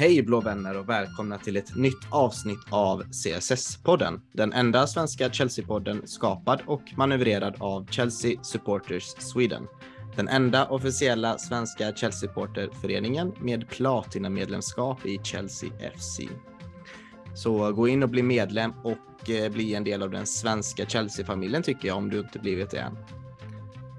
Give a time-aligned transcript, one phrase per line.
[0.00, 4.20] Hej blå vänner och välkomna till ett nytt avsnitt av CSS-podden.
[4.32, 9.66] Den enda svenska Chelsea-podden skapad och manövrerad av Chelsea Supporters Sweden.
[10.16, 16.20] Den enda officiella svenska Chelsea-supporterföreningen med platinamedlemskap i Chelsea FC.
[17.34, 21.62] Så gå in och bli medlem och eh, bli en del av den svenska Chelsea-familjen
[21.62, 22.96] tycker jag om du inte blivit det än.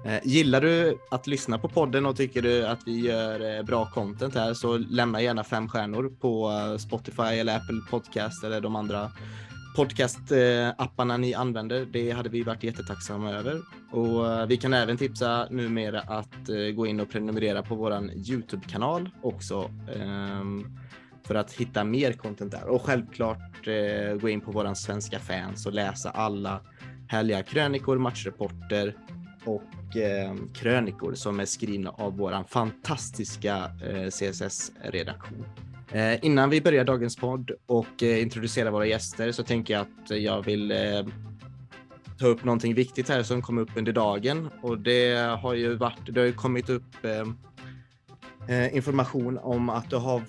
[0.04, 3.86] Eh, gillar du att lyssna på podden och tycker du att vi gör eh, bra
[3.86, 8.76] content här så lämna gärna fem stjärnor på eh, Spotify eller Apple Podcast eller de
[8.76, 9.10] andra
[9.76, 11.86] podcastapparna ni använder.
[11.92, 13.62] Det hade vi varit jättetacksamma över.
[13.90, 19.70] Och vi kan även tipsa numera att gå in och prenumerera på våran Youtube-kanal också
[19.96, 20.78] ehm,
[21.26, 22.68] för att hitta mer content där.
[22.68, 23.64] Och självklart
[24.20, 26.60] gå in på våran svenska fans och läsa alla
[27.08, 28.94] härliga krönikor, matchrapporter
[29.44, 35.44] och eh, krönikor som är skrivna av vår fantastiska eh, CSS-redaktion.
[35.92, 40.42] Eh, innan vi börjar dagens podd och eh, våra gäster så tänker jag att jag
[40.42, 41.06] vill eh,
[42.18, 45.98] ta upp någonting viktigt här som kom upp under dagen och det har ju varit,
[46.06, 50.22] det har ju kommit upp eh, eh information om att det har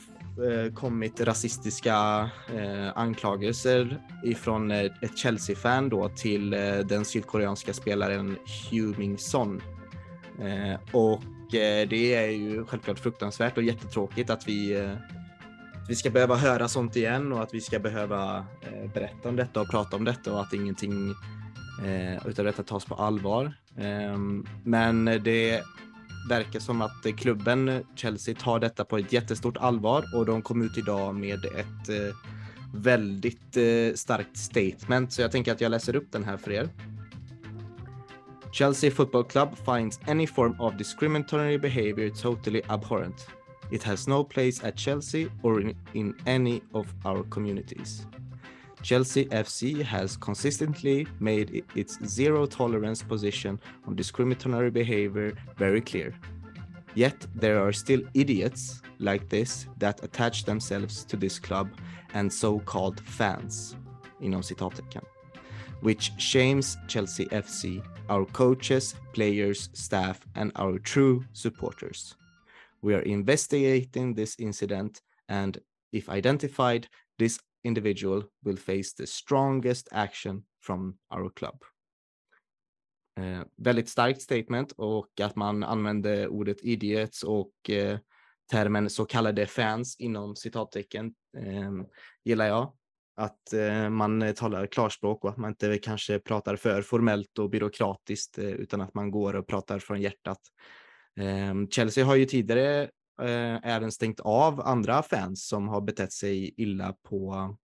[0.50, 8.38] Eh, kommit rasistiska eh, anklagelser ifrån eh, ett Chelsea-fan då till eh, den sydkoreanska spelaren
[8.72, 9.62] Hugh Min Son.
[10.39, 14.94] Eh, och eh, det är ju självklart fruktansvärt och jättetråkigt att vi eh,
[15.88, 19.62] vi ska behöva höra sånt igen och att vi ska behöva eh, berätta om detta
[19.62, 21.16] och prata om detta och att ingenting
[21.85, 23.53] eh, utav detta tas på allvar.
[23.78, 24.18] Eh,
[24.63, 25.63] men det
[26.30, 30.78] verkar som att klubben Chelsea tar detta på ett jättestort allvar och de kom ut
[30.78, 32.16] idag med ett eh,
[32.74, 35.12] väldigt eh, starkt statement.
[35.14, 36.70] Så jag tänker att jag läser upp den här för er.
[38.52, 43.28] Chelsea Football Club finds any form of discriminatory behavior totally abhorrent.
[43.72, 48.06] It has no place at Chelsea or in, in any of our communities.
[48.81, 56.14] Chelsea FC has consistently made its zero tolerance position on discriminatory behavior very clear.
[56.96, 61.70] Yet there are still idiots like this that attach themselves to this club
[62.14, 63.75] and so-called fans,
[64.22, 65.03] inom citattecken,
[65.81, 72.16] which shames Chelsea FC, our coaches, players, staff, and our true supporters.
[72.81, 75.59] We are investigating this incident and
[75.94, 76.88] if identified,
[77.20, 81.63] this individual will face the strongest action from our club.
[83.19, 87.99] Eh, väldigt starkt statement och att man använde ordet idiots och eh,
[88.51, 91.72] termen så kallade fans inom citattecken eh,
[92.23, 92.73] gillar jag.
[93.16, 98.38] Att eh, man talar klarspråk och att man inte kanske pratar för formellt och byråkratiskt
[98.38, 100.39] eh, utan att man går och pratar från hjärtat.
[101.19, 102.89] Ehm, Chelsea har ju tidigare
[103.19, 107.55] Eh, även stängt av andra fans som har betett sig illa på,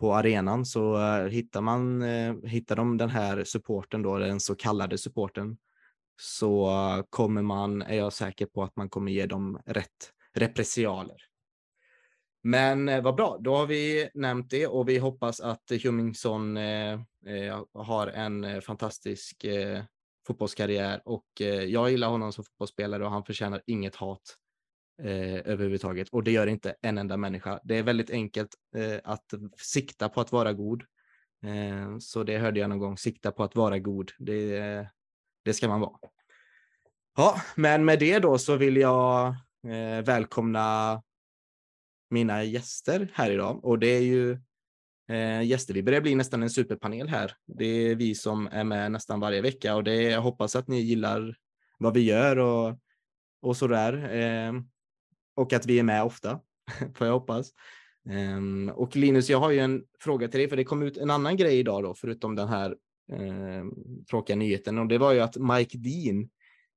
[0.00, 0.66] på arenan.
[0.66, 5.56] Så eh, hittar, man, eh, hittar de den här supporten då, den så kallade supporten,
[6.20, 6.70] så
[7.10, 11.16] kommer man, är jag säker på att man kommer ge dem rätt repressialer.
[12.42, 17.00] Men vad bra, då har vi nämnt det och vi hoppas att Hummingson eh,
[17.72, 19.82] har en fantastisk eh,
[20.26, 21.26] fotbollskarriär och
[21.68, 24.38] jag gillar honom som fotbollsspelare och han förtjänar inget hat
[25.02, 26.08] eh, överhuvudtaget.
[26.08, 27.60] Och det gör inte en enda människa.
[27.64, 30.82] Det är väldigt enkelt eh, att sikta på att vara god.
[31.44, 34.10] Eh, så det hörde jag någon gång, sikta på att vara god.
[34.18, 34.88] Det,
[35.44, 35.98] det ska man vara.
[37.16, 39.26] Ja, men med det då så vill jag
[39.66, 41.02] eh, välkomna
[42.10, 44.38] mina gäster här idag och det är ju
[45.08, 45.74] eh, gäster.
[45.74, 47.32] Vi börjar bli nästan en superpanel här.
[47.46, 50.80] Det är vi som är med nästan varje vecka och det jag hoppas att ni
[50.80, 51.36] gillar
[51.78, 52.78] vad vi gör och,
[53.42, 54.14] och sådär.
[54.14, 54.52] Eh,
[55.34, 56.40] och att vi är med ofta,
[56.94, 57.50] får jag hoppas.
[58.10, 61.10] Um, och Linus, jag har ju en fråga till dig, för det kom ut en
[61.10, 62.76] annan grej idag då, förutom den här
[63.12, 63.64] uh,
[64.10, 66.28] tråkiga nyheten, och det var ju att Mike Dean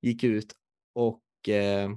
[0.02, 0.54] gick ut
[0.94, 1.96] och uh,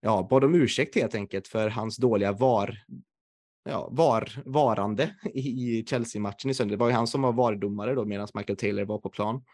[0.00, 2.78] ja, bad om ursäkt helt enkelt för hans dåliga var,
[3.64, 6.72] ja, var, varande i Chelsea-matchen i söndag.
[6.72, 9.44] Det var ju han som var vardomare då medan Michael Taylor var på plan.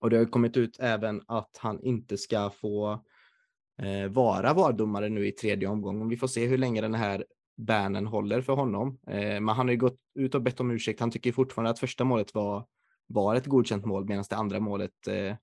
[0.00, 3.04] Och det har kommit ut även att han inte ska få
[3.82, 6.08] eh, vara VAR-domare nu i tredje omgången.
[6.08, 7.24] Vi får se hur länge den här
[7.56, 8.98] banen håller för honom.
[9.06, 11.00] Eh, men han har ju gått ut och bett om ursäkt.
[11.00, 12.66] Han tycker fortfarande att första målet var,
[13.06, 15.36] var ett godkänt mål medan det andra målet eh,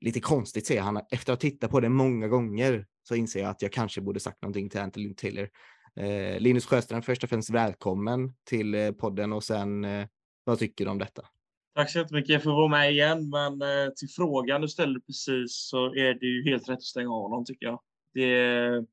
[0.00, 1.00] lite konstigt säger han.
[1.10, 4.20] Efter att ha tittat på det många gånger så inser jag att jag kanske borde
[4.20, 5.48] sagt någonting till Anthony Taylor.
[5.96, 10.06] Eh, Linus Sjöstrand, först och främst välkommen till eh, podden och sen eh,
[10.44, 11.22] vad tycker du om detta?
[11.76, 13.30] Tack så jättemycket för att vara med igen.
[13.30, 17.10] Men eh, till frågan du ställde precis så är det ju helt rätt att stänga
[17.10, 17.80] av honom tycker jag.
[18.14, 18.86] Det,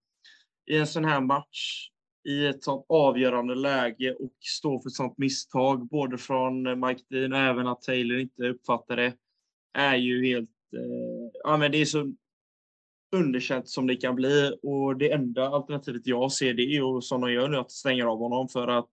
[0.65, 1.89] I en sån här match
[2.29, 7.03] i ett sånt avgörande läge och stå för ett sånt misstag, både från eh, Mike
[7.09, 9.13] Dean och även att Taylor inte uppfattar det,
[9.73, 10.49] är ju helt...
[10.75, 12.13] Eh, ja, men det är så
[13.15, 17.21] underkänt som det kan bli och det enda alternativet jag ser det är ju som
[17.21, 18.91] de gör nu att stänga av honom för att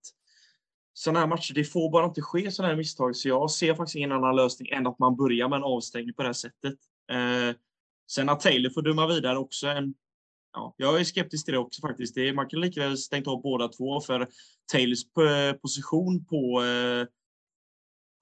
[0.93, 3.17] sådana här matcher, det får bara inte ske sådana här misstag.
[3.17, 6.23] Så jag ser faktiskt ingen annan lösning än att man börjar med en avstängning på
[6.23, 6.75] det här sättet.
[7.13, 7.57] Eh,
[8.11, 9.95] sen att Taylor får döma vidare också en
[10.53, 12.15] ja, jag är skeptisk till det också faktiskt.
[12.15, 14.29] Det, man kan lika väl stängt av båda två för
[14.73, 17.07] Taylors eh, position på eh,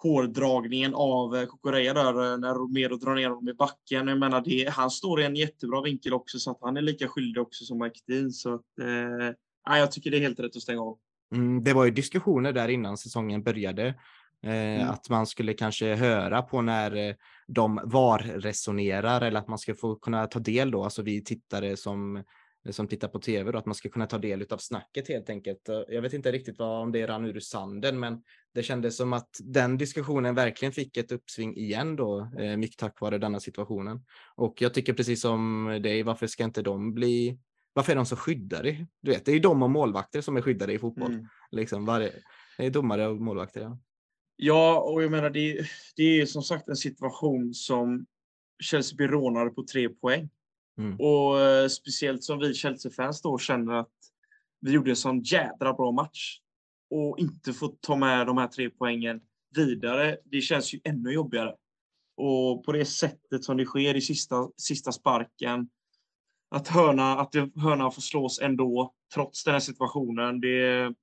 [0.02, 4.08] hårdragningen av eh, Kokoreja där eh, när Romero drar ner honom i backen.
[4.08, 7.08] Jag menar, det, han står i en jättebra vinkel också så att han är lika
[7.08, 8.30] skyldig också som McDean.
[8.30, 10.98] Så att, eh, jag tycker det är helt rätt att stänga av.
[11.32, 13.86] Mm, det var ju diskussioner där innan säsongen började.
[14.42, 14.88] Eh, mm.
[14.88, 17.14] Att man skulle kanske höra på när eh,
[17.46, 22.24] de VAR-resonerar eller att man ska få kunna ta del då, alltså vi tittare som
[22.70, 25.68] som tittar på tv då, att man ska kunna ta del av snacket helt enkelt.
[25.88, 28.22] Jag vet inte riktigt vad, om det rann ur sanden, men
[28.54, 33.00] det kändes som att den diskussionen verkligen fick ett uppsving igen då, eh, mycket tack
[33.00, 34.04] vare denna situationen.
[34.36, 37.38] Och jag tycker precis som dig, varför ska inte de bli
[37.78, 38.86] varför är de så skyddade?
[39.00, 41.12] Du vet, det är ju de och målvakter som är skyddade i fotboll.
[41.12, 41.26] Mm.
[41.50, 42.12] Liksom, varje,
[42.56, 43.60] det är domare och målvakter.
[43.60, 43.78] Ja.
[44.36, 45.66] Ja, och jag menar, det,
[45.96, 48.06] det är som sagt en situation som
[48.62, 50.30] Chelsea blir rånade på tre poäng.
[50.78, 51.00] Mm.
[51.00, 53.92] Och eh, speciellt som vi Chelsea-fans då känner att
[54.60, 56.40] vi gjorde en sån jädra bra match.
[56.90, 59.20] Och inte få ta med de här tre poängen
[59.54, 61.54] vidare, det känns ju ännu jobbigare.
[62.16, 65.68] Och på det sättet som det sker i sista, sista sparken,
[66.50, 70.94] att hörna, att hörna får slås ändå, trots den här situationen, det,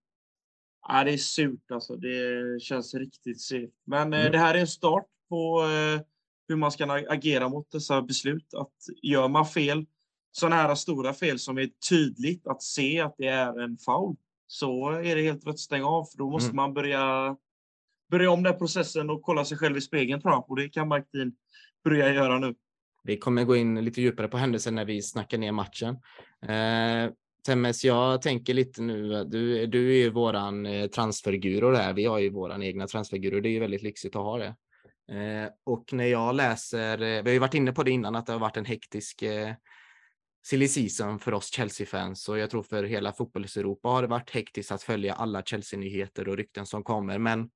[0.87, 1.95] Ja, det är surt alltså.
[1.95, 3.73] Det känns riktigt segt.
[3.85, 4.31] Men eh, mm.
[4.31, 6.01] det här är en start på eh,
[6.47, 8.53] hur man ska agera mot dessa beslut.
[8.53, 9.85] Att gör man fel,
[10.31, 14.15] sådana här stora fel som är tydligt att se att det är en foul,
[14.47, 16.05] så är det helt rätt att stänga av.
[16.05, 16.55] För då måste mm.
[16.55, 17.35] man börja,
[18.11, 20.49] börja om den processen och kolla sig själv i spegeln tror jag.
[20.49, 21.35] Och det kan Martin
[21.83, 22.55] börja göra nu.
[23.05, 25.95] Vi kommer gå in lite djupare på händelsen när vi snackar ner matchen.
[26.47, 27.11] Eh,
[27.45, 31.93] Temmes, jag tänker lite nu, du, du är ju våran eh, transferguru där.
[31.93, 33.41] Vi har ju våran egna transferguru.
[33.41, 34.55] Det är ju väldigt lyxigt att ha det.
[35.11, 38.25] Eh, och när jag läser, eh, vi har ju varit inne på det innan, att
[38.25, 39.53] det har varit en hektisk eh,
[40.45, 44.71] silly season för oss Chelsea-fans och jag tror för hela fotbollseuropa har det varit hektiskt
[44.71, 47.19] att följa alla Chelsea-nyheter och rykten som kommer.
[47.19, 47.49] Men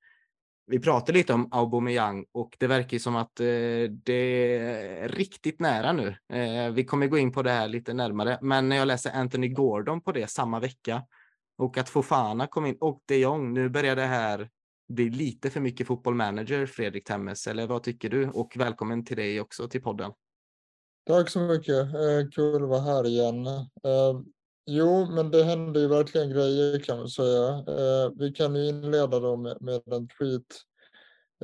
[0.69, 3.45] vi pratade lite om Aubameyang och det verkar som att eh,
[4.03, 6.15] det är riktigt nära nu.
[6.33, 9.47] Eh, vi kommer gå in på det här lite närmare, men när jag läser Anthony
[9.47, 11.03] Gordon på det samma vecka
[11.57, 14.49] och att Fofana kom in och de Jong, nu börjar det här
[14.89, 18.29] bli lite för mycket fotboll manager, Fredrik Temmes, eller vad tycker du?
[18.29, 20.11] Och välkommen till dig också till podden.
[21.07, 21.75] Tack så mycket.
[21.75, 23.47] Eh, kul att vara här igen.
[23.47, 24.21] Eh,
[24.71, 27.47] Jo, men det händer ju verkligen grejer kan man säga.
[27.49, 30.45] Eh, vi kan ju inleda då med, med en tweet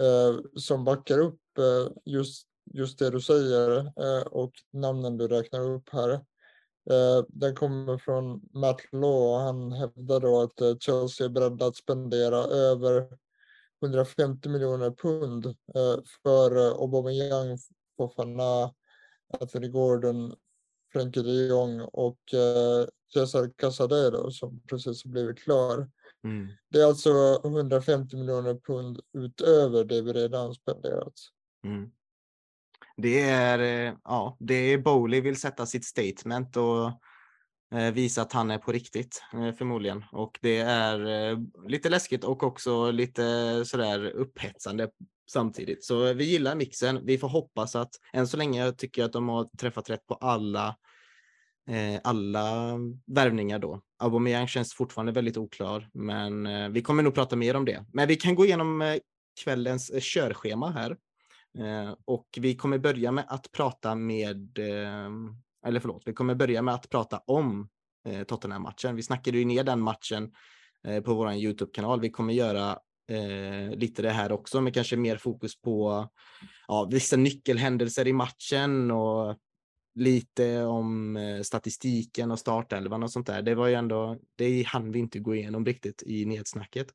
[0.01, 5.71] eh, som backar upp eh, just, just det du säger eh, och namnen du räknar
[5.71, 6.09] upp här.
[6.89, 9.33] Eh, den kommer från Matt Law.
[9.33, 13.07] och Han hävdar då att eh, Chelsea är beredda att spendera över
[13.83, 17.57] 150 miljoner pund eh, för eh, Aubameyang,
[17.97, 18.73] Fofana,
[19.39, 20.35] Anthony Gordon,
[20.95, 22.19] Frenkie de Jong och
[23.13, 25.89] Cesar Casadero som precis har blivit klar.
[26.23, 26.47] Mm.
[26.69, 31.13] Det är alltså 150 miljoner pund utöver det vi redan spenderat.
[31.65, 31.91] Mm.
[32.97, 36.93] Det är, eh, ja, det är Bowley vill sätta sitt statement och eh,
[37.75, 40.03] Eh, visa att han är på riktigt eh, förmodligen.
[40.11, 44.89] Och det är eh, lite läskigt och också lite sådär upphetsande
[45.31, 45.85] samtidigt.
[45.85, 47.05] Så vi gillar mixen.
[47.05, 50.13] Vi får hoppas att än så länge tycker jag att de har träffat rätt på
[50.13, 50.75] alla
[52.03, 53.81] alla värvningar då.
[53.99, 57.85] Aubameyang känns fortfarande väldigt oklar, men vi kommer nog prata mer om det.
[57.93, 58.99] Men vi kan gå igenom
[59.43, 60.97] kvällens körschema här
[62.05, 64.59] och vi kommer börja med att prata med,
[65.65, 67.69] eller förlåt, vi kommer börja med att prata om
[68.07, 68.95] eh, Tottenham-matchen.
[68.95, 70.31] Vi snackade ju ner den matchen
[70.87, 72.01] eh, på vår Youtube-kanal.
[72.01, 76.09] Vi kommer göra Eh, lite det här också, med kanske mer fokus på
[76.67, 79.35] ja, vissa nyckelhändelser i matchen och
[79.95, 83.41] lite om eh, statistiken och startelvan och sånt där.
[83.41, 86.87] Det var ju ändå, det hann vi inte gå igenom riktigt i nedsnacket.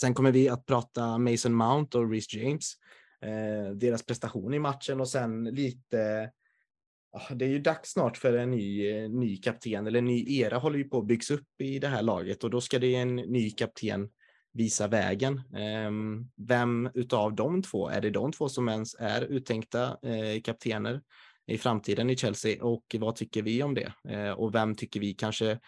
[0.00, 2.72] Sen kommer vi att prata Mason Mount och Reece James,
[3.22, 6.30] eh, deras prestation i matchen och sen lite
[7.34, 10.58] det är ju dags snart för en ny, eh, ny kapten, eller en ny era
[10.58, 13.16] håller ju på att byggas upp i det här laget och då ska det en
[13.16, 14.08] ny kapten
[14.52, 15.42] visa vägen.
[15.56, 21.00] Ehm, vem utav de två, är det de två som ens är uttänkta eh, kaptener?
[21.46, 23.92] i framtiden i Chelsea och vad tycker vi om det?
[24.08, 25.58] Eh, och vem tycker vi kanske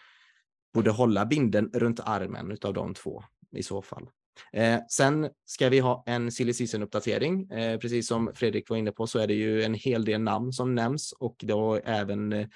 [0.73, 4.09] borde hålla binden runt armen utav de två i så fall.
[4.53, 7.51] Eh, sen ska vi ha en silly season-uppdatering.
[7.51, 10.53] Eh, precis som Fredrik var inne på så är det ju en hel del namn
[10.53, 12.47] som nämns och då även eh,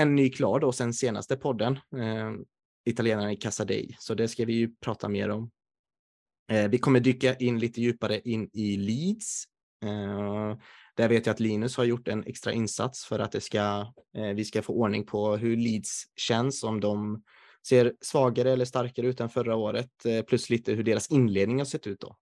[0.00, 2.32] en ny klar då sen senaste podden, eh,
[3.32, 3.96] i Casadei.
[3.98, 5.50] Så det ska vi ju prata mer om.
[6.50, 9.44] Eh, vi kommer dyka in lite djupare in i Leeds.
[9.84, 10.58] Eh,
[10.96, 14.34] där vet jag att Linus har gjort en extra insats för att det ska, eh,
[14.34, 17.22] vi ska få ordning på hur Leeds känns, om de
[17.68, 21.64] ser svagare eller starkare ut än förra året, eh, plus lite hur deras inledning har
[21.64, 22.16] sett ut då.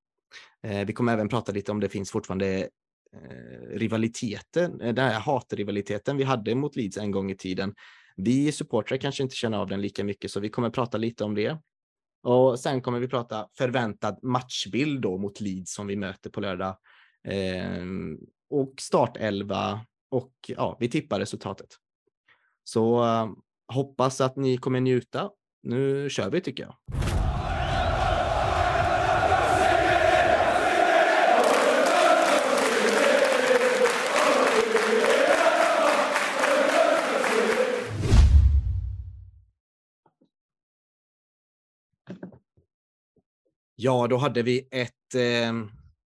[0.63, 2.69] Eh, vi kommer även prata lite om det finns fortfarande
[3.13, 7.75] eh, rivaliteten, den här hatrivaliteten vi hade mot Leeds en gång i tiden.
[8.17, 11.35] Vi supportrar kanske inte känner av den lika mycket, så vi kommer prata lite om
[11.35, 11.59] det.
[12.23, 16.77] Och sen kommer vi prata förväntad matchbild då mot Leeds som vi möter på lördag.
[17.25, 18.19] Ehm,
[18.51, 21.69] och startelva och ja, vi tippar resultatet.
[22.65, 23.05] Så
[23.69, 25.31] hoppas att ni kommer njuta.
[25.63, 26.75] Nu kör vi tycker jag.
[43.79, 45.53] Ja, då hade vi ett eh,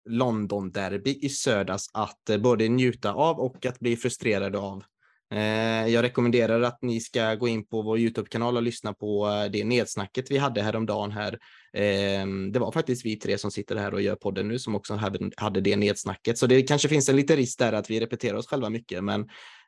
[0.08, 4.84] London-derby i sördags att eh, både njuta av och att bli frustrerade av.
[5.32, 9.50] Eh, jag rekommenderar att ni ska gå in på vår Youtube-kanal och lyssna på eh,
[9.50, 11.38] det nedsnacket vi hade häromdagen här.
[11.72, 15.00] Ehm, det var faktiskt vi tre som sitter här och gör podden nu som också
[15.36, 18.46] hade det nedsnacket, så det kanske finns en liten risk där att vi repeterar oss
[18.46, 19.20] själva mycket, men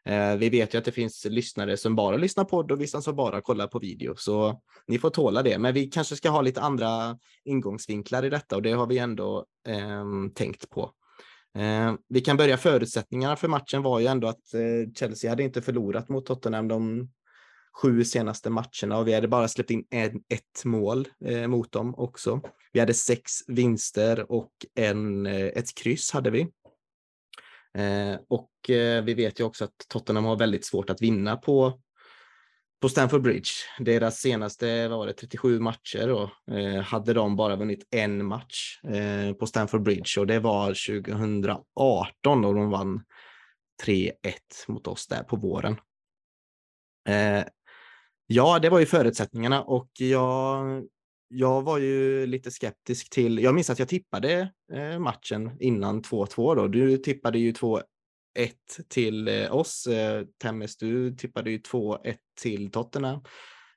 [0.04, 3.16] eh, vi vet ju att det finns lyssnare som bara lyssnar podd och vissa som
[3.16, 5.58] bara kollar på video, så ni får tåla det.
[5.58, 9.44] Men vi kanske ska ha lite andra ingångsvinklar i detta och det har vi ändå
[9.68, 10.04] eh,
[10.34, 10.90] tänkt på.
[11.54, 15.62] Eh, vi kan börja förutsättningarna för matchen var ju ändå att eh, Chelsea hade inte
[15.62, 17.10] förlorat mot Tottenham de
[17.82, 21.94] sju senaste matcherna och vi hade bara släppt in en, ett mål eh, mot dem
[21.94, 22.40] också.
[22.72, 26.40] Vi hade sex vinster och en, eh, ett kryss hade vi.
[27.78, 31.80] Eh, och eh, vi vet ju också att Tottenham har väldigt svårt att vinna på
[32.84, 33.50] på Stamford Bridge.
[33.78, 38.80] Deras senaste vad var det, 37 matcher och eh, hade de bara vunnit en match
[38.84, 43.02] eh, på Stamford Bridge och det var 2018 och de vann
[43.86, 44.12] 3-1
[44.68, 45.76] mot oss där på våren.
[47.08, 47.44] Eh,
[48.26, 50.84] ja, det var ju förutsättningarna och jag,
[51.28, 56.56] jag var ju lite skeptisk till, jag minns att jag tippade eh, matchen innan 2-2
[56.56, 56.68] då.
[56.68, 57.82] Du tippade ju 2
[58.34, 58.54] 1
[58.88, 59.86] till eh, oss.
[59.86, 63.20] Eh, Temmes, du tippade ju 2-1 till Tottenham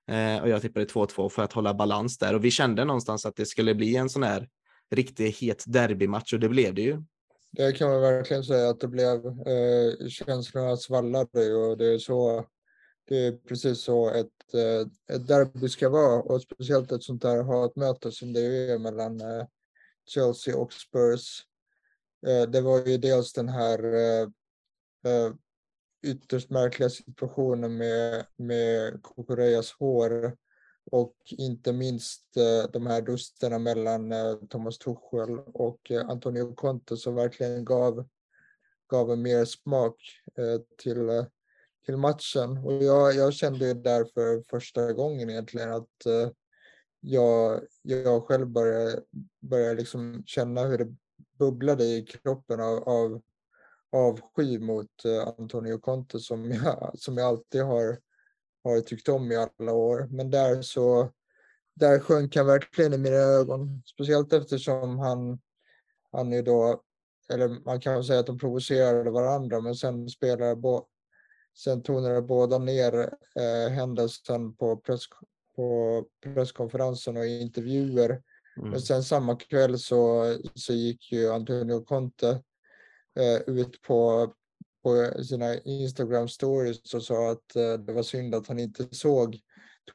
[0.07, 3.35] eh, och jag tippade 2-2 för att hålla balans där och vi kände någonstans att
[3.35, 4.49] det skulle bli en sån här
[4.91, 7.03] riktigt het derbymatch och det blev det ju.
[7.51, 9.25] Det kan man verkligen säga att det blev.
[9.25, 12.45] Eh, känslorna svallade och det är så.
[13.09, 14.53] Det är precis så ett,
[15.11, 19.21] ett derby ska vara och speciellt ett sånt där hatmöte som det är mellan
[20.09, 21.43] Chelsea och Spurs.
[22.51, 24.27] Det var ju dels den här Eh,
[25.07, 25.33] Eh,
[26.03, 30.37] ytterst märkliga situationer med, med Kukureyas hår
[30.91, 37.15] och inte minst eh, de här dusterna mellan eh, Thomas Tuchel och Antonio Conte som
[37.15, 38.07] verkligen gav,
[38.89, 39.95] gav en mer smak
[40.77, 41.25] till,
[41.85, 42.57] till matchen.
[42.57, 46.05] Och jag, jag kände därför första gången egentligen att
[46.99, 49.03] jag, jag själv började,
[49.39, 50.95] började liksom känna hur det
[51.39, 53.21] bubblade i kroppen av, av
[53.97, 57.99] avsky mot eh, Antonio Conte som jag, som jag alltid har,
[58.63, 60.07] har tyckt om i alla år.
[60.11, 61.11] Men där så
[61.79, 63.83] där sjönk han verkligen i mina ögon.
[63.85, 65.39] Speciellt eftersom han,
[66.11, 66.81] han är då,
[67.33, 70.85] eller man kan säga att de provocerade varandra, men sen spelade bo,
[71.57, 72.93] sen tonade båda ner
[73.39, 75.01] eh, händelsen på, press,
[75.55, 78.09] på presskonferensen och i intervjuer.
[78.57, 78.69] Mm.
[78.69, 82.43] Men sen samma kväll så, så gick ju Antonio Conte
[83.17, 84.27] Eh, ut på,
[84.83, 89.39] på sina Instagram stories och sa att eh, det var synd att han inte såg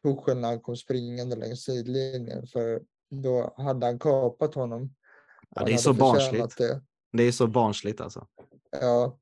[0.03, 4.95] Tuchel när han kom springande längs sidlinjen för då hade han kapat honom.
[5.55, 6.59] Ja, det är så barnsligt.
[6.59, 6.83] Det.
[7.13, 7.23] det.
[7.23, 8.27] är så barnsligt alltså.
[8.81, 9.19] Ja,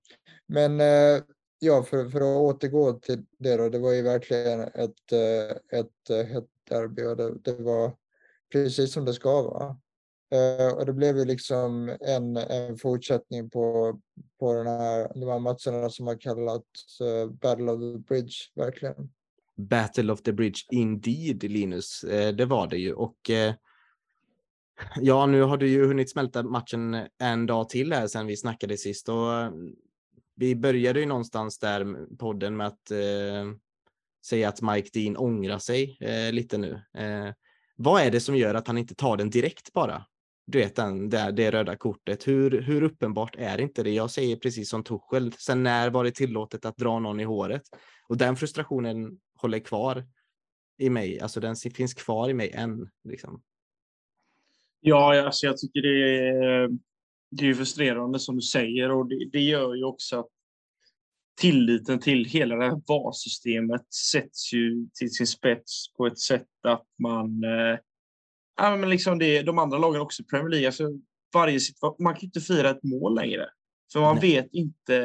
[0.47, 1.23] men eh,
[1.59, 5.12] ja, för, för att återgå till det då, det var ju verkligen ett,
[5.73, 7.97] ett hett derby och det, det var
[8.52, 9.76] precis som det ska vara.
[10.30, 13.94] Eh, och det blev ju liksom en, en fortsättning på,
[14.40, 19.10] på den här, de här matcherna som har kallats eh, Battle of the Bridge, verkligen.
[19.56, 22.04] Battle of the Bridge indeed, Linus.
[22.04, 22.92] Eh, det var det ju.
[22.92, 23.30] Och
[25.00, 28.76] ja, nu har du ju hunnit smälta matchen en dag till här sedan vi snackade
[28.76, 29.08] sist.
[29.08, 29.28] Och
[30.37, 32.92] vi började ju någonstans där podden med att
[34.26, 36.82] säga att Mike Dean ångrar sig eh, lite nu.
[36.94, 37.32] Eh,
[37.76, 40.04] vad är det som gör att han inte tar den direkt bara?
[40.50, 42.28] Du vet den, det, det röda kortet.
[42.28, 43.90] Hur, hur uppenbart är inte det?
[43.90, 45.33] Jag säger precis som Tuchel.
[45.33, 47.62] Sen när var det tillåtet att dra någon i håret?
[48.09, 50.04] Och den frustrationen håller kvar
[50.78, 51.21] i mig.
[51.21, 52.90] Alltså den finns kvar i mig än.
[53.04, 53.42] Liksom.
[54.80, 56.69] Ja, alltså jag tycker det är,
[57.30, 60.28] det är frustrerande som du säger och det, det gör ju också att
[61.40, 66.87] tilliten till hela det här VAR-systemet sätts ju till sin spets på ett sätt att
[66.99, 67.45] man...
[67.45, 67.78] Eh,
[68.57, 70.85] ja, men liksom det, de andra lagen också i Premier League, alltså
[71.35, 73.49] varje situation, man kan inte fira ett mål längre.
[73.92, 74.30] För man Nej.
[74.30, 74.97] vet inte,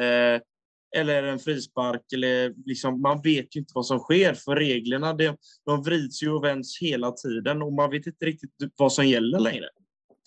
[0.96, 4.34] eller en frispark, eller liksom, man vet ju inte vad som sker.
[4.34, 5.36] För reglerna de,
[5.66, 9.40] de vrids ju och vänds hela tiden och man vet inte riktigt vad som gäller
[9.40, 9.66] längre.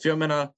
[0.01, 0.49] För jag menar,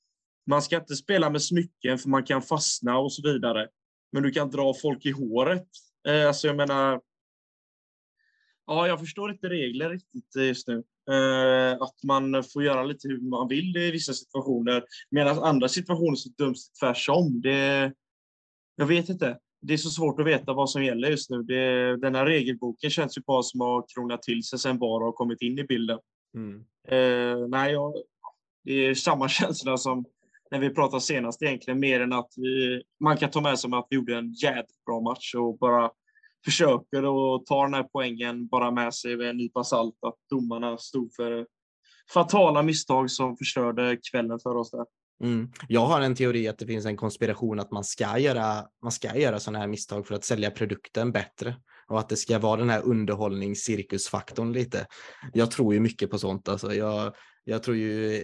[0.50, 3.68] man ska inte spela med smycken för man kan fastna och så vidare
[4.12, 5.68] men du kan dra folk i håret.
[6.08, 7.02] Eh, alltså jag menar,
[8.72, 10.84] ja, jag förstår inte regler riktigt just nu.
[11.12, 16.16] Eh, att man får göra lite hur man vill i vissa situationer, medan andra situationer
[16.16, 17.42] så döms det tvärsom.
[17.42, 17.94] Det,
[18.76, 19.38] jag vet inte.
[19.62, 21.44] Det är så svårt att veta vad som gäller just nu.
[21.44, 25.12] Det, den här regelboken känns ju bara som att krona till sig sen VAR har
[25.12, 26.00] kommit in i bilden.
[26.36, 26.64] Mm.
[26.88, 27.94] Eh, nej, jag,
[28.64, 30.06] det är samma känsla som
[30.52, 33.88] när vi pratade senast egentligen, mer än att vi, man kan ta med sig att
[33.90, 35.92] vi gjorde en jävligt bra match och bara
[36.46, 40.78] försöker att ta den här poängen bara med sig med en nypa salt, att domarna
[40.78, 41.46] stod för
[42.14, 44.86] fatala misstag som förstörde kvällen för oss där.
[45.24, 45.52] Mm.
[45.68, 49.18] Jag har en teori att det finns en konspiration att man ska göra, man ska
[49.18, 51.56] göra sådana här misstag för att sälja produkten bättre
[51.88, 54.88] och att det ska vara den här underhållningscirkusfaktorn lite.
[55.34, 56.50] Jag tror ju mycket på sånt.
[56.50, 58.22] Alltså jag, jag tror ju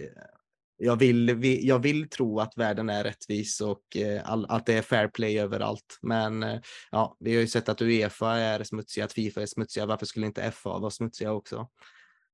[0.78, 4.82] jag vill, jag vill tro att världen är rättvis och eh, all, att det är
[4.82, 5.98] fair play överallt.
[6.02, 6.60] Men eh,
[6.90, 9.86] ja, vi har ju sett att Uefa är smutsiga, att Fifa är smutsiga.
[9.86, 11.68] Varför skulle inte FA vara smutsiga också?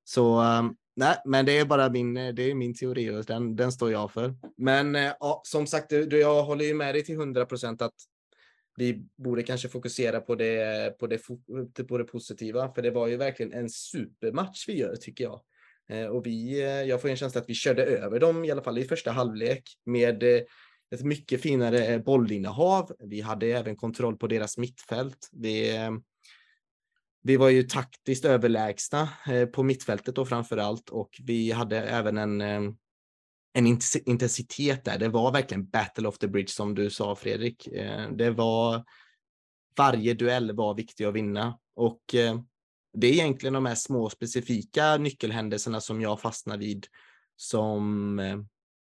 [0.04, 3.56] Så ehm, nej, men det är bara min, eh, det är min teori och den,
[3.56, 4.34] den står jag för.
[4.56, 7.94] Men ja, som sagt, du, jag håller ju med dig till hundra procent att
[8.76, 11.18] vi borde kanske fokusera på det, på, det,
[11.88, 15.40] på det positiva, för det var ju verkligen en supermatch vi gör tycker jag.
[15.88, 18.62] Eh, och vi, eh, jag får en känsla att vi körde över dem, i alla
[18.62, 20.42] fall i första halvlek, med eh,
[20.94, 22.92] ett mycket finare bollinnehav.
[22.98, 25.28] Vi hade även kontroll på deras mittfält.
[25.32, 25.78] Vi,
[27.22, 29.08] vi var ju taktiskt överlägsna
[29.52, 32.40] på mittfältet då framför allt och vi hade även en,
[33.52, 33.66] en
[34.06, 34.98] intensitet där.
[34.98, 37.68] Det var verkligen battle of the bridge som du sa Fredrik.
[38.16, 38.84] Det var
[39.76, 42.14] varje duell var viktig att vinna och
[42.94, 46.86] det är egentligen de här små specifika nyckelhändelserna som jag fastnar vid
[47.36, 48.38] som eh,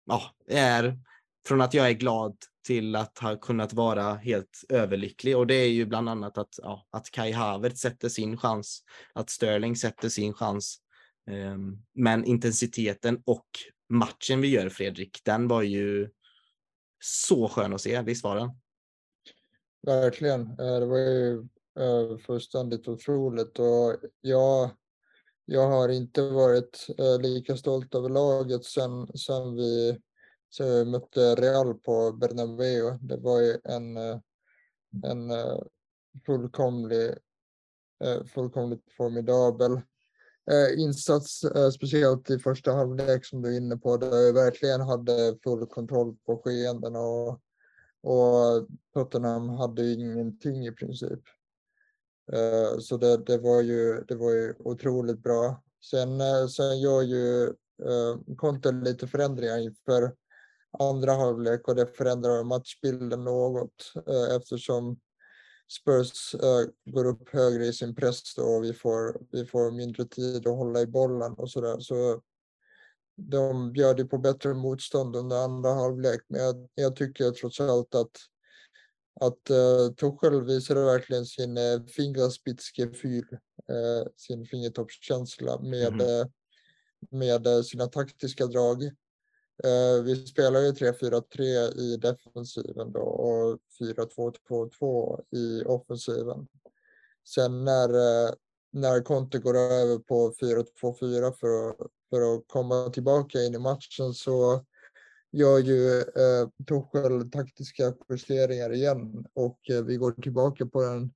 [0.06, 0.98] ja, är
[1.46, 5.68] från att jag är glad till att ha kunnat vara helt överlycklig och det är
[5.68, 10.34] ju bland annat att, ja, att Kai Havertz sätter sin chans, att Sterling sätter sin
[10.34, 10.78] chans.
[11.30, 13.46] Um, men intensiteten och
[13.88, 16.10] matchen vi gör Fredrik, den var ju
[17.04, 18.50] så skön att se, visst var den?
[19.86, 20.40] Verkligen.
[20.40, 24.70] Eh, det var ju Eh, fullständigt otroligt och jag,
[25.44, 30.00] jag har inte varit eh, lika stolt över laget sen, sen, vi,
[30.56, 32.98] sen vi mötte Real på Bernabéu.
[33.00, 34.18] Det var ju en, eh,
[35.04, 35.32] en
[36.26, 37.14] fullkomlig,
[38.34, 39.80] fullkomligt formidabel
[40.76, 41.40] insats,
[41.74, 46.16] speciellt i första halvlek som du är inne på, där vi verkligen hade full kontroll
[46.26, 47.40] på skeendena och,
[48.02, 51.20] och Tottenham hade ingenting i princip.
[52.32, 55.62] Eh, så det, det, var ju, det var ju otroligt bra.
[55.90, 57.44] Sen, eh, sen gör ju
[57.82, 60.14] eh, Conte lite förändringar inför
[60.78, 63.92] andra halvlek och det förändrar matchbilden något
[64.36, 64.98] eftersom
[65.80, 66.34] Spurs
[66.84, 70.80] går upp högre i sin press och vi får, vi får mindre tid att hålla
[70.80, 71.78] i bollen och sådär.
[71.78, 72.22] Så
[73.16, 77.94] de bjöd ju på bättre motstånd under andra halvlek, men jag, jag tycker trots allt
[77.94, 78.10] att
[79.20, 83.26] att uh, Tuchel visade verkligen sin uh, fingerspitzgefühl,
[83.70, 86.28] uh, sin fingertoppskänsla med, mm.
[87.10, 88.82] med uh, sina taktiska drag.
[89.64, 91.42] Uh, vi spelar ju 3-4-3
[91.78, 96.46] i defensiven då och 4-2-2-2 i offensiven.
[97.34, 97.88] Sen när,
[98.72, 101.76] när Conte går över på 4-2-4 för,
[102.10, 104.64] för att komma tillbaka in i matchen så
[105.36, 111.12] gör ju eh, Tuchel taktiska justeringar igen och eh, vi går tillbaka på den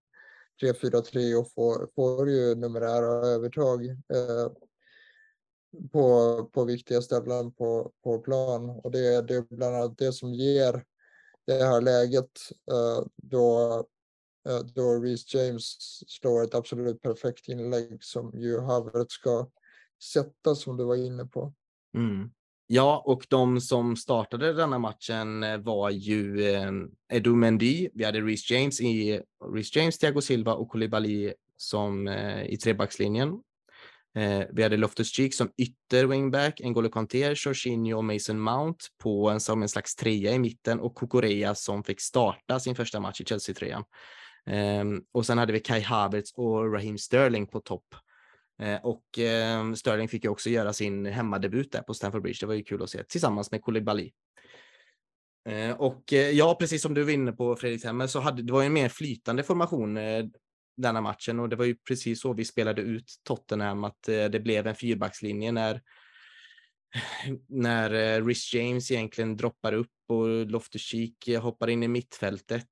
[0.62, 4.52] 3-4-3 och får, får ju numerära övertag eh,
[5.92, 8.70] på, på viktiga ställen på, på plan.
[8.70, 10.84] Och det, det är bland annat det som ger
[11.46, 12.30] det här läget
[12.70, 13.74] eh, då
[14.48, 19.50] eh, då Reece James slår ett absolut perfekt inlägg som ju Havertz ska
[20.12, 21.52] sätta som du var inne på.
[21.94, 22.30] Mm.
[22.72, 26.72] Ja, och de som startade denna matchen eh, var ju eh,
[27.12, 27.88] Edu Mendy.
[27.94, 29.20] Vi hade Reece James i
[29.54, 33.28] Reece James, Thiago Silva och Koulibaly som eh, i trebackslinjen.
[34.14, 39.40] Eh, vi hade Loftus-Cheek som ytter wingback, N'Golo Kanté, Jorginho och Mason Mount på en,
[39.40, 43.24] som en slags trea i mitten och Kokorea som fick starta sin första match i
[43.24, 43.84] Chelsea-trean.
[44.46, 47.86] Eh, och sen hade vi Kai Havertz och Raheem Sterling på topp.
[48.60, 52.38] Eh, och eh, Sterling fick ju också göra sin hemmadebut där på Stamford Bridge.
[52.40, 54.10] Det var ju kul att se tillsammans med Koulibaly.
[55.48, 58.62] Eh, och ja, precis som du var inne på Fredrik Hemmel så hade det var
[58.62, 59.98] en mer flytande formation
[60.76, 64.66] denna matchen och det var ju precis så vi spelade ut Tottenham att det blev
[64.66, 65.80] en fyrbackslinje när
[67.48, 72.68] när Rich James egentligen droppar upp och Loftus-Cheek hoppar in i mittfältet.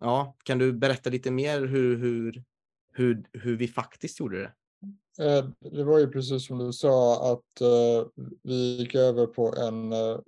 [0.00, 2.44] Ja, kan du berätta lite mer hur, hur,
[2.92, 4.52] hur, hur vi faktiskt gjorde det?
[5.18, 8.06] Eh, det var ju precis som du sa att eh,
[8.42, 10.18] vi gick över på en eh,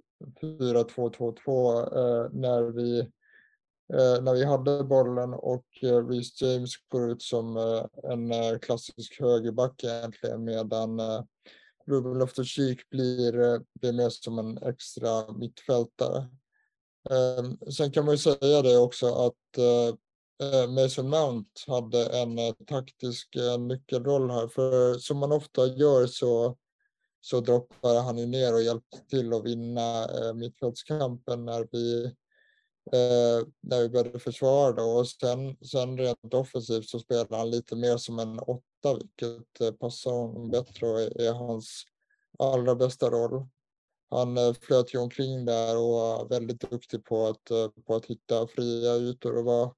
[0.40, 3.10] 4-2-2-2 när vi
[4.22, 7.56] när vi hade bollen och Reece James går ut som
[8.02, 11.00] en klassisk högerback egentligen medan
[11.86, 13.32] Ruben Loftus-Cheek blir,
[13.80, 16.28] blir mer som en extra mittfältare.
[17.10, 19.58] Ehm, sen kan man ju säga det också att
[20.42, 24.48] Eh, Mason Mount hade en eh, taktisk eh, nyckelroll här.
[24.48, 26.56] För som man ofta gör så,
[27.20, 32.14] så droppade han ju ner och hjälpte till att vinna mittfältskampen när vi,
[33.60, 34.72] när vi började försvara.
[34.72, 34.82] Då.
[34.82, 40.10] Och sen, sen rent offensivt så spelar han lite mer som en åtta, vilket passar
[40.10, 41.84] honom bättre och är hans
[42.38, 43.46] allra bästa roll.
[44.10, 47.44] Han flöt ju omkring där och var väldigt duktig på att,
[47.86, 49.74] på att hitta fria ytor och var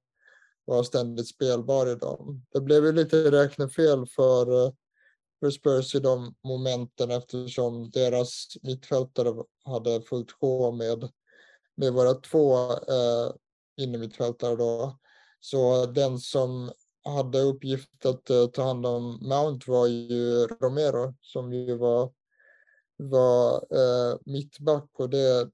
[0.67, 2.45] var ständigt spelbar i dem.
[2.53, 4.71] Det blev ju lite räknefel för, eh,
[5.39, 9.33] för Spurs i de momenten eftersom deras mittfältare
[9.65, 11.09] hade fullt sjå med,
[11.75, 13.33] med våra två eh,
[13.77, 14.99] innermittfältare då.
[15.39, 16.71] Så den som
[17.03, 22.11] hade uppgift att eh, ta hand om Mount var ju Romero som ju var,
[22.97, 25.49] var eh, mittback och det,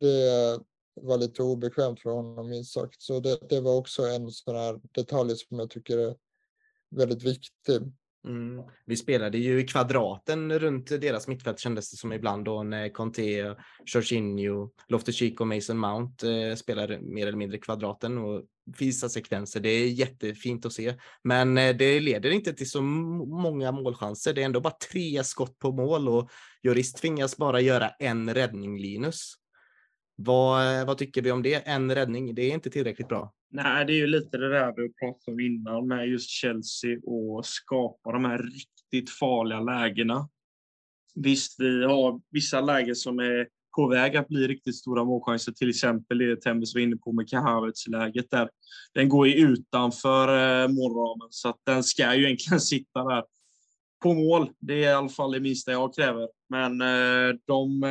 [0.00, 0.60] det
[0.94, 3.02] var lite obekvämt för honom minst sagt.
[3.02, 6.14] Så det, det var också en sån här detalj som jag tycker är
[6.90, 7.80] väldigt viktig.
[8.28, 8.64] Mm.
[8.86, 13.56] Vi spelade ju i kvadraten runt deras mittfält kändes det som ibland då när Conte,
[13.84, 18.42] Jorginho, Loftus-Cheek och Mason Mount eh, spelade mer eller mindre kvadraten och
[18.78, 19.60] vissa sekvenser.
[19.60, 24.32] Det är jättefint att se, men eh, det leder inte till så många målchanser.
[24.32, 26.30] Det är ändå bara tre skott på mål och
[26.62, 29.34] Jurist tvingas bara göra en räddning, Linus.
[30.16, 31.54] Vad, eh, vad tycker vi om det?
[31.54, 33.32] En räddning, det är inte tillräckligt bra.
[33.50, 37.46] Nej, det är ju lite det där vi pratade om innan med just Chelsea och
[37.46, 40.28] skapa de här riktigt farliga lägena.
[41.14, 45.68] Visst, vi har vissa lägen som är på väg att bli riktigt stora målchanser, till
[45.68, 48.48] exempel det Tembes var inne på med Kahavets-läget där.
[48.94, 53.24] Den går ju utanför eh, målramen så att den ska ju egentligen sitta där
[54.02, 54.50] på mål.
[54.58, 56.28] Det är i alla fall det minsta jag kräver.
[56.48, 57.82] Men eh, de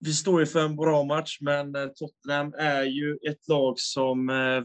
[0.00, 4.30] vi står ju för en bra match, men eh, Tottenham är ju ett lag som
[4.30, 4.62] eh,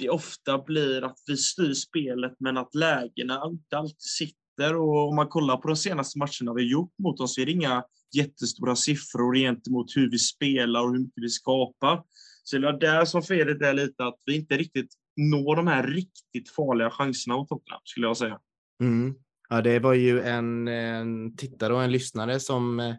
[0.00, 4.76] vi det ofta blir att vi styr spelet, men att lägena inte alltid sitter.
[4.76, 7.52] Och om man kollar på de senaste matcherna vi gjort mot oss, så är det
[7.52, 7.84] inga
[8.16, 12.02] jättestora siffror gentemot hur vi spelar och hur mycket vi skapar.
[12.42, 15.86] Så det är där som felet är lite, att vi inte riktigt når de här
[15.86, 18.38] riktigt farliga chanserna mot Tottenham, skulle jag säga.
[18.82, 19.14] Mm.
[19.48, 22.94] Ja, det var ju en, en tittare och en lyssnare som eh,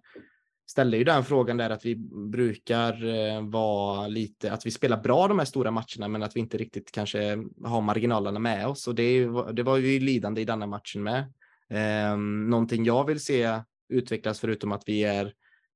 [0.70, 1.96] ställde ju den frågan där att vi
[2.32, 6.40] brukar eh, vara lite, att vi spelar bra de här stora matcherna, men att vi
[6.40, 8.88] inte riktigt kanske har marginalerna med oss.
[8.88, 11.34] Och det, det var ju lidande i denna matchen med.
[11.70, 12.18] Eh,
[12.50, 15.34] någonting jag vill se utvecklas förutom att vi är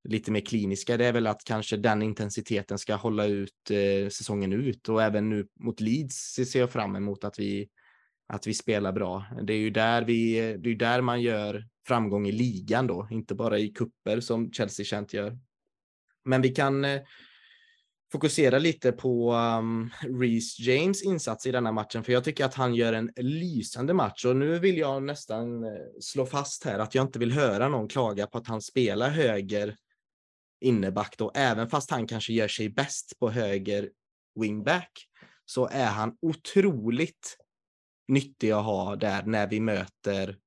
[0.09, 4.53] lite mer kliniska, det är väl att kanske den intensiteten ska hålla ut eh, säsongen
[4.53, 7.69] ut och även nu mot Leeds ser jag fram emot att vi
[8.27, 9.25] att vi spelar bra.
[9.43, 13.35] Det är ju där vi, det är där man gör framgång i ligan då, inte
[13.35, 15.37] bara i kupper som Chelsea känt gör.
[16.25, 17.01] Men vi kan eh,
[18.11, 19.89] fokusera lite på um,
[20.21, 24.25] Reece James insats i denna matchen, för jag tycker att han gör en lysande match
[24.25, 25.69] och nu vill jag nästan eh,
[26.01, 29.75] slå fast här att jag inte vill höra någon klaga på att han spelar höger
[30.61, 33.89] inneback då, även fast han kanske gör sig bäst på höger
[34.39, 34.91] wingback
[35.45, 37.37] så är han otroligt
[38.07, 40.37] nyttig att ha där när vi möter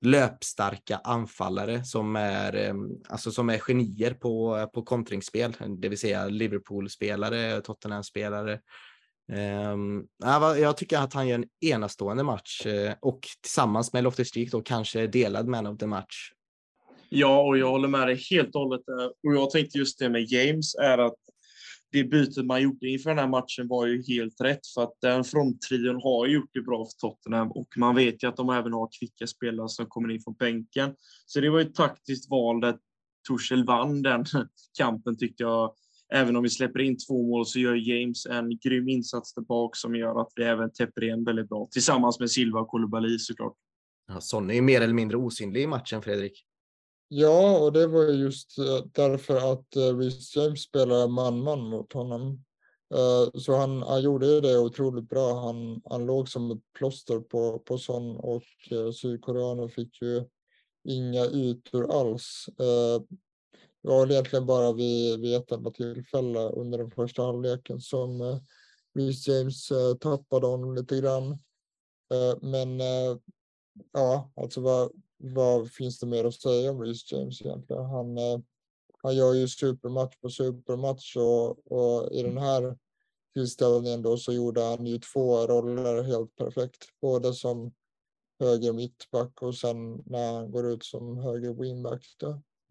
[0.00, 2.74] löpstarka anfallare som är,
[3.08, 8.60] alltså som är genier på, på kontringsspel, det vill säga Liverpool-spelare, Tottenham-spelare.
[10.60, 15.06] Jag tycker att han gör en enastående match eh, och tillsammans med Loftus-Cheek då kanske
[15.06, 16.32] delad man of the match.
[17.08, 18.80] Ja, och jag håller med dig helt och hållet.
[19.26, 21.18] Och jag tänkte just det med James är att
[21.92, 25.24] det bytet man gjorde inför den här matchen var ju helt rätt för att den
[25.24, 28.88] fronttrion har gjort det bra för Tottenham och man vet ju att de även har
[29.00, 30.94] kvicka spelare som kommer in från bänken.
[31.26, 32.76] Så det var ett taktiskt val där
[33.28, 34.24] Tuchel vann den
[34.78, 35.74] kampen tyckte jag.
[36.14, 39.76] Även om vi släpper in två mål så gör James en grym insats där bak
[39.76, 43.56] som gör att vi även täpper igen väldigt bra tillsammans med Silva och Koulibaly såklart.
[44.08, 46.44] Ja, Sonny är mer eller mindre osynlig i matchen, Fredrik.
[47.10, 52.44] Ja, och det var just eh, därför att eh, Reece James spelade man-man mot honom.
[52.94, 55.40] Eh, så han, han gjorde det otroligt bra.
[55.40, 58.42] Han, han låg som ett plåster på, på Son och
[58.94, 60.24] Sydkoreaner fick ju
[60.84, 62.48] inga ytor alls.
[63.82, 68.40] Det var egentligen bara vid, vid ett enda tillfälle under den första halvleken som
[68.94, 69.68] Reece James
[70.00, 71.38] tappade honom lite grann.
[72.40, 72.80] Men
[73.92, 77.84] ja, alltså vad, vad finns det mer att säga om Reece James egentligen?
[77.84, 78.38] Han, eh,
[79.02, 82.78] han gör ju supermatch på supermatch och, och i den här
[83.34, 86.84] tillställningen då så gjorde han ju två roller helt perfekt.
[87.00, 87.72] Både som
[88.40, 92.04] höger mittback och sen när han går ut som höger wingback.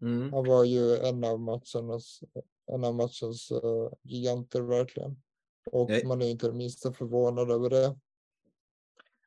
[0.02, 0.32] Mm.
[0.32, 2.20] Han var ju en av matchernas,
[2.66, 5.22] en av matchens uh, giganter verkligen.
[5.72, 6.04] Och Nej.
[6.04, 7.98] man är inte det minsta förvånad över det.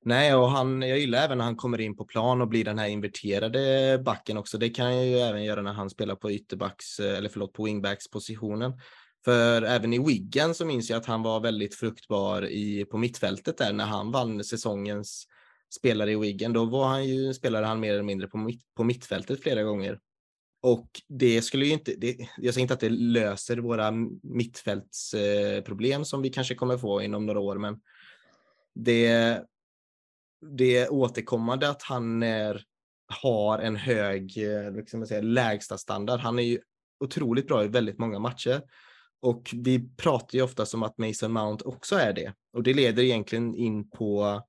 [0.04, 2.80] Nej, och han, jag gillar även när han kommer in på plan och blir den
[2.80, 4.58] här inverterade backen också.
[4.58, 7.64] Det kan jag ju även göra när han spelar på ytterbacks, eh, eller förlåt, på
[7.64, 8.74] wingbacks positionen.
[9.26, 13.58] För även i Wiggen så minns jag att han var väldigt fruktbar i, på mittfältet
[13.58, 15.28] där när han vann säsongens
[15.80, 16.54] spelare i Wiggen.
[16.54, 20.00] Då var han ju, spelade han mer eller mindre på, mitt, på mittfältet flera gånger.
[20.62, 23.92] Och det skulle ju inte, det, jag säger inte att det löser våra
[24.24, 27.80] mittfältsproblem eh, som vi kanske kommer få inom några år, men
[28.76, 29.42] det
[30.42, 32.64] det är återkommande att han är,
[33.22, 34.38] har en hög
[34.76, 36.20] liksom säga, lägsta standard.
[36.20, 36.60] Han är ju
[37.00, 38.62] otroligt bra i väldigt många matcher.
[39.22, 42.34] Och vi pratar ju ofta om att Mason Mount också är det.
[42.54, 44.42] Och det leder egentligen in på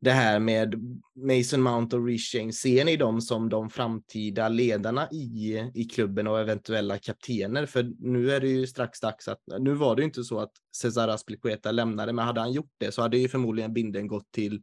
[0.00, 0.74] det här med
[1.14, 2.58] Mason Mount och Rich James.
[2.58, 7.66] Ser ni dem som de framtida ledarna i, i klubben och eventuella kaptener?
[7.66, 10.52] För nu är det ju strax dags att, nu var det ju inte så att
[10.76, 14.62] Cesar Aspilicueta lämnade, men hade han gjort det så hade ju förmodligen binden gått till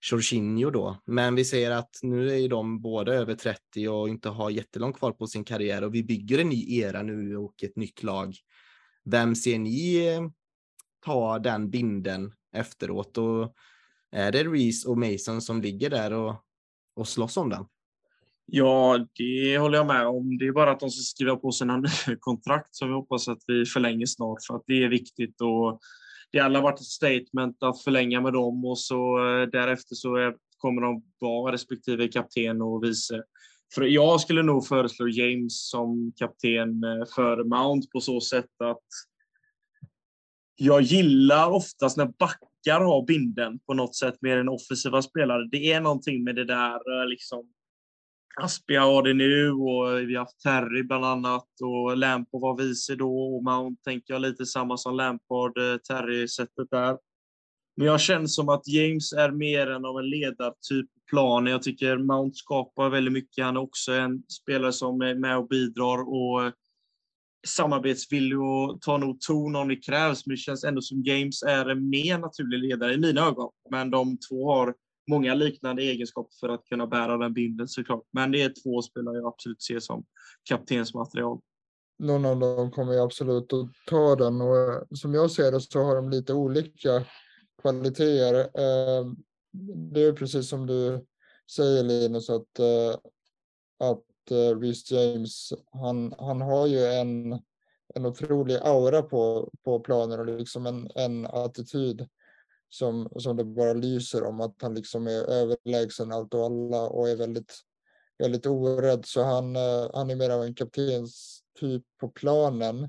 [0.00, 0.96] Jorginho då.
[1.04, 4.98] Men vi ser att nu är ju de båda över 30 och inte har jättelångt
[4.98, 8.34] kvar på sin karriär och vi bygger en ny era nu och ett nytt lag.
[9.04, 10.22] Vem ser ni eh,
[11.04, 13.18] ta den binden efteråt?
[13.18, 13.54] Och
[14.12, 16.34] är det Reese och Mason som ligger där och,
[16.94, 17.64] och slåss om den?
[18.52, 20.38] Ja, det håller jag med om.
[20.38, 21.82] Det är bara att de ska skriva på sina
[22.20, 25.40] kontrakt som vi hoppas att vi förlänger snart för att det är viktigt.
[25.40, 25.80] Och
[26.32, 30.34] det alla varit ett statement att förlänga med dem och så eh, därefter så är,
[30.58, 33.22] kommer de vara respektive kapten och vice.
[33.74, 38.86] För jag skulle nog föreslå James som kapten eh, för Mount på så sätt att
[40.56, 45.48] jag gillar oftast när backar har binden på något sätt mer än offensiva spelare.
[45.50, 47.52] Det är någonting med det där liksom
[48.36, 52.94] Aspia har det nu och vi har haft Terry bland annat och Lampard var vice
[52.94, 56.98] då och Mount tänker jag lite samma som Lampard, eh, Terry-sättet där.
[57.76, 61.46] Men jag känner som att James är mer än av en ledartyp plan.
[61.46, 63.44] Jag tycker Mount skapar väldigt mycket.
[63.44, 66.52] Han är också en spelare som är med och bidrar och eh,
[67.46, 70.26] samarbetsvillig och tar nog ton om det krävs.
[70.26, 73.50] Men det känns ändå som James är en mer naturlig ledare i mina ögon.
[73.70, 74.74] Men de två har
[75.10, 78.04] många liknande egenskaper för att kunna bära den binden såklart.
[78.10, 80.04] Men det är två spelare jag absolut ser som
[80.48, 81.40] kaptensmaterial.
[81.98, 85.60] Någon av dem kommer jag absolut att ta den och eh, som jag ser det
[85.60, 87.04] så har de lite olika
[87.62, 88.34] kvaliteter.
[88.34, 89.06] Eh,
[89.92, 91.06] det är precis som du
[91.56, 92.94] säger Linus att, eh,
[93.78, 94.04] att
[94.60, 97.32] Rhys James, han, han har ju en,
[97.94, 102.08] en otrolig aura på, på planen och liksom en, en attityd
[102.70, 107.08] som, som det bara lyser om att han liksom är överlägsen allt och alla och
[107.08, 107.54] är väldigt,
[108.18, 109.06] väldigt orädd.
[109.06, 112.82] Så han, eh, han är mer av en kaptenstyp på planen.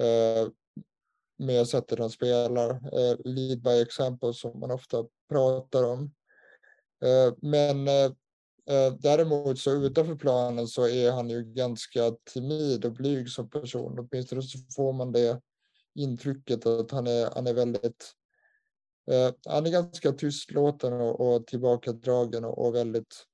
[0.00, 0.48] Eh,
[1.38, 2.70] med sättet han spelar.
[2.70, 6.14] Eh, lead by example som man ofta pratar om.
[7.04, 8.04] Eh, men eh,
[8.70, 13.98] eh däremot så utanför planen så är han ju ganska timid och blyg som person.
[13.98, 15.40] Åtminstone så får man det
[15.94, 18.14] intrycket att han är, han är väldigt
[19.10, 23.24] Eh, han är ganska tystlåten och, och tillbakadragen och, och, väldigt,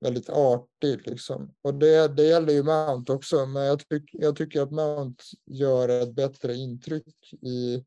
[0.00, 1.06] väldigt artig.
[1.06, 1.54] Liksom.
[1.62, 5.88] Och det, det gäller ju Mount också, men jag, tyck, jag tycker att Mount gör
[5.88, 7.84] ett bättre intryck i,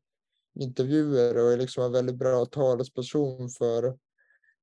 [0.60, 3.98] intervjuer och är liksom en väldigt bra talesperson för,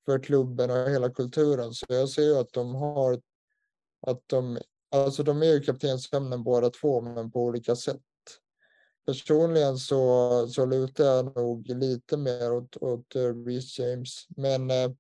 [0.06, 1.74] för klubben och hela kulturen.
[1.74, 3.22] Så jag ser ju att de har
[4.08, 4.60] att de,
[4.92, 8.02] alltså de är ju kaptensämnen båda två, men på olika sätt.
[9.06, 14.96] Personligen så, så lutar jag nog lite mer åt, åt uh, Reece James, men uh,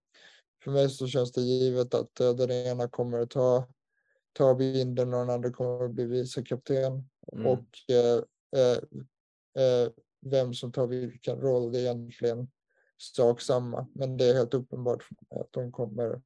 [0.64, 3.68] för mig så känns det givet att uh, den ena kommer att ta,
[4.34, 7.10] ta binden och den andra kommer att bli vice kapten.
[7.34, 7.48] Mm.
[7.48, 7.68] Och
[10.22, 12.48] vem som tar vilken roll, det är egentligen
[12.98, 13.88] sak samma.
[13.94, 16.22] Men det är helt uppenbart att de kommer,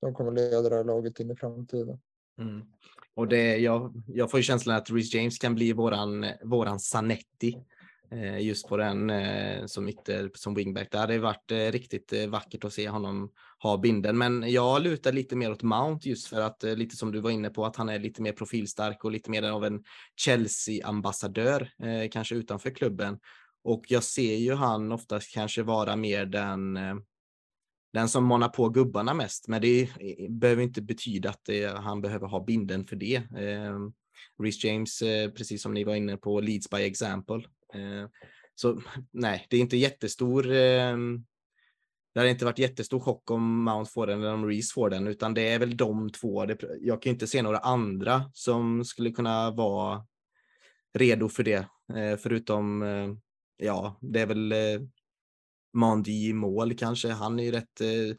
[0.00, 2.00] de kommer leda det här laget in i framtiden.
[2.38, 2.62] Mm.
[3.14, 7.56] Och det, jag, jag får ju känslan att Reece James kan bli våran, våran Sanetti
[8.10, 10.88] eh, just på den eh, som ytter som wingback.
[10.90, 13.30] Det hade varit eh, riktigt vackert att se honom
[13.62, 17.20] ha binden, men jag lutar lite mer åt Mount just för att lite som du
[17.20, 19.84] var inne på att han är lite mer profilstark och lite mer av en
[20.16, 21.70] Chelsea ambassadör,
[22.10, 23.18] kanske utanför klubben.
[23.64, 26.78] Och jag ser ju han oftast kanske vara mer den
[27.92, 29.88] den som manar på gubbarna mest, men det
[30.28, 33.14] behöver inte betyda att det, han behöver ha binden för det.
[33.16, 33.78] Eh,
[34.42, 37.44] Reece James, eh, precis som ni var inne på, leads by example.
[37.74, 38.08] Eh,
[38.54, 40.46] så nej, det är inte jättestor.
[40.46, 40.96] Eh,
[42.14, 45.06] det har inte varit jättestor chock om Mount får den eller om Reece får den,
[45.06, 46.46] utan det är väl de två.
[46.46, 50.06] Det, jag kan inte se några andra som skulle kunna vara
[50.98, 53.08] redo för det, eh, förutom eh,
[53.56, 54.80] ja, det är väl eh,
[55.72, 57.08] Mandy i mål kanske.
[57.08, 58.16] Han är ju rätt eh,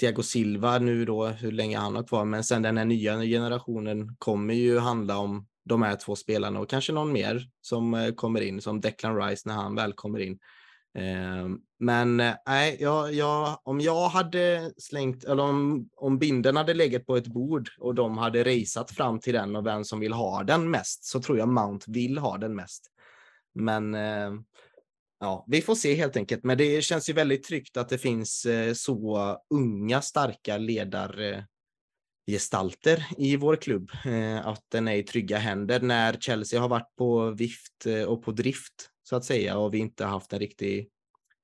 [0.00, 4.16] Thiago Silva nu då, hur länge han har kvar, men sen den här nya generationen
[4.18, 8.40] kommer ju handla om de här två spelarna och kanske någon mer som eh, kommer
[8.40, 10.38] in, som Declan Rice när han väl kommer in.
[10.98, 16.74] Eh, men eh, nej, jag, jag, om jag hade slängt, eller om, om binden hade
[16.74, 20.12] legat på ett bord och de hade raceat fram till den och vem som vill
[20.12, 22.86] ha den mest, så tror jag Mount vill ha den mest.
[23.54, 24.30] Men eh,
[25.20, 28.46] Ja, vi får se helt enkelt, men det känns ju väldigt tryggt att det finns
[28.46, 33.90] eh, så unga starka ledargestalter i vår klubb.
[34.06, 38.22] Eh, att den är i trygga händer när Chelsea har varit på vift eh, och
[38.22, 40.88] på drift så att säga och vi inte haft en riktig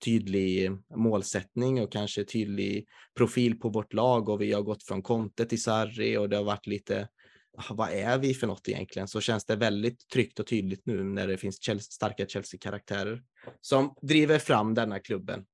[0.04, 5.44] tydlig målsättning och kanske tydlig profil på vårt lag och vi har gått från Conte
[5.44, 7.08] till Sarri och det har varit lite
[7.56, 9.08] Ah, vad är vi för något egentligen?
[9.08, 13.22] Så känns det väldigt tryggt och tydligt nu när det finns Chelsea, starka Chelsea-karaktärer
[13.60, 15.44] som driver fram denna klubben.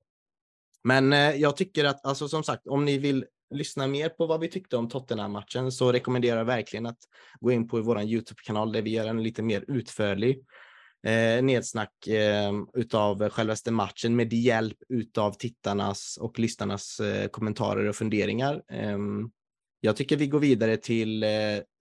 [0.84, 4.40] Men eh, jag tycker att, alltså som sagt, om ni vill lyssna mer på vad
[4.40, 6.98] vi tyckte om Tottenham-matchen så rekommenderar jag verkligen att
[7.40, 10.44] gå in på vår YouTube-kanal där vi gör en lite mer utförlig
[11.06, 17.96] eh, nedsnack eh, utav självaste matchen med hjälp utav tittarnas och lyssnarnas eh, kommentarer och
[17.96, 18.62] funderingar.
[18.68, 19.30] Ehm,
[19.80, 21.30] jag tycker vi går vidare till eh,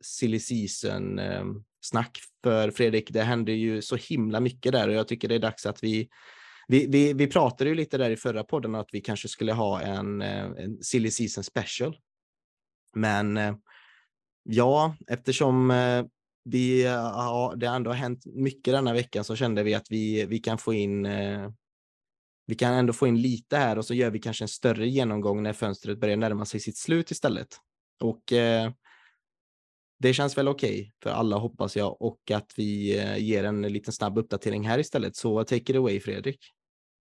[0.04, 1.46] silly season eh,
[1.82, 3.12] snack för Fredrik.
[3.12, 6.10] Det händer ju så himla mycket där och jag tycker det är dags att vi
[6.72, 9.82] vi, vi, vi pratade ju lite där i förra podden att vi kanske skulle ha
[9.82, 11.98] en, eh, en silly season special.
[12.96, 13.56] Men eh,
[14.44, 16.06] ja, eftersom eh,
[16.44, 20.26] vi, eh, ja, det ändå har hänt mycket denna veckan så kände vi att vi,
[20.26, 21.50] vi kan få in eh,
[22.46, 25.44] vi kan ändå få in lite här och så gör vi kanske en större genomgång
[25.44, 27.48] när fönstret börjar närma sig sitt slut istället.
[28.00, 28.72] Och eh,
[30.00, 33.62] det känns väl okej okay för alla hoppas jag och att vi eh, ger en
[33.62, 35.16] liten snabb uppdatering här istället.
[35.16, 36.40] Så take it away Fredrik.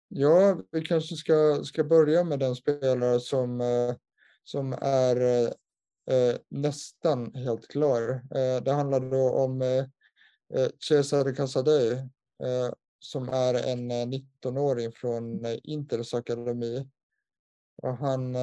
[0.10, 3.96] Ja, vi kanske ska, ska börja med den spelare som, eh,
[4.44, 5.52] som är eh,
[6.16, 8.10] eh nästan helt klar.
[8.12, 9.86] Eh, det handlar då om eh,
[10.54, 11.92] eh Cesare Casadei
[12.44, 16.88] eh, som är en eh, 19-åring från eh, Inters akademi.
[17.84, 18.36] Och han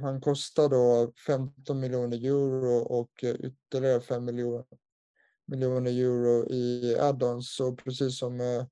[0.00, 4.64] han kostar då 15 miljoner euro och ytterligare 5 miljoner,
[5.46, 7.56] miljoner euro i add-ons.
[7.56, 8.66] Så precis som eh,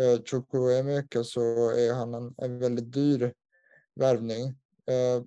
[0.00, 3.34] eh Choko Emeka så är han en, en väldigt dyr
[3.94, 4.46] värvning.
[4.86, 5.24] Eh,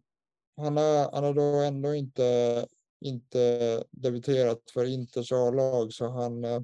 [0.57, 2.67] han, har, han har då ändå inte,
[3.01, 6.61] inte debuterat för Inters A-lag så han, eh,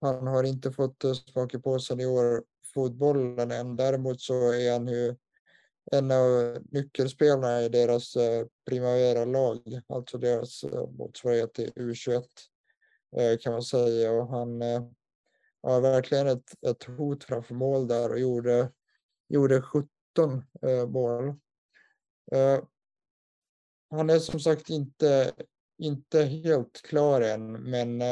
[0.00, 3.76] han har inte fått eh, smaka på seniorfotbollen än.
[3.76, 5.16] Däremot så är han ju
[5.90, 12.24] en av nyckelspelarna i deras eh, Primavera-lag, alltså deras eh, motsvarighet till U21
[13.16, 14.12] eh, kan man säga.
[14.12, 14.58] Och han
[15.60, 18.72] var verkligen ett, ett hot framför mål där och gjorde,
[19.28, 19.86] gjorde 17
[20.88, 21.34] mål.
[23.90, 25.32] Han är som sagt inte,
[25.78, 28.02] inte helt klar än, men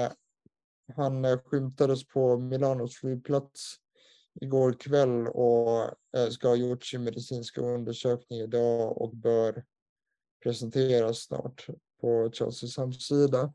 [0.96, 3.76] han skymtades på Milanos flygplats
[4.40, 5.82] igår kväll och
[6.16, 9.64] eh, ska ha gjort sin medicinska undersökning idag och bör
[10.42, 11.66] presenteras snart
[12.00, 13.52] på Chelseas hemsida.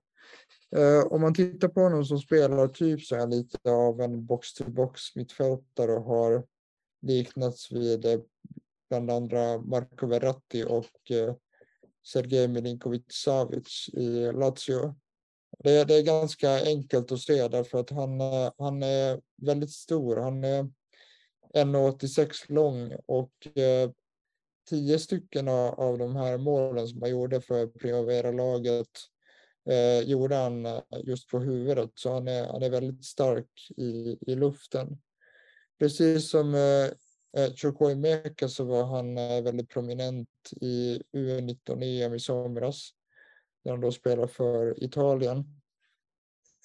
[0.75, 5.15] Eh, om man tittar på honom som spelar typ så är lite av en box-to-box
[5.15, 6.45] mittfältare och har
[7.01, 8.19] liknats vid eh,
[8.89, 11.11] bland andra Marco Verratti och
[12.05, 14.95] Sergej Milinkovic-Savic i Lazio.
[15.59, 20.17] Det, det, är ganska enkelt att se därför att han, eh, han är väldigt stor.
[20.17, 20.69] Han är
[21.53, 23.91] 1,86 lång och eh,
[24.69, 28.89] tio stycken av, av de här målen som han gjorde för Primavera-laget
[29.69, 34.17] eh, gjorde han eh, just på huvudet, så han är, han är väldigt stark i,
[34.21, 34.97] i luften.
[35.79, 36.85] Precis som eh,
[37.43, 40.29] eh Chokoi Meka så var han eh, väldigt prominent
[40.61, 42.89] i U19-EM i somras,
[43.65, 45.37] där han då spelar för Italien.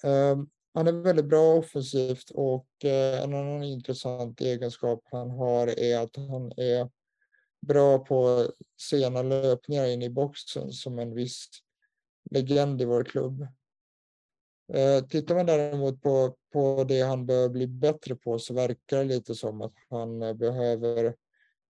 [0.03, 0.37] Eh,
[0.73, 6.15] han är väldigt bra offensivt och eh, en annan intressant egenskap han har är att
[6.15, 6.89] han är
[7.67, 8.49] bra på
[8.81, 11.47] sena löpningar in i boxen som en viss
[12.31, 13.47] legend i vår klubb.
[14.73, 19.03] Eh, tittar man däremot på, på det han bör bli bättre på så verkar det
[19.03, 21.15] lite som att han eh, behöver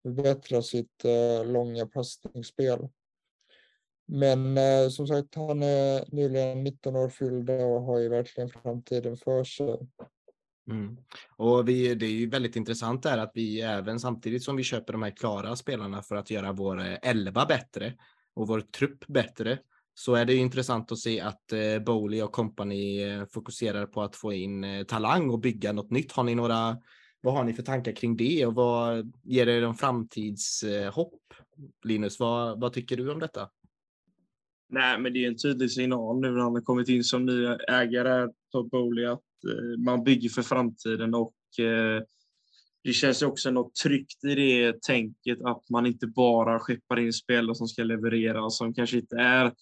[0.04, 2.90] förbättra sitt eh, långa passningsspel.
[4.08, 9.18] Men eh, som sagt, han är nyligen 19 år fyllda och har ju verkligen framtiden
[9.18, 9.78] för sig.
[10.72, 10.98] Mm.
[11.38, 14.94] Och vi, det är ju väldigt intressant där att vi även samtidigt som vi köper
[14.94, 17.94] de här klara spelarna för att göra vår eh, elva bättre
[18.34, 19.60] och vår trupp bättre
[19.98, 24.16] så är det intressant att se att eh, Bowley och kompani eh, fokuserar på att
[24.16, 26.12] få in eh, talang och bygga något nytt.
[26.12, 26.78] Har ni några,
[27.22, 31.34] vad har ni för tankar kring det och vad ger er en framtidshopp?
[31.84, 33.50] Linus, vad, vad tycker du om detta?
[34.76, 37.46] Nej, men det är en tydlig signal nu när han har kommit in som ny
[37.68, 42.04] ägare, Todd Bowley, att eh, man bygger för framtiden och eh,
[42.84, 47.56] det känns också något tryggt i det tänket att man inte bara skeppar in spelare
[47.56, 49.54] som ska leverera, som kanske inte är eh,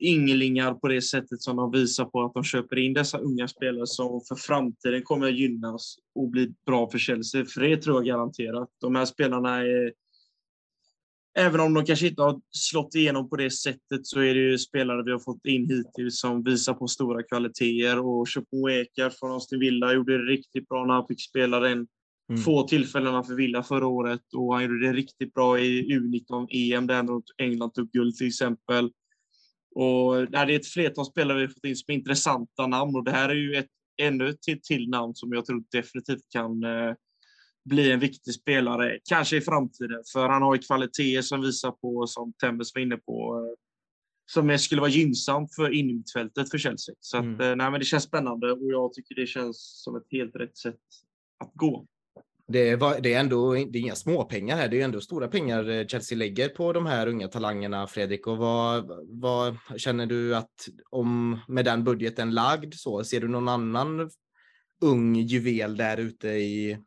[0.00, 3.86] ynglingar på det sättet som de visar på att de köper in dessa unga spelare
[3.86, 7.44] som för framtiden kommer att gynnas och bli bra för Chelsea.
[7.44, 8.68] För det tror jag garanterat.
[8.80, 9.92] De här spelarna är
[11.36, 14.58] Även om de kanske inte har slått igenom på det sättet så är det ju
[14.58, 18.06] spelare vi har fått in hittills som visar på stora kvaliteter.
[18.06, 21.86] Och Chukwueka från Aston Villa gjorde det riktigt bra när han fick spela den
[22.30, 22.42] mm.
[22.42, 24.20] få tillfällena för Villa förra året.
[24.36, 27.06] Och han gjorde det riktigt bra i U19-EM där
[27.38, 28.90] England tog guld till exempel.
[29.74, 33.04] Och, det är ett flertal spelare vi har fått in som är intressanta namn och
[33.04, 33.70] det här är ju ett
[34.02, 36.94] ännu ett till, till namn som jag tror definitivt kan eh,
[37.64, 40.02] bli en viktig spelare, kanske i framtiden.
[40.12, 43.60] För han har ju kvaliteter som visar på, som Tembes var inne på, eh,
[44.26, 46.94] som skulle vara gynnsamt för innermittfältet för Chelsea.
[47.00, 47.40] Så att, mm.
[47.40, 50.56] Eh, nej, men det känns spännande och jag tycker det känns som ett helt rätt
[50.56, 50.80] sätt
[51.38, 51.86] att gå.
[52.46, 54.68] Det, var, det är ändå det är inga småpengar här.
[54.68, 58.26] Det är ändå stora pengar eh, Chelsea lägger på de här unga talangerna, Fredrik.
[58.26, 63.48] Och vad, vad känner du att om med den budgeten lagd så ser du någon
[63.48, 64.10] annan
[64.80, 66.78] ung juvel där ute i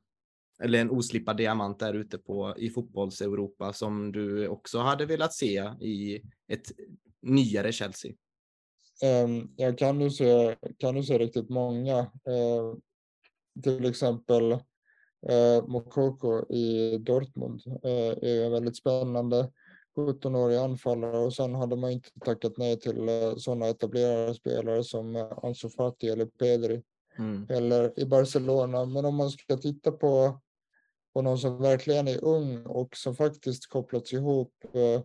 [0.63, 5.59] eller en oslipad diamant där ute på i fotbolls-Europa som du också hade velat se
[5.81, 6.71] i ett
[7.21, 8.13] nyare Chelsea?
[9.25, 11.99] Um, jag kan ju se, kan ju se riktigt många.
[11.99, 12.75] Uh,
[13.63, 19.51] till exempel uh, Mokoko i Dortmund uh, är en väldigt spännande
[19.97, 25.15] 17-årig anfallare och sen hade man inte tackat nej till uh, sådana etablerade spelare som
[25.15, 26.83] uh, Ansu Fati eller Pedri
[27.17, 27.47] mm.
[27.49, 28.85] eller i Barcelona.
[28.85, 30.39] Men om man ska titta på
[31.17, 35.01] och någon som verkligen är ung och som faktiskt kopplats ihop eh,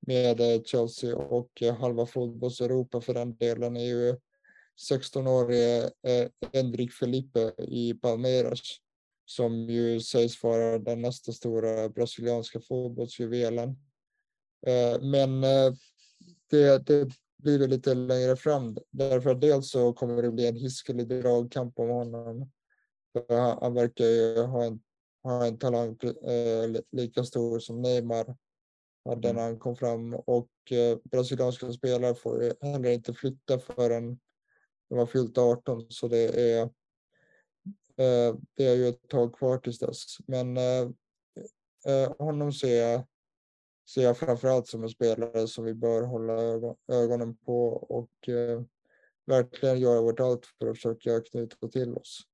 [0.00, 4.16] med eh, Chelsea och eh, halva fotbolls-Europa för den delen är ju
[4.90, 5.90] 16-årige
[6.52, 8.60] Henrik Felipe i Palmeiras
[9.24, 13.76] som ju sägs vara den nästa stora brasilianska fotbollsjuvelen.
[15.00, 15.40] Men
[16.50, 17.08] det, det
[17.38, 21.78] blir väl lite längre fram därför att dels så kommer det bli en hiskelig dragkamp
[21.78, 22.50] om honom.
[23.60, 24.80] Han verkar ju ha en
[25.22, 28.36] har en talang eh, lika stor som Neymar
[29.04, 29.36] hade mm.
[29.36, 34.18] när han kom fram och eh, brasilianska spelare får heller inte flytta förrän
[34.88, 36.62] de har fyllt 18 så det är
[37.96, 40.16] eh, det är ju ett tag kvar tills dess.
[40.26, 40.58] Men
[42.18, 43.06] honom ser jag,
[43.94, 46.34] ser jag framförallt som en spelare som vi bör hålla
[46.88, 48.28] ögonen på och
[49.26, 52.26] verkligen göra vårt allt för att försöka knyta till oss.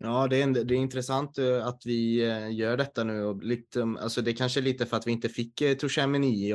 [0.00, 3.24] Ja, det är, det är intressant eh, att vi eh, gör detta nu.
[3.24, 5.76] Och lite, mm, alltså det är kanske lite för att vi inte fick eh,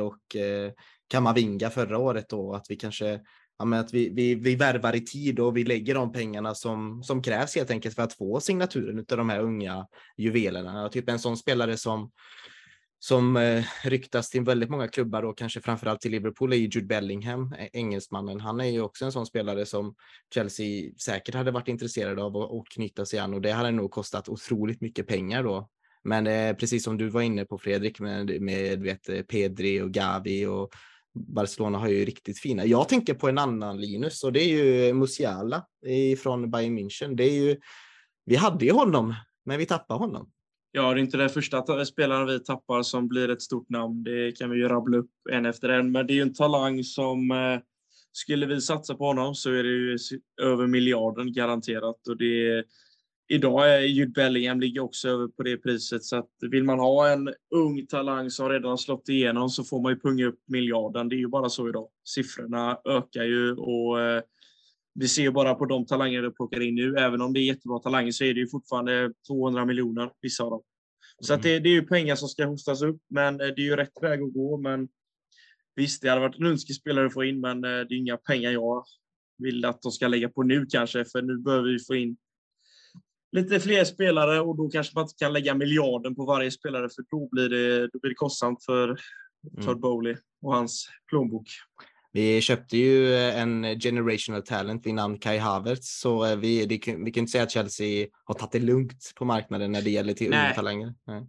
[0.02, 0.72] och eh,
[1.08, 3.20] Kamavinga förra året då, att vi kanske
[3.58, 7.02] ja, men att vi, vi, vi värvar i tid och vi lägger de pengarna som,
[7.02, 9.86] som krävs helt enkelt för att få signaturen av de här unga
[10.16, 10.88] juvelerna.
[10.88, 12.10] Typ en sån spelare som
[13.04, 17.54] som eh, ryktas till väldigt många klubbar och kanske framförallt till Liverpool är Jude Bellingham,
[17.72, 18.40] engelsmannen.
[18.40, 19.94] Han är ju också en sån spelare som
[20.34, 24.28] Chelsea säkert hade varit intresserade av att knyta sig an och det hade nog kostat
[24.28, 25.68] otroligt mycket pengar då.
[26.04, 30.46] Men eh, precis som du var inne på Fredrik med, med vet, Pedri och Gavi
[30.46, 30.70] och
[31.14, 32.64] Barcelona har ju riktigt fina.
[32.64, 35.66] Jag tänker på en annan Linus och det är ju Musiala
[36.22, 37.14] från Bayern München.
[37.14, 37.56] Det är ju,
[38.24, 40.30] vi hade ju honom, men vi tappade honom.
[40.76, 44.02] Ja, det är inte den första spelaren vi tappar som blir ett stort namn.
[44.02, 45.92] Det kan vi ju rabbla upp en efter en.
[45.92, 47.60] Men det är ju en talang som eh,
[48.12, 49.98] skulle vi satsa på honom så är det ju
[50.42, 52.08] över miljarden garanterat.
[52.08, 52.64] Och det
[53.28, 56.04] idag är Jude Bellingham ligger också över på det priset.
[56.04, 59.92] Så att vill man ha en ung talang som redan slått igenom så får man
[59.92, 61.08] ju punga upp miljarden.
[61.08, 61.88] Det är ju bara så idag.
[62.04, 64.22] Siffrorna ökar ju och eh,
[64.94, 66.96] vi ser bara på de talanger vi plockar in nu.
[66.96, 70.50] Även om det är jättebra talanger så är det ju fortfarande 200 miljoner, vissa av
[70.50, 70.62] dem.
[71.20, 71.38] Så mm.
[71.38, 73.76] att det, det, är ju pengar som ska hostas upp, men eh, det är ju
[73.76, 74.56] rätt väg att gå.
[74.56, 74.88] Men
[75.76, 78.16] visst, det hade varit en önskespelare spelare att få in, men eh, det är inga
[78.16, 78.84] pengar jag
[79.38, 82.16] vill att de ska lägga på nu kanske, för nu behöver vi få in
[83.32, 87.04] lite fler spelare och då kanske man inte kan lägga miljarden på varje spelare, för
[87.10, 88.96] då blir det, då blir det kostsamt för
[89.56, 89.80] Todd mm.
[89.80, 91.46] Bowley och hans plånbok.
[92.14, 97.12] Vi köpte ju en generational talent vid namn Kai Havertz, så eh, vi, det, vi
[97.12, 100.26] kan inte säga att Chelsea har tagit det lugnt på marknaden när det gäller till
[100.26, 100.94] unga talanger.
[101.06, 101.26] Nej.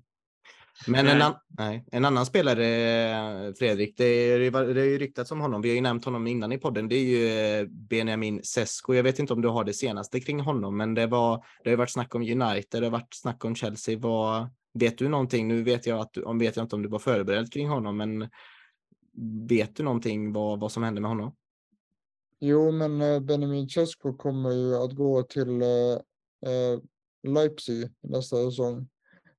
[0.88, 5.42] Men en, an, nej, en, annan spelare, Fredrik, det, är, det är ju ryktats om
[5.42, 5.62] honom.
[5.62, 6.88] Vi har ju nämnt honom innan i podden.
[6.88, 8.94] Det är ju eh, Benjamin Sesko.
[8.94, 11.78] Jag vet inte om du har det senaste kring honom, men det, var, det har
[11.78, 13.98] varit snack om United, det har varit snack om Chelsea.
[13.98, 15.48] Vad, vet du någonting?
[15.48, 18.30] Nu vet jag, att, vet jag inte om du var förberedd kring honom, men
[19.50, 21.36] Vet du någonting vad, vad som hände med honom?
[22.40, 25.94] Jo, men eh, Benjamin Cesko kommer ju att gå till eh,
[26.52, 26.80] eh,
[27.24, 28.88] Leipzig nästa säsong.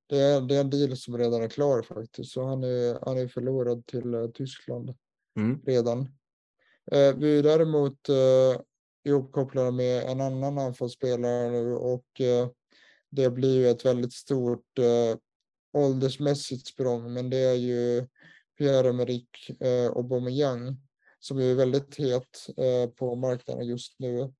[0.07, 3.19] Det är, det är en deal som redan är klar faktiskt, så han är, han
[3.19, 4.95] är förlorad till eh, Tyskland
[5.37, 5.61] mm.
[5.67, 6.01] redan.
[6.93, 8.61] Eh, vi är däremot eh,
[9.05, 12.49] ihopkopplade med en annan anfallsspelare nu och eh,
[13.11, 15.19] det blir ju ett väldigt stort eh,
[15.73, 18.07] åldersmässigt språng, men det är ju
[18.59, 20.77] Pierre-Emerick eh, Aubameyang
[21.27, 24.33] som är väldigt het eh, på marknaden just nu.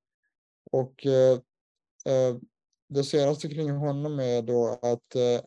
[0.71, 1.33] Och eh,
[2.05, 2.37] eh
[2.89, 5.41] det senaste kring honom är då att, eh,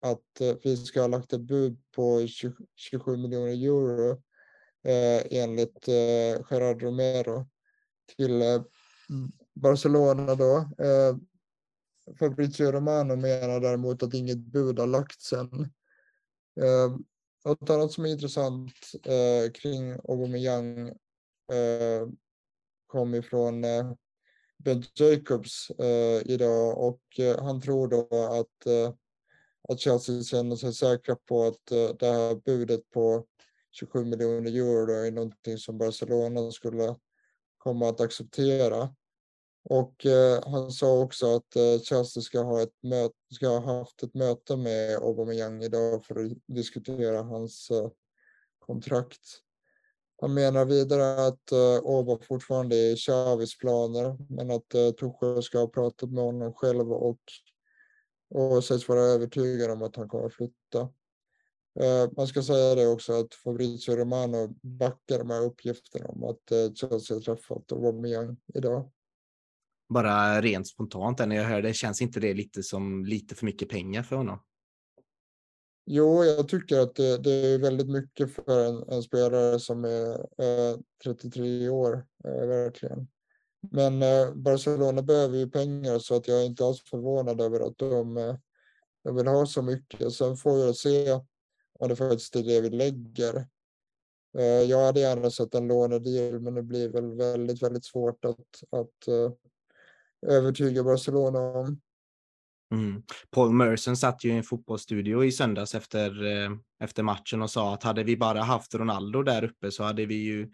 [0.00, 4.10] att eh, vi ska ha lagt ett bud på 20, 27 miljoner euro
[4.84, 7.48] eh, enligt eh, Gerard Romero
[8.16, 8.42] till
[9.54, 10.68] Barcelona då.
[12.18, 15.70] Fabrizio Romano menar däremot att inget bud har lagts än.
[17.48, 18.72] Något annat som är intressant
[19.04, 22.08] eh, kring Aubameyang eh,
[22.86, 23.92] kom ifrån eh,
[24.58, 28.94] Ben Jacobs eh, idag och eh, han tror då att, eh,
[29.68, 33.26] att Chelsea känner sig säkra på att eh, det här budet på
[33.70, 36.96] 27 miljoner euro är någonting som Barcelona skulle
[37.58, 38.94] komma att acceptera.
[39.70, 44.02] Och eh, han sa också att eh, Chelsea ska ha, ett möte, ska ha haft
[44.02, 47.90] ett möte med Aubameyang idag för att diskutera hans eh,
[48.58, 49.20] kontrakt.
[50.20, 55.42] Han menar vidare att eh, Oba fortfarande är i Xavis planer, men att eh, Tuchel
[55.42, 57.20] ska ha pratat med honom själv och,
[58.30, 60.80] och sägs vara övertygad om att han kommer att flytta.
[61.80, 66.50] Eh, man ska säga det också att Fabrizio Romano backar de här uppgifterna om att
[66.50, 68.90] eh, Chelsea har träffat Aubameyang idag
[69.88, 73.68] bara rent spontant när jag hör det, känns inte det lite som lite för mycket
[73.68, 74.38] pengar för honom?
[75.86, 80.14] Jo, jag tycker att det, det är väldigt mycket för en, en spelare som är
[80.18, 83.08] eh, 33 år, eh, verkligen.
[83.70, 87.78] Men eh, Barcelona behöver ju pengar så att jag är inte alls förvånad över att
[87.78, 88.36] de, eh,
[89.04, 90.12] de vill ha så mycket.
[90.12, 91.12] Sen får jag se
[91.78, 93.46] om det faktiskt är det vi lägger.
[94.38, 98.62] Eh, jag hade gärna sett en lånedeal, men det blir väl väldigt, väldigt svårt att,
[98.70, 99.32] att eh,
[100.26, 101.80] övertyga Barcelona om.
[102.74, 103.02] Mm.
[103.30, 106.50] Paul Merson satt ju i en fotbollsstudio i söndags efter, eh,
[106.80, 110.14] efter matchen och sa att hade vi bara haft Ronaldo där uppe så hade vi
[110.14, 110.50] ju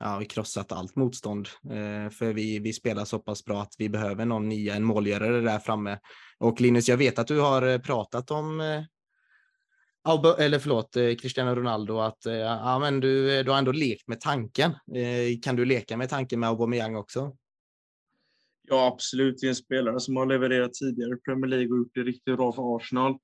[0.00, 1.48] ja, vi krossat allt motstånd.
[1.70, 5.40] Eh, för vi, vi spelar så pass bra att vi behöver någon nya, en målgörare
[5.40, 5.98] där framme.
[6.38, 8.82] Och Linus, jag vet att du har eh, pratat om eh,
[10.38, 14.20] eller förlåt, eh, Cristiano Ronaldo, att eh, ja, men du, du har ändå lekt med
[14.20, 14.74] tanken.
[15.42, 17.36] Kan du leka med tanken med Aubameyang också?
[18.70, 19.38] Ja, absolut.
[19.40, 22.36] Det är en spelare som har levererat tidigare i Premier League och gjort det riktigt
[22.36, 23.18] bra för Arsenal.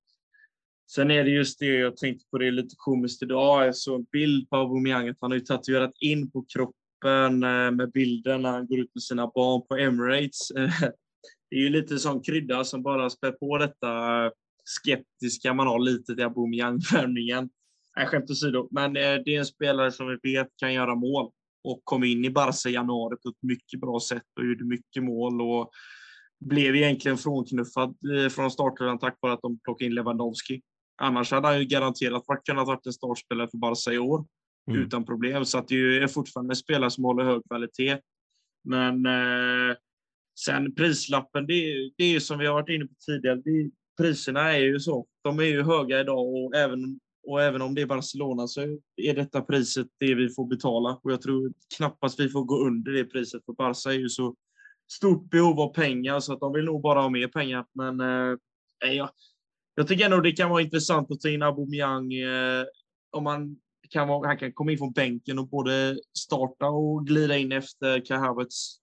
[0.92, 4.06] Sen är det just det, jag tänkte på det lite komiskt idag, jag såg en
[4.12, 8.50] bild på Aubameyang att han har ju tatuerat in på kroppen eh, med bilden när
[8.50, 10.52] han går ut med sina barn på Emirates.
[11.50, 14.24] Det är ju lite sån krydda som bara spär på detta.
[14.24, 14.30] Eh,
[14.64, 17.48] skeptiska man har lite till Aubameyang-värvningen.
[17.96, 21.30] Nej, skämt åsido, men eh, det är en spelare som vi vet kan göra mål
[21.64, 25.02] och kom in i Barca i januari på ett mycket bra sätt och gjorde mycket
[25.02, 25.70] mål och
[26.44, 30.62] blev egentligen frånknuffad eh, från startelvan tack vare att de plockade in Lewandowski.
[31.02, 34.24] Annars hade han ju garanterat varit, kunnat vara en startspelare för Barca i år
[34.70, 34.82] mm.
[34.82, 35.44] utan problem.
[35.44, 37.98] Så att det är fortfarande spelare som håller hög kvalitet.
[38.64, 39.76] Men eh,
[40.44, 43.36] sen prislappen, det, det är som vi har varit inne på tidigare.
[43.44, 45.06] Det, priserna är ju så.
[45.22, 48.60] De är ju höga idag och även, och även om det är Barcelona så
[48.96, 51.00] är detta priset det vi får betala.
[51.02, 53.44] Och jag tror knappast vi får gå under det priset.
[53.44, 54.34] För Barca är ju så
[54.92, 57.66] stort behov av pengar så att de vill nog bara ha mer pengar.
[57.72, 58.38] Men eh,
[58.92, 59.10] ja,
[59.74, 62.64] jag tycker ändå det kan vara intressant att ta in Aubameyang eh,
[63.10, 63.56] om man
[63.90, 68.06] kan vara, han kan komma in från bänken och både starta och glida in efter
[68.06, 68.76] Kai Havertz.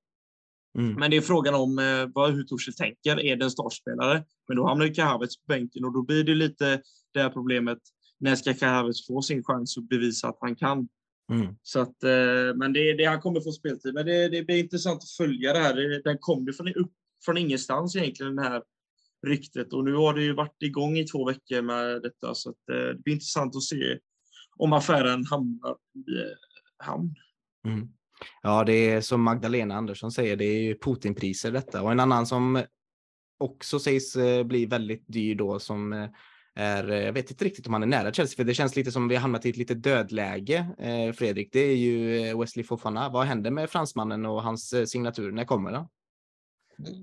[0.77, 0.93] Mm.
[0.93, 3.19] Men det är frågan om eh, vad, hur Torshäll tänker.
[3.19, 4.23] Är det en startspelare?
[4.47, 6.81] Men då hamnar ju Kai Havertz på bänken och då blir det lite
[7.13, 7.79] det här problemet.
[8.21, 10.87] När ska Kai Havertz få sin chans att bevisa att han kan?
[11.31, 11.55] Mm.
[11.63, 13.93] Så att, eh, men det, det, han kommer få speltid.
[13.93, 16.03] Men det, det blir intressant att följa det här.
[16.03, 16.91] Den kommer från, upp,
[17.25, 18.63] från ingenstans egentligen, den här
[19.27, 19.73] ryktet.
[19.73, 22.35] Och nu har det ju varit igång i två veckor med detta.
[22.35, 23.97] Så att, eh, det blir intressant att se
[24.57, 25.75] om affären hamnar
[26.07, 27.15] i eh, hamn.
[27.67, 27.89] Mm.
[28.41, 31.81] Ja, det är som Magdalena Andersson säger, det är ju Putinpriser detta.
[31.81, 32.63] Och en annan som
[33.37, 36.09] också sägs bli väldigt dyr då som
[36.55, 38.91] är, eh, jag vet inte riktigt om han är nära Chelsea, för det känns lite
[38.91, 41.49] som vi har hamnat i ett lite dödläge, eh, Fredrik.
[41.51, 43.09] Det är ju eh, Wesley Fofana.
[43.09, 45.31] Vad händer med fransmannen och hans eh, signatur?
[45.31, 45.85] När kommer den?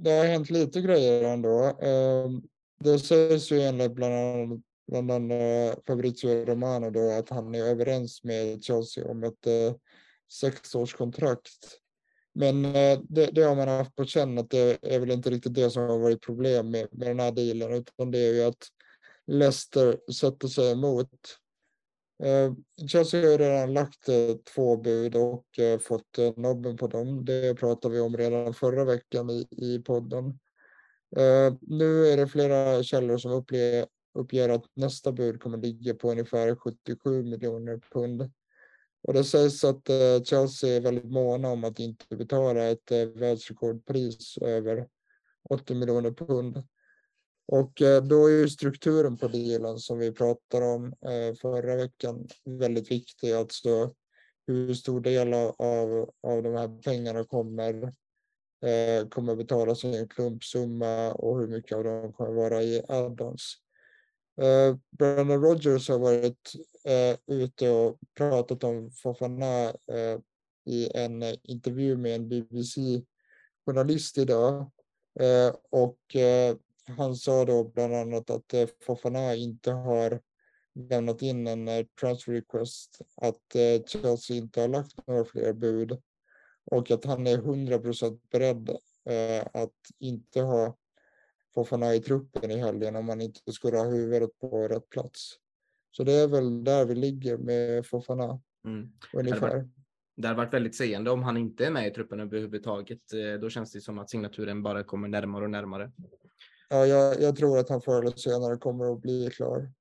[0.02, 1.78] Det har hänt lite grejer ändå.
[1.82, 2.42] Ehm,
[2.80, 8.24] det sägs ju enligt bland annat, bland annat Fabrizio Romano då att han är överens
[8.24, 9.46] med Chelsea om ett
[10.32, 11.78] sexårskontrakt.
[12.34, 12.62] Men
[13.08, 15.82] det, det, har man haft på känn att det är väl inte riktigt det som
[15.82, 18.68] har varit problem med, med den här dealen, utan det är ju att
[19.28, 21.10] Leicester sätter sig emot.
[22.22, 22.52] Eh,
[22.88, 27.24] Chelsea har redan lagt eh, två bud och eh, fått nobben på dem.
[27.24, 30.38] Det pratade vi om redan förra veckan i, i podden.
[31.60, 36.56] Nu är det flera källor som uppger, uppger att nästa bud kommer ligga på ungefär
[36.56, 38.30] 77 miljoner pund.
[39.02, 39.90] Och det sägs att
[40.24, 44.88] Chelsea är väldigt måna om att inte betala ett världsrekordpris över
[45.50, 46.62] 80 miljoner pund.
[47.52, 52.28] Och eh, då är ju strukturen på dealen som vi pratade om eh, förra veckan
[52.44, 53.32] väldigt viktig.
[53.32, 53.94] Alltså
[54.46, 57.82] hur stor del av, av de här pengarna kommer,
[58.64, 63.54] eh, kommer betalas i en klumpsumma och hur mycket av dem kommer vara i add-ons.
[64.98, 66.52] Brandon Rogers har varit
[67.26, 69.74] ute och pratat om Fofana
[70.64, 74.70] i en intervju med en BBC-journalist idag.
[75.70, 76.16] och
[76.96, 80.20] han sa då bland annat att eh, Fofana inte har
[80.74, 85.98] lämnat in en eh, transfer request, att eh, Chelsea inte har lagt några fler bud
[86.70, 88.70] och att han är 100 procent beredd
[89.52, 90.76] att inte ha
[91.54, 95.34] Fofana i truppen i helgen om man inte skulle ha huvudet på rätt plats.
[95.90, 98.92] Så det är väl där vi ligger med Fofana mm.
[99.12, 99.68] ungefär.
[100.16, 103.02] Det hade varit väldigt sägande om han inte är med i truppen överhuvudtaget.
[103.40, 105.92] Då känns det som att signaturen bara kommer närmare och närmare.
[106.68, 109.72] Ja, jag, jag tror att han förr eller senare kommer att bli klar.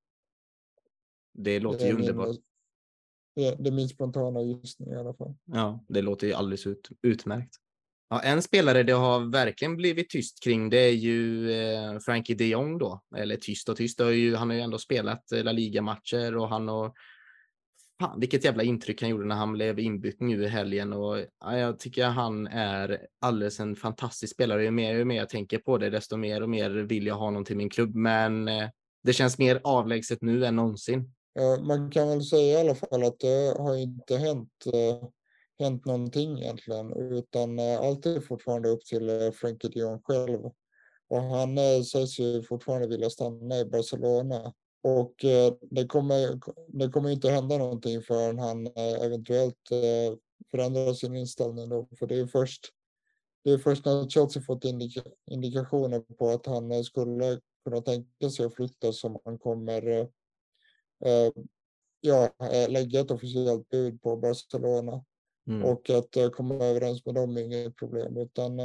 [1.34, 2.36] Det låter ju underbart.
[3.36, 5.34] Det, det är min spontana gissning i alla fall.
[5.44, 7.56] Ja, det låter ju alldeles ut, utmärkt.
[8.10, 12.48] Ja, en spelare det har verkligen blivit tyst kring det är ju eh, Frankie de
[12.48, 13.02] Jong då.
[13.16, 16.48] Eller tyst och tyst, har ju, han har ju ändå spelat eh, La Liga-matcher och
[16.48, 16.92] han har
[18.00, 21.58] fan, vilket jävla intryck han gjorde när han blev inbytt nu i helgen och ja,
[21.58, 24.64] jag tycker han är alldeles en fantastisk spelare.
[24.64, 27.24] Ju mer, ju mer jag tänker på det, desto mer och mer vill jag ha
[27.24, 27.94] honom till min klubb.
[27.94, 28.68] Men eh,
[29.02, 31.14] det känns mer avlägset nu än någonsin.
[31.32, 35.08] Ja, man kan väl säga i alla fall att det har inte hänt, eh,
[35.58, 40.40] hänt någonting egentligen, utan eh, allt är fortfarande upp till eh, Frenkie de Jong själv.
[41.08, 44.52] Och han eh, sägs ju fortfarande vilja stanna i Barcelona.
[44.88, 50.18] Och eh, det kommer, det kommer inte hända någonting förrän han eh, eventuellt eh,
[50.50, 51.68] förändrar sin inställning.
[51.68, 51.88] Då.
[51.98, 52.68] För det är först,
[53.44, 58.46] det är först när Chelsea fått indika, indikationer på att han skulle kunna tänka sig
[58.46, 60.08] att flytta som han kommer
[62.00, 62.30] ja,
[62.68, 65.04] lägga ett officiellt bud på Barcelona.
[65.48, 65.64] Mm.
[65.64, 68.16] Och att komma överens med dem är inget problem.
[68.16, 68.56] Utan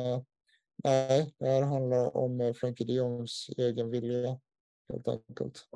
[0.84, 4.40] nej, det här handlar om Frenkie de Jongs egen vilja
[4.90, 5.68] helt enkelt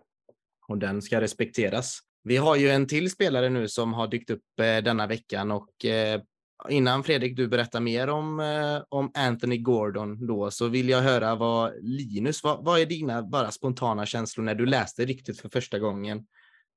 [0.67, 1.99] och den ska respekteras.
[2.23, 5.85] Vi har ju en till spelare nu som har dykt upp eh, denna veckan och
[5.85, 6.21] eh,
[6.69, 11.35] innan Fredrik, du berättar mer om, eh, om Anthony Gordon då, så vill jag höra
[11.35, 15.79] vad Linus, vad, vad är dina bara spontana känslor när du läste riktigt för första
[15.79, 16.25] gången?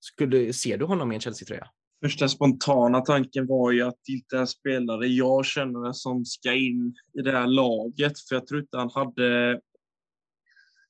[0.00, 1.66] Skulle, ser du honom i en Chelsea-tröja?
[2.04, 6.52] Första spontana tanken var ju att det inte är en spelare jag känner som ska
[6.52, 9.60] in i det här laget, för jag tror inte han hade...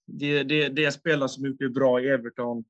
[0.06, 2.64] Det, det, det är spelare som gjort det bra i Everton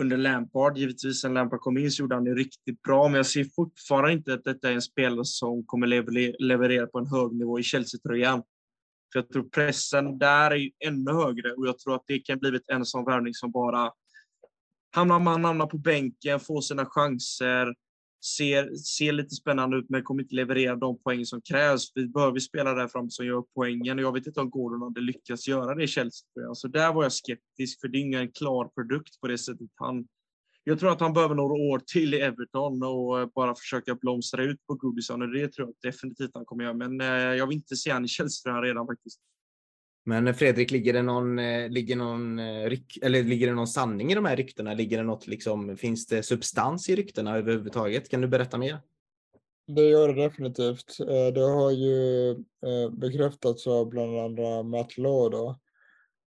[0.00, 0.78] under Lampard.
[0.78, 4.12] Givetvis sen Lampard kom in så gjorde han det riktigt bra, men jag ser fortfarande
[4.12, 5.86] inte att detta är en spelare som kommer
[6.42, 8.42] leverera på en hög nivå i Chelsea-tröjan.
[9.12, 12.60] För jag tror pressen där är ännu högre och jag tror att det kan bli
[12.66, 13.92] en sån värvning som bara
[14.94, 17.74] hamnar man hamnar på bänken, får sina chanser,
[18.24, 21.92] ser, ser lite spännande ut men kommer inte leverera de poäng som krävs.
[21.94, 25.00] Vi behöver spela där fram som gör poängen och jag vet inte om Gordon hade
[25.00, 26.54] lyckats göra det i Chelsea.
[26.54, 29.70] Så där var jag skeptisk för det är ingen klar produkt på det sättet.
[29.74, 30.06] Han,
[30.64, 34.42] jag tror att han behöver några år till i Everton och eh, bara försöka blomstra
[34.42, 36.74] ut på Goodison och det tror jag definitivt han kommer göra.
[36.74, 39.20] Men eh, jag vill inte se han i Chelsea redan faktiskt.
[40.08, 44.14] Men Fredrik, ligger det någon, eh, ligger någon, eh, eller ligger det någon sanning i
[44.14, 44.74] de här ryktena?
[44.74, 48.08] Ligger det något, liksom, finns det substans i ryktena överhuvudtaget?
[48.08, 48.80] Kan du berätta mer?
[49.66, 51.00] Det gör det definitivt.
[51.00, 52.34] Eh, det har ju
[52.90, 55.58] bekräftats av bland andra Matt Law då.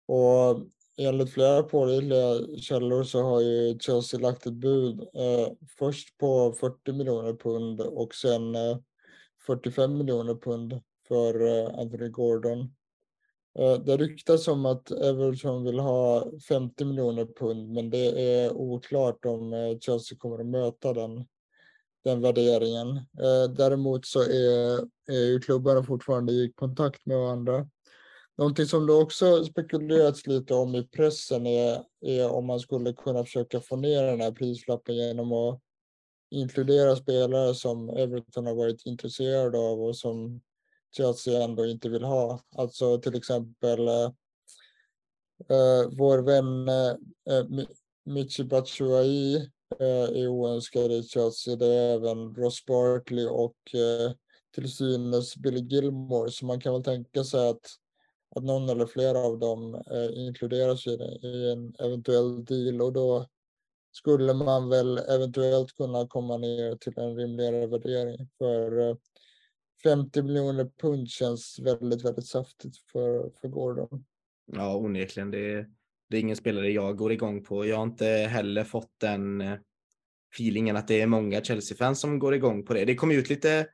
[0.08, 0.68] Och
[0.98, 5.08] enligt flera pålitliga källor så har ju Chelsea lagt ett bud
[5.78, 8.56] först på 40 miljoner pund och sen
[9.48, 12.70] 45 miljoner pund för Anthony Gordon.
[13.60, 19.26] Eh, det ryktas om att Everton vill ha 50 miljoner pund, men det är oklart
[19.26, 21.26] om eh, Chelsea kommer att möta den,
[22.04, 22.88] den värderingen.
[22.98, 27.68] Eh, däremot så är, är ju klubbarna fortfarande i kontakt med varandra.
[28.38, 33.24] Någonting som det också spekulerats lite om i pressen är, är om man skulle kunna
[33.24, 35.62] försöka få ner den här prislappen genom att
[36.32, 40.42] inkludera spelare som Everton har varit intresserade av och som
[40.92, 42.40] Chelsea ändå inte vill ha.
[42.56, 44.12] Alltså till exempel eh,
[45.50, 47.66] eh vår vän eh, eh
[48.06, 49.36] Michi Batshuayi
[49.80, 51.56] eh, är oönskad i Chelsea.
[51.56, 54.12] Det är även Ross Barkley och eh,
[54.56, 56.32] till synes Billy Gilmore.
[56.32, 57.68] Så man kan väl tänka sig att,
[58.36, 63.28] att någon eller flera av dem eh, inkluderas i, i en eventuell deal och då
[63.92, 68.30] skulle man väl eventuellt kunna komma ner till en rimligare värdering.
[68.38, 68.96] För eh,
[69.84, 74.06] 50 miljoner pund känns väldigt, väldigt saftigt för, för Gordon.
[74.52, 75.32] Ja, onekligen.
[75.32, 75.70] Det är,
[76.10, 77.66] det är ingen spelare jag går igång på.
[77.66, 79.58] Jag har inte heller fått den eh,
[80.36, 82.86] feelingen att det är många Chelsea-fans som går igång på det.
[82.86, 83.68] Det kom ut lite,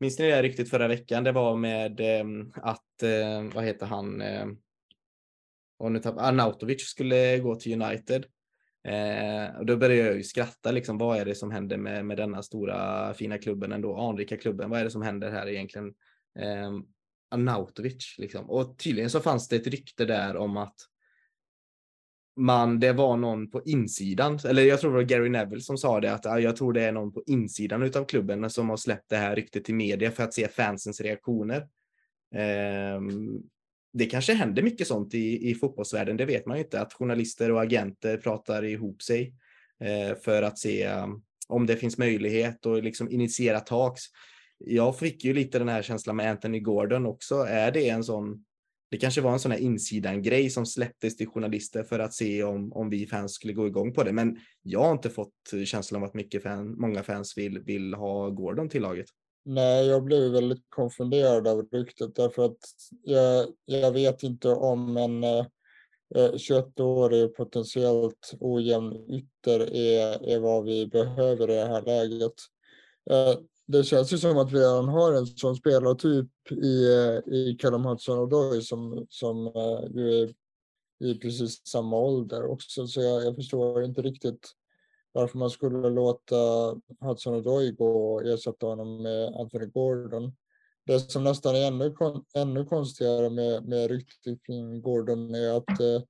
[0.00, 1.24] minns ni det riktigt förra veckan?
[1.24, 4.46] Det var med ehm, att, eh, vad heter han, eh,
[5.78, 8.26] och nu tapp, Arnautovic skulle gå till United.
[8.84, 12.16] Eh, och då började jag ju skratta, liksom, vad är det som händer med, med
[12.16, 15.88] denna stora fina klubben ändå, anrika klubben, vad är det som händer här egentligen?
[16.38, 16.72] Eh,
[17.30, 18.50] Anautovic, liksom.
[18.50, 20.76] Och tydligen så fanns det ett rykte där om att
[22.38, 26.00] man, det var någon på insidan, eller jag tror det var Gary Neville som sa
[26.00, 29.16] det, att jag tror det är någon på insidan utav klubben som har släppt det
[29.16, 31.68] här ryktet till media för att se fansens reaktioner.
[32.96, 33.42] Um,
[33.92, 37.50] det kanske händer mycket sånt i, i fotbollsvärlden, det vet man ju inte, att journalister
[37.50, 39.34] och agenter pratar ihop sig
[39.80, 44.02] eh, för att se um, om det finns möjlighet och liksom initiera talks.
[44.58, 47.34] Jag fick ju lite den här känslan med Anthony Gordon också.
[47.34, 48.44] Är det en sån,
[48.90, 52.72] det kanske var en sån här insidan-grej som släpptes till journalister för att se om,
[52.72, 54.12] om vi fans skulle gå igång på det.
[54.12, 55.34] Men jag har inte fått
[55.64, 59.06] känslan av att mycket fan, många fans vill, vill ha Gordon till laget.
[59.50, 62.58] Nej, jag blev väldigt konfunderad av ryktet därför att
[63.02, 65.46] jag, jag vet inte om en eh,
[66.14, 72.32] 21-årig potentiellt ojämn ytter är, är vad vi behöver i det här läget.
[73.10, 76.86] Eh, det känns ju som att vi redan har en sån spelartyp i,
[77.26, 80.34] i Callum Hudson-Odoi som, som eh, ju är
[81.00, 84.54] i precis samma ålder också, så jag, jag förstår inte riktigt
[85.18, 86.36] varför man skulle låta
[87.00, 90.32] Hudson Odoi gå och ersätta honom med Anthony Gordon.
[90.86, 91.94] Det som nästan är ännu,
[92.34, 96.02] ännu konstigare med, med ryktet kring Gordon är att eh,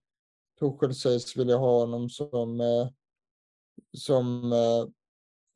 [0.61, 2.89] Tuchel sägs vilja ha honom som, eh,
[3.97, 4.85] som eh,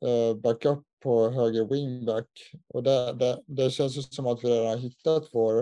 [0.09, 2.51] eh backup på höger wingback.
[2.67, 5.59] Och det, det, det känns som att vi redan har hittat vår,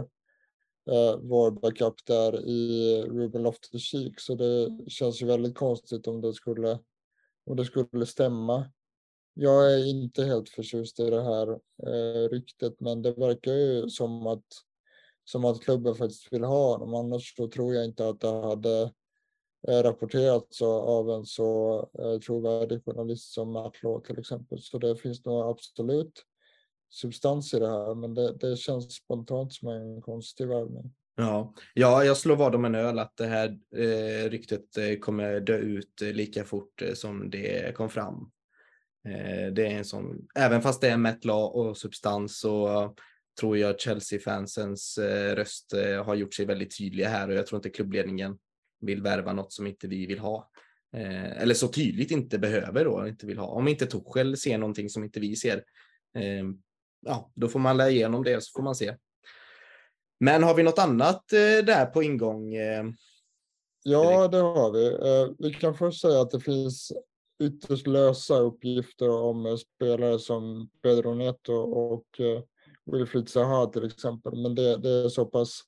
[0.92, 4.14] eh, vår backup där i Ruben Loftus-Cheek.
[4.18, 6.80] Så det känns ju väldigt konstigt om det skulle
[7.46, 8.72] och det skulle stämma.
[9.34, 11.52] Jag är inte helt förtjust i det här
[11.88, 14.46] eh, ryktet, men det verkar ju som att,
[15.24, 16.94] som att klubben faktiskt vill ha honom.
[16.94, 18.92] Annars så tror jag inte att det hade
[19.68, 24.62] eh, rapporterats av en så eh, trovärdig journalist som Matt Law till exempel.
[24.62, 26.26] Så det finns nog absolut
[26.90, 30.94] substans i det här, men det, det känns spontant som en konstig värvning.
[31.16, 31.54] Ja.
[31.74, 35.58] ja, jag slår vad om en öl att det här eh, ryktet eh, kommer dö
[35.58, 38.32] ut eh, lika fort eh, som det kom fram.
[39.08, 42.96] Eh, det är en sån, även fast det är metla och substans så
[43.40, 47.58] tror jag Chelsea-fansens eh, röst eh, har gjort sig väldigt tydliga här och jag tror
[47.58, 48.38] inte klubbledningen
[48.82, 50.50] vill värva något som inte vi vill ha.
[50.96, 53.48] Eh, eller så tydligt inte behöver då, inte vill ha.
[53.48, 55.64] Om inte Torshäll ser någonting som inte vi ser,
[57.06, 58.96] ja, då får man lära igenom det så får man se.
[60.24, 62.54] Men har vi något annat eh, där på ingång?
[62.54, 62.84] Eh?
[63.84, 64.86] Ja, det har vi.
[64.86, 66.92] Eh, vi kan först säga att det finns
[67.44, 72.06] ytterst lösa uppgifter om spelare som Pedro Neto och
[72.92, 74.36] Wilfried Zaha till exempel.
[74.36, 75.62] Men det, det, är så pass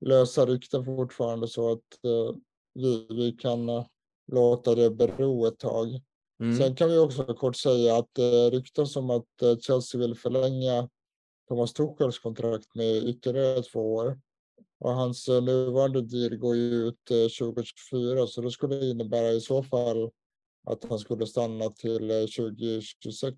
[0.00, 1.98] lösa rykten fortfarande så att
[2.74, 3.84] vi, vi kan
[4.32, 6.00] låta det bero ett tag.
[6.40, 6.56] Mm.
[6.56, 10.88] Sen kan vi också kort säga att det ryktas om att Chelsea vill förlänga
[11.48, 14.18] Thomas Tuchels kontrakt med ytterligare två år.
[14.78, 17.04] Och hans eh, nuvarande deal går ju ut
[17.38, 20.10] 2024 eh, så det skulle innebära i så fall
[20.66, 23.34] att han skulle stanna till 2026.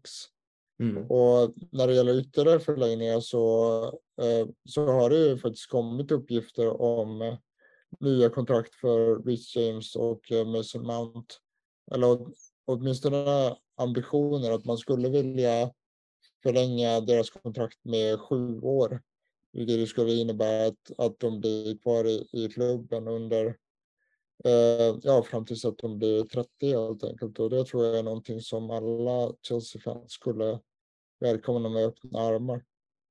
[0.81, 1.11] Eh, mm.
[1.11, 4.01] Och när det gäller ytterligare förlängningar så,
[4.65, 7.37] så har det ju faktiskt kommit uppgifter om
[8.01, 11.35] nya kontrakt för Rich James och Mason Mount.
[11.91, 12.19] Eller
[12.65, 15.71] åtminstone ambitioner att man skulle vilja
[16.43, 19.03] förlänga deras kontrakt med sju år.
[19.53, 23.47] Vilket skulle innebära att, att de blir kvar i, i klubben under
[24.45, 27.39] eh, ja, fram tills att de blir 30 helt enkelt.
[27.39, 30.61] Och det tror jag är någonting som alla Chelsea-fans skulle
[31.21, 32.65] välkomna med öppna armar.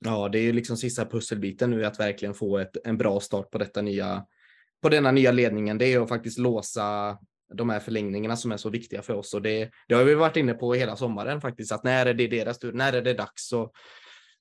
[0.05, 3.51] Ja, det är ju liksom sista pusselbiten nu att verkligen få ett, en bra start
[3.51, 4.25] på detta nya
[4.82, 5.78] på denna nya ledningen.
[5.78, 7.17] Det är att faktiskt låsa
[7.54, 10.38] de här förlängningarna som är så viktiga för oss och det, det har vi varit
[10.38, 12.74] inne på hela sommaren faktiskt att när är det deras tur?
[12.74, 13.54] När är det dags?
[13.54, 13.74] Och,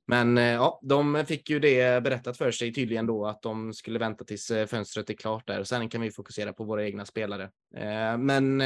[0.06, 3.98] men eh, ja, de fick ju det berättat för sig tydligen då att de skulle
[3.98, 7.50] vänta tills eh, fönstret är klart där sen kan vi fokusera på våra egna spelare.
[7.76, 8.62] Eh, men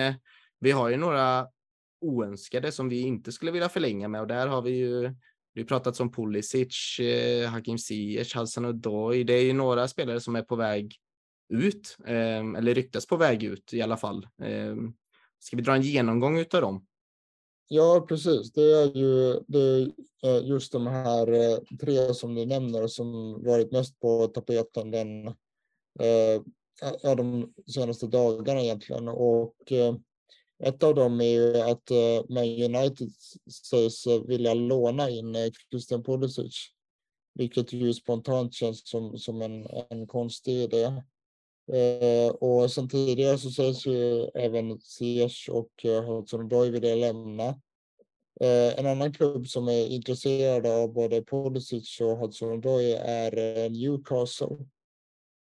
[0.61, 1.47] vi har ju några
[2.01, 5.15] oönskade som vi inte skulle vilja förlänga med och där har vi ju
[5.55, 7.01] vi pratat om Pulisic,
[7.49, 9.25] Hakim Ziyech, Hassan Odoi.
[9.25, 10.97] Det är ju några spelare som är på väg
[11.51, 14.27] ut, ehm, eller ryktas på väg ut i alla fall.
[14.43, 14.93] Ehm,
[15.39, 16.87] ska vi dra en genomgång utav dem?
[17.73, 18.53] Ja, precis.
[18.53, 19.91] Det är ju det är
[20.25, 25.27] eh, just de här eh, tre som du nämner som varit mest på tapeten den,
[26.01, 26.43] eh,
[27.17, 29.09] de senaste dagarna egentligen.
[29.09, 29.95] Och eh,
[30.63, 33.11] ett av dem är ju att eh, Man United
[33.71, 35.37] sägs vilja låna in
[35.71, 36.55] Christian Pulisic,
[37.35, 41.03] vilket ju spontant känns som, som en, en konstig idé.
[41.73, 47.49] Eh, och sen tidigare så sägs ju även Ziyech och eh, Hudson Odoi vilja lämna.
[48.41, 53.71] Eh, en annan klubb som är intresserad av både Pulisic och Hudson Odoi är eh,
[53.71, 54.57] Newcastle.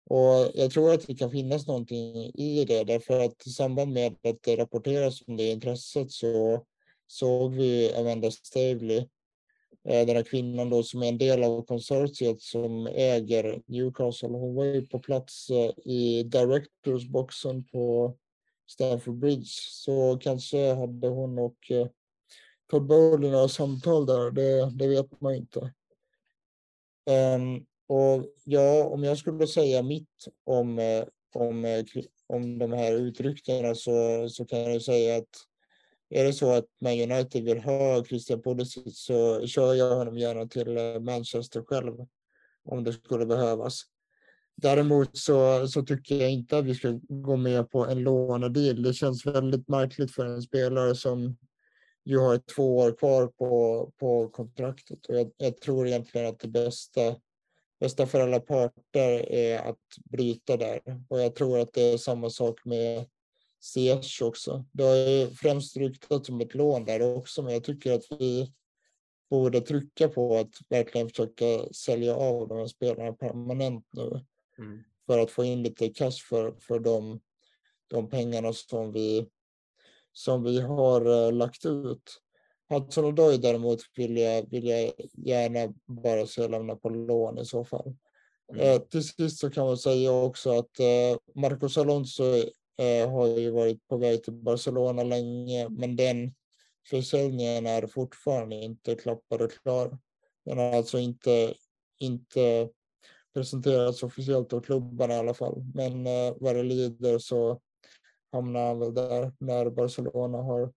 [0.10, 4.16] Och jag tror att det kan finnas någonting i det därför att i samband med
[4.24, 6.66] att det rapporteras om det intresset så
[7.08, 9.06] såg vi Amanda Stavely
[9.84, 14.30] Eh, den här kvinnan då som är en del av konsortiet som äger Newcastle.
[14.30, 18.16] Hon var ju på plats eh, i Directors-boxen på
[18.70, 19.52] Stamford Bridge.
[19.70, 21.88] Så kanske hade hon och eh,
[22.72, 25.74] Todd Bowley några samtal där, det, det vet man inte.
[27.10, 30.80] Um, och ja, om jag skulle säga mitt om,
[31.34, 31.84] om,
[32.28, 35.51] om de här utryckningarna så, så kan jag säga att
[36.12, 40.48] är det så att Man United vill ha Christian Pulisic så kör jag honom gärna
[40.48, 41.94] till eh, Manchester själv
[42.64, 43.82] om det skulle behövas.
[44.56, 48.84] Däremot så, så tycker jag inte att vi ska gå med på en lånedeal.
[48.84, 51.38] Det känns väldigt märkligt för en spelare som
[52.06, 55.06] ju har två år kvar på, på kontraktet.
[55.06, 57.16] Och jag, jag tror egentligen att det bästa,
[57.80, 59.78] bästa för alla parter är att
[60.12, 60.80] bryta där.
[61.10, 63.06] Och jag tror att det är samma sak med
[63.62, 64.66] Ziyech också.
[64.72, 68.54] Det har ju främst ryktats som ett lån där också, men jag tycker att vi
[69.30, 74.26] borde trycka på att verkligen försöka sälja av de här spelarna permanent nu.
[74.58, 74.84] Mm.
[75.06, 77.20] För att få in lite cash för, för de,
[77.88, 79.28] de pengarna som vi,
[80.14, 82.22] som vi har uh, lagt ut.
[82.70, 87.66] Hudson Odoi däremot vill jag, vill jag gärna bara se lämna på lån i så
[87.66, 87.96] fall.
[88.54, 88.68] Mm.
[88.68, 92.44] Uh, till sist så kan man säga också att uh, Marcos Alonso eh,
[92.78, 96.34] Eh, har ju varit på väg till Barcelona länge, men den
[96.90, 99.98] försäljningen är fortfarande inte klappad och klar.
[100.46, 101.54] Den har alltså inte,
[102.00, 102.70] inte
[103.34, 107.62] presenterats officiellt av klubbarna i alla fall, men eh, vad det lider så
[108.32, 110.74] hamnar han väl där när Barcelona har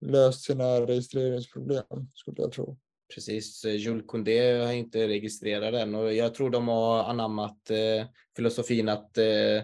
[0.00, 2.78] löst sina registreringsproblem, skulle jag tro.
[3.14, 8.06] Precis, Jules Koundé är inte registrerad än och jag tror de har anammat eh,
[8.36, 9.62] filosofin att eh,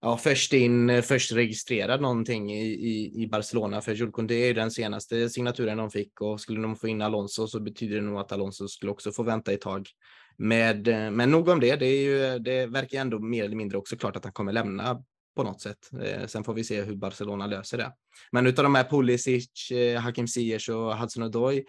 [0.00, 4.54] ja, först in, eh, först registrerad någonting i, i, i Barcelona för Jules Koundé är
[4.54, 8.18] den senaste signaturen de fick och skulle de få in Alonso så betyder det nog
[8.18, 9.88] att Alonso skulle också få vänta ett tag.
[10.36, 13.78] Med, eh, men nog om det, det, är ju, det verkar ändå mer eller mindre
[13.78, 15.02] också klart att han kommer lämna
[15.36, 15.90] på något sätt.
[16.02, 17.92] Eh, sen får vi se hur Barcelona löser det.
[18.32, 21.64] Men utav de här Pulisic, eh, Hakim Ziyech och Hudson Odoi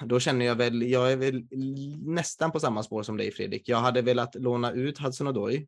[0.00, 1.42] då känner jag väl, jag är väl
[2.06, 3.68] nästan på samma spår som dig Fredrik.
[3.68, 5.66] Jag hade velat låna ut Hudson Odoi.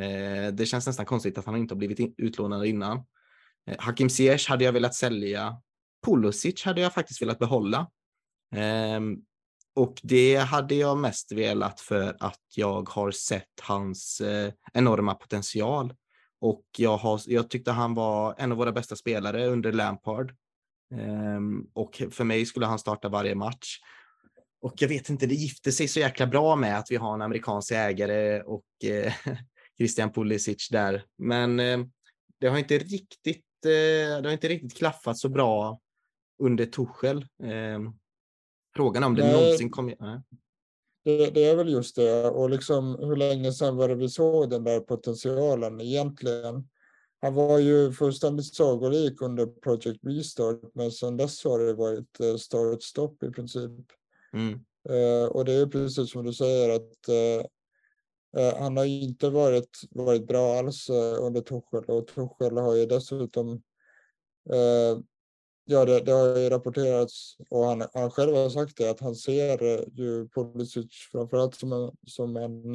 [0.00, 2.96] Eh, det känns nästan konstigt att han inte har blivit utlånad innan.
[3.70, 5.60] Eh, Hakim Ziyech hade jag velat sälja.
[6.06, 7.90] Pulisic hade jag faktiskt velat behålla.
[8.54, 9.00] Eh,
[9.74, 15.94] och det hade jag mest velat för att jag har sett hans eh, enorma potential.
[16.40, 20.34] Och jag, har, jag tyckte han var en av våra bästa spelare under Lampard.
[20.94, 23.78] Um, och för mig skulle han starta varje match.
[24.60, 27.22] Och jag vet inte, det gifte sig så jäkla bra med att vi har en
[27.22, 29.12] amerikansk ägare och eh,
[29.78, 31.04] Christian Pulisic där.
[31.18, 31.78] Men eh,
[32.40, 35.80] det har inte riktigt, eh, det har inte riktigt klaffat så bra
[36.38, 37.26] under Tuchel.
[37.42, 37.92] Ehm,
[38.76, 39.32] frågan om det Nej.
[39.32, 39.96] någonsin kommer...
[40.00, 40.20] Nej.
[41.04, 42.30] Det, det, är väl just det.
[42.30, 46.68] Och liksom, hur länge sedan var det vi såg den där potentialen egentligen?
[47.20, 52.36] Han var ju fullständigt sagolik under Project Restart, men sedan dess har det varit eh,
[52.36, 53.72] start stopp i princip.
[54.32, 54.60] Mm.
[54.90, 57.46] Uh, och det är precis som du säger att uh,
[58.58, 63.62] han har inte varit, varit bra alls under Tuchel och Tuchel har ju dessutom
[65.68, 69.14] Ja, det, det, har ju rapporterats och han, han själv har sagt det att han
[69.14, 69.58] ser
[70.00, 72.74] ju Pulisic framförallt som en, som en,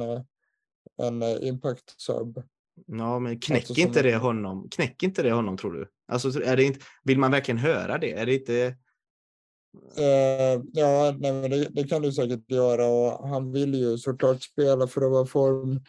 [1.02, 2.42] en impact sub.
[2.86, 4.68] Ja, men knäcker alltså, inte det honom?
[4.70, 5.88] Knäcker inte det honom tror du?
[6.08, 8.12] Alltså, är det inte, vill man verkligen höra det?
[8.12, 8.76] Är det inte?
[9.98, 14.86] Uh, ja, nej, det, det, kan du säkert göra och han vill ju såklart spela
[14.86, 15.80] för att vara, form,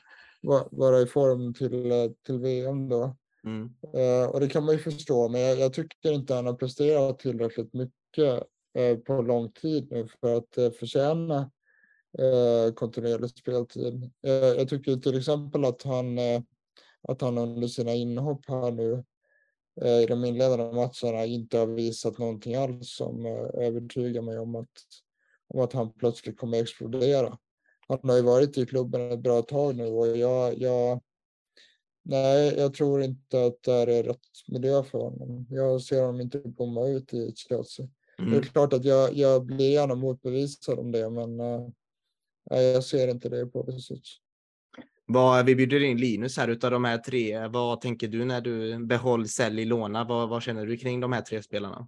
[0.72, 3.16] vara i form till, till VM då.
[3.44, 3.74] Mm.
[3.96, 7.20] Uh, och det kan man ju förstå, men jag, jag, tycker inte han har presterat
[7.20, 8.44] tillräckligt mycket
[8.80, 11.52] uh, på lång tid nu för att uh, förtjäna
[12.76, 14.12] kontinuerlig speltid.
[14.58, 16.20] jag tycker till exempel att han
[17.08, 19.00] att han under sina inhopp här nu eh,
[19.82, 24.70] i de inledande matcherna inte har visat någonting alls som eh, övertygar mig om att,
[25.48, 27.38] om att han plötsligt kommer explodera.
[27.88, 31.02] Han har ju varit i klubben ett bra tag nu och jag, jag
[32.06, 35.48] Nej, jag tror inte att det är rätt miljö för honom.
[35.50, 37.90] Jag ser honom inte bomma ut i Chelsea.
[38.20, 38.32] Mm.
[38.32, 43.08] Det är klart att jag, jag blir gärna motbevisad om det, men äh, jag ser
[43.08, 44.20] inte det på Pulisic.
[45.14, 47.48] Vad, vi bjuder in Linus här utav de här tre.
[47.48, 50.04] Vad tänker du när du behåll, sälj, låna?
[50.04, 51.88] Vad, vad känner du kring de här tre spelarna?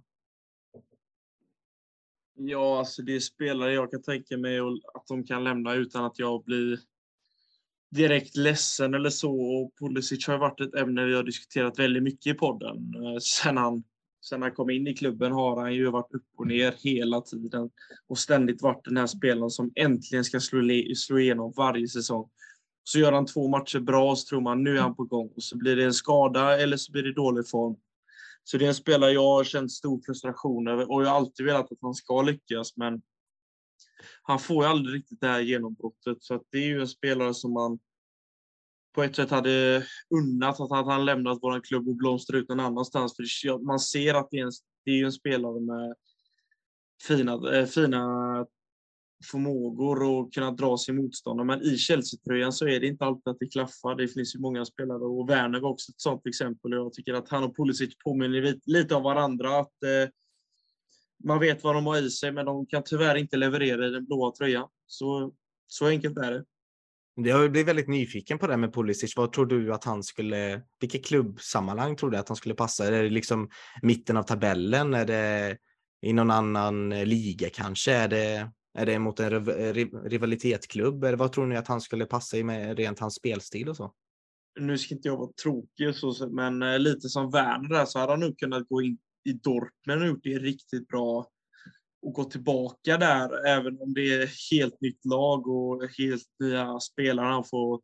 [2.34, 4.58] Ja, alltså det är spelare jag kan tänka mig
[4.94, 6.78] att de kan lämna utan att jag blir
[7.90, 9.32] direkt ledsen eller så.
[9.32, 12.76] Och Pulisic har varit ett ämne vi har diskuterat väldigt mycket i podden.
[12.76, 13.84] Eh, sen han,
[14.20, 17.70] sen han kom in i klubben har han ju varit upp och ner hela tiden
[18.08, 20.62] och ständigt varit den här spelaren som äntligen ska slå,
[20.96, 22.30] slå igenom varje säsong.
[22.88, 25.32] Så gör han två matcher bra och så tror man nu är han på gång.
[25.36, 27.76] Och så blir det en skada eller så blir det dålig form.
[28.44, 31.46] Så det är en spelare jag har känt stor frustration över och jag har alltid
[31.46, 32.76] velat att han ska lyckas.
[32.76, 33.02] Men
[34.22, 36.16] han får ju aldrig riktigt det här genombrottet.
[36.20, 37.78] Så det är ju en spelare som man
[38.94, 43.16] på ett sätt hade unnat att han lämnat vår klubb och blomstrat ut någon annanstans.
[43.16, 44.52] För man ser att det är en,
[44.84, 45.94] det är en spelare med
[47.02, 48.46] fina, eh, fina
[49.26, 51.46] förmågor och kunna dra sin motståndare.
[51.46, 53.94] Men i Chelsea-tröjan så är det inte alltid att det klaffar.
[53.94, 56.72] Det finns ju många spelare och Werner var också ett sådant exempel.
[56.72, 59.58] Jag tycker att han och Pulisic påminner lite av varandra.
[59.58, 60.10] Att, eh,
[61.24, 64.04] man vet vad de har i sig, men de kan tyvärr inte leverera i den
[64.04, 64.68] blåa tröjan.
[64.86, 65.32] Så,
[65.66, 66.44] så enkelt är det.
[67.18, 69.16] Jag blir väldigt nyfiken på det här med Pulisic.
[69.16, 72.86] Vad tror du att han skulle, vilket klubbsammanhang tror du att han skulle passa?
[72.86, 73.48] Är det liksom
[73.82, 74.94] mitten av tabellen?
[74.94, 75.56] Är det
[76.02, 77.92] i någon annan liga kanske?
[77.92, 79.74] Är det är det mot en eh,
[80.04, 81.04] rivalitetsklubb?
[81.04, 83.92] Eller vad tror ni att han skulle passa i med rent hans spelstil och så?
[84.60, 88.12] Nu ska inte jag vara tråkig, så, men eh, lite som Werner där så hade
[88.12, 91.26] han nog kunnat gå in i Dortmund och gjort det riktigt bra
[92.02, 97.26] och gå tillbaka där, även om det är helt nytt lag och helt nya spelare
[97.26, 97.80] han får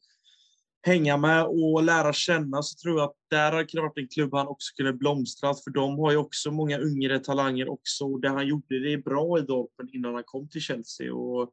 [0.82, 4.34] hänga med och lära känna så tror jag att där hade det varit en klubb
[4.34, 5.54] han också kunde blomstra.
[5.54, 8.04] För de har ju också många yngre talanger också.
[8.04, 11.14] Och det han gjorde det är bra i Dorpen innan han kom till Chelsea.
[11.14, 11.50] Och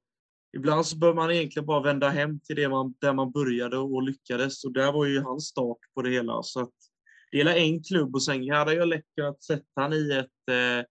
[0.57, 4.03] ibland så bör man egentligen bara vända hem till det man, där man började och
[4.03, 4.63] lyckades.
[4.63, 6.43] Och där var ju hans start på det hela.
[6.43, 6.73] Så att
[7.31, 10.85] det är en klubb och sen hade jag lätt kunnat sätta han i ett eh,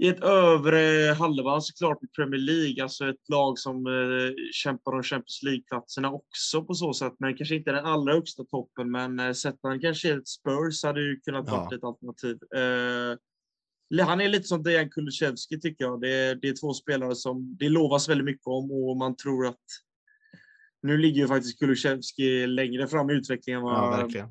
[0.00, 5.02] i ett övre halva såklart i Premier League, alltså ett lag som eh, kämpar om
[5.02, 9.32] Champions League-platserna också på så sätt, men kanske inte den allra högsta toppen, men eh,
[9.32, 11.56] sätter han kanske ett Spurs hade ju kunnat ja.
[11.56, 12.38] vara ett alternativ.
[12.56, 16.00] Eh, han är lite som Dejan Kulusevski tycker jag.
[16.00, 19.64] Det, det, är två spelare som det lovas väldigt mycket om och man tror att
[20.82, 24.30] nu ligger ju faktiskt Kulusevski längre fram i utvecklingen vad, ja, ja.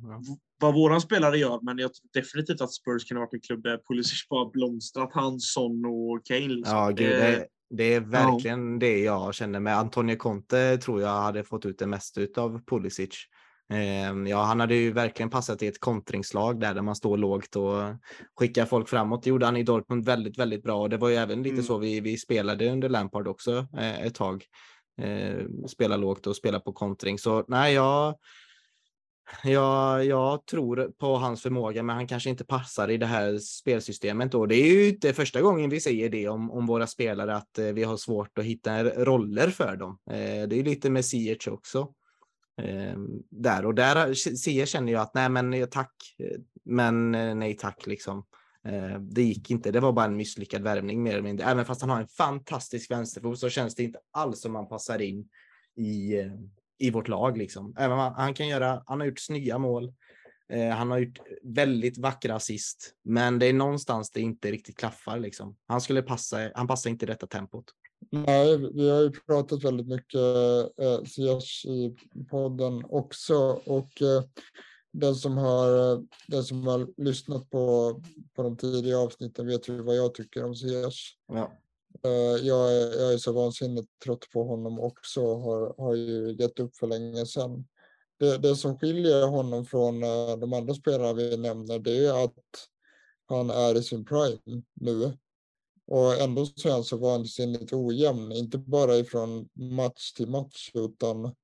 [0.60, 3.80] vad våran spelare gör, men jag tror definitivt att Spurs kunde varit en klubb där
[3.89, 5.10] Pulisic bara blomstrat.
[5.14, 6.47] Han, Son och Kane.
[6.47, 6.78] Liksom.
[6.78, 8.80] Ja, gud, det, det, är verkligen ja.
[8.80, 10.78] det jag känner med Antonio Conte.
[10.78, 13.16] tror jag hade fått ut det mesta av Pulisic.
[13.74, 17.56] Ehm, ja, han hade ju verkligen passat i ett kontringslag där, där man står lågt
[17.56, 17.82] och
[18.39, 19.24] skickar folk framåt.
[19.24, 21.66] Det gjorde han i Dortmund väldigt, väldigt bra och det var ju även lite mm.
[21.66, 24.45] så vi, vi spelade under Lampard också eh, ett tag
[25.02, 27.20] eh, spela lågt och spela på kontring.
[27.20, 28.16] Så nej, jag,
[29.43, 34.34] jag, jag tror på hans förmåga, men han kanske inte passar i det här spelsystemet.
[34.34, 37.58] Och det är ju inte första gången vi säger det om, om våra spelare, att
[37.58, 40.00] eh, vi har svårt att hitta roller för dem.
[40.10, 41.93] Eh, det är lite med Ziyech också.
[42.62, 42.97] Eh,
[43.30, 47.58] där och där Ziyech känner jag att nej, men eh, tack, eh, men eh, nej
[47.58, 48.26] tack liksom.
[48.70, 49.72] Eh, det gick inte.
[49.72, 51.45] Det var bara en misslyckad värvning mer eller mindre.
[51.45, 55.01] Även fast han har en fantastisk vänsterfot så känns det inte alls som han passar
[55.01, 55.30] in
[55.76, 56.32] i, eh,
[56.80, 57.38] i vårt lag.
[57.38, 57.76] Liksom.
[57.78, 59.93] Även han, han kan göra, han har gjort snygga mål.
[60.53, 65.20] Eh, han har gjort väldigt vackra assist, men det är någonstans det inte riktigt klaffar.
[65.20, 65.55] Liksom.
[65.67, 67.65] Han skulle passa, han passar inte i detta tempot.
[68.11, 70.22] Nej, vi har ju pratat väldigt mycket
[70.82, 71.95] eh, i
[72.30, 74.24] podden också och eh,
[74.92, 77.96] den som har, den som har lyssnat på,
[78.36, 81.18] på de tidiga avsnitten vet ju vad jag tycker om Ziyech.
[81.28, 81.52] Ja.
[82.04, 86.36] Eh, jag, är, jag är så vansinnigt trött på honom också och har, har ju
[86.40, 87.68] gett upp för länge sedan.
[88.20, 92.34] Det, det som skiljer honom från eh, de andra spelarna vi nämner det är att
[93.26, 95.18] han är i sin prime nu.
[95.88, 101.36] Och ändå så är han så vansinnigt ojämn, inte bara ifrån match till match utan,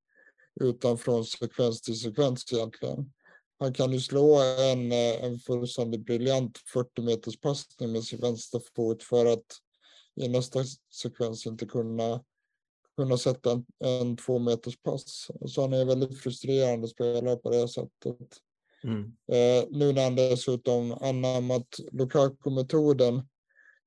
[0.60, 3.12] utan från sekvens till sekvens egentligen
[3.58, 4.40] han kan ju slå
[4.72, 9.46] en, eh, en fullständigt briljant 40 meters passning med sin vänsterfot för att
[10.16, 10.64] i nästa
[11.02, 12.24] sekvens inte kunna,
[12.96, 15.30] kunna sätta en, en två meters pass.
[15.46, 18.40] Så han är väldigt frustrerande spelare på det sättet.
[18.84, 19.02] Mm.
[19.32, 23.16] Eh, nu när han dessutom anammat Lukaku-metoden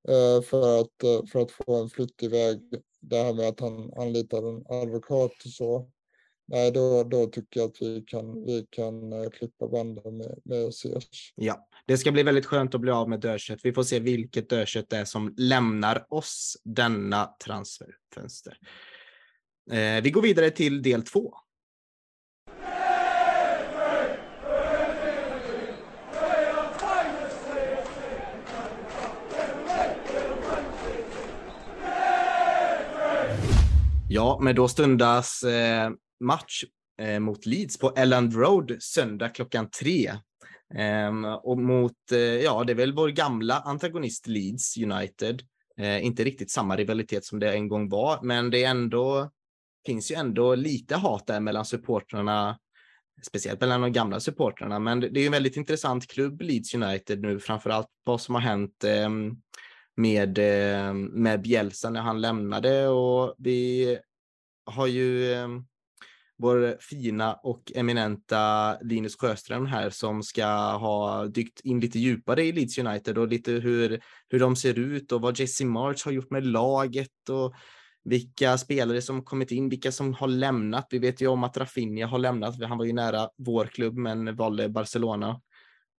[0.08, 2.60] eh, för, att, eh, för att få en flytt iväg,
[3.00, 5.90] det här med att han anlitar en advokat och så,
[6.50, 10.74] nej, då, då tycker jag att vi kan, vi kan eh, klippa banden med, med
[10.74, 11.32] Ziyech.
[11.34, 13.60] Ja, det ska bli väldigt skönt att bli av med dödkött.
[13.62, 18.58] Vi får se vilket dödkött det är som lämnar oss denna transferfönster.
[19.70, 21.34] Eh, vi går vidare till del två.
[34.08, 35.90] Ja, men då stundas eh,
[36.20, 36.64] match
[37.00, 40.12] eh, mot Leeds på Elland Road söndag klockan tre.
[40.74, 45.42] Ehm, och mot, eh, ja, det är väl vår gamla antagonist Leeds United.
[45.78, 49.30] Eh, inte riktigt samma rivalitet som det en gång var, men det är ändå,
[49.86, 52.58] finns ju ändå lite hat där mellan supportrarna,
[53.26, 54.78] speciellt mellan de gamla supportrarna.
[54.78, 58.34] Men det, är ju en väldigt intressant klubb, Leeds United nu, framför allt vad som
[58.34, 59.36] har hänt ehm,
[59.96, 63.98] med, ehm, med Bjälsa när han lämnade och vi
[64.64, 65.34] har ju
[66.40, 70.46] vår fina och eminenta Linus Sjöström här som ska
[70.76, 75.12] ha dykt in lite djupare i Leeds United och lite hur, hur de ser ut
[75.12, 77.54] och vad Jesse March har gjort med laget och
[78.04, 80.86] vilka spelare som kommit in, vilka som har lämnat.
[80.90, 82.62] Vi vet ju om att Rafinha har lämnat.
[82.62, 85.40] Han var ju nära vår klubb men valde Barcelona.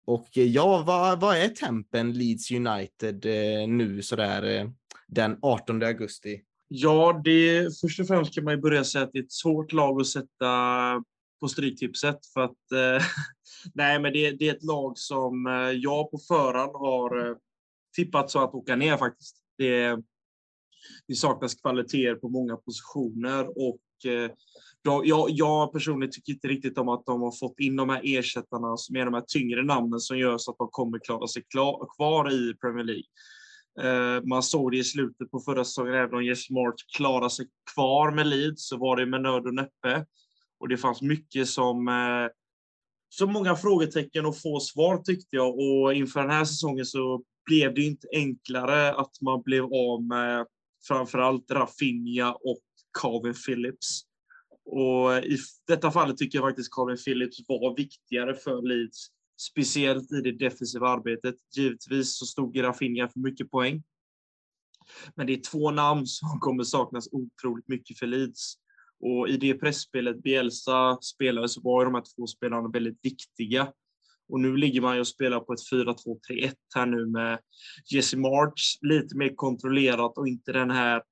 [0.06, 4.70] Och eh, ja, vad, vad är tempen Leeds United eh, nu sådär eh,
[5.08, 6.42] den 18 augusti?
[6.72, 9.72] Ja, det, först och främst kan man ju börja säga att det är ett svårt
[9.72, 11.04] lag att sätta
[11.40, 12.26] på Stryktipset.
[12.34, 13.04] För att, eh,
[13.74, 17.36] nej, men det, det, är ett lag som eh, jag på förhand har eh,
[17.96, 19.36] tippat så att åka ner faktiskt.
[19.58, 19.98] Det,
[21.08, 24.30] det saknas kvaliteter på många positioner och eh,
[24.84, 28.00] då, jag, jag personligen tycker inte riktigt om att de har fått in de här
[28.04, 31.42] ersättarna som är de här tyngre namnen som gör så att de kommer klara sig
[31.48, 33.04] klar, kvar i Premier League.
[33.80, 37.46] Eh, man såg det i slutet på förra säsongen, även om Jess March klarade sig
[37.74, 40.06] kvar med Leeds så var det med nöd och näppe.
[40.60, 42.32] Och det fanns mycket som eh,
[43.08, 47.74] så många frågetecken och få svar tyckte jag och inför den här säsongen så blev
[47.74, 50.46] det inte enklare att man blev av med
[50.88, 52.60] framförallt Rafinha och
[53.00, 54.02] Calvin Phillips.
[54.64, 59.08] Och i detta fallet tycker jag faktiskt Calvin Phillips var viktigare för Leeds
[59.40, 61.34] speciellt i det defensiva arbetet.
[61.56, 63.82] Givetvis så stod Rafinha för mycket poäng.
[65.14, 68.54] Men det är två namn som kommer saknas otroligt mycket för Leeds.
[69.00, 73.72] Och i det pressspelet Bielsa spelade så var de här två spelarna väldigt viktiga.
[74.28, 77.38] Och nu ligger man ju och spelar på ett 4-2-3-1 här nu med
[77.92, 81.02] Jesse March lite mer kontrollerat och inte den här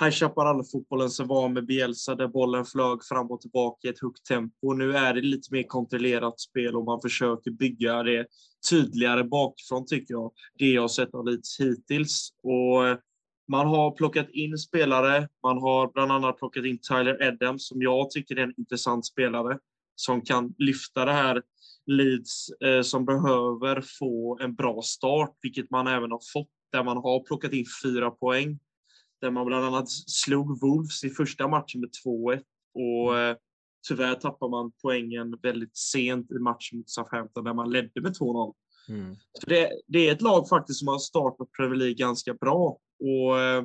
[0.00, 4.26] High Chaparral-fotbollen som var med Bielsa där bollen flög fram och tillbaka i ett högt
[4.26, 4.72] tempo.
[4.72, 8.26] Nu är det lite mer kontrollerat spel och man försöker bygga det
[8.70, 10.32] tydligare bakifrån tycker jag.
[10.58, 12.30] Det jag har sett av Leeds hittills.
[12.42, 13.00] Och
[13.48, 15.28] man har plockat in spelare.
[15.42, 19.58] Man har bland annat plockat in Tyler Adams som jag tycker är en intressant spelare
[19.96, 21.42] som kan lyfta det här
[21.86, 26.96] Leeds eh, som behöver få en bra start, vilket man även har fått där man
[26.96, 28.58] har plockat in fyra poäng.
[29.20, 32.42] Där man bland annat slog Wolves i första matchen med 2-1
[32.74, 33.36] och eh,
[33.88, 38.54] tyvärr tappar man poängen väldigt sent i matchen mot Southampton där man ledde med 2-0.
[38.88, 39.16] Mm.
[39.32, 42.78] Så det, det, är ett lag faktiskt som har startat Premier League ganska bra.
[43.00, 43.64] Och, eh,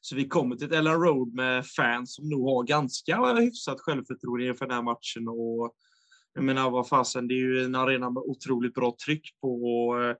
[0.00, 4.46] så vi kommer till ett Ellen Road med fans som nog har ganska hyfsat självförtroende
[4.46, 5.28] inför den här matchen.
[5.28, 5.74] Och
[6.34, 9.62] jag menar, vad fasen, det är ju en arena med otroligt bra tryck på.
[9.62, 10.16] Och, eh,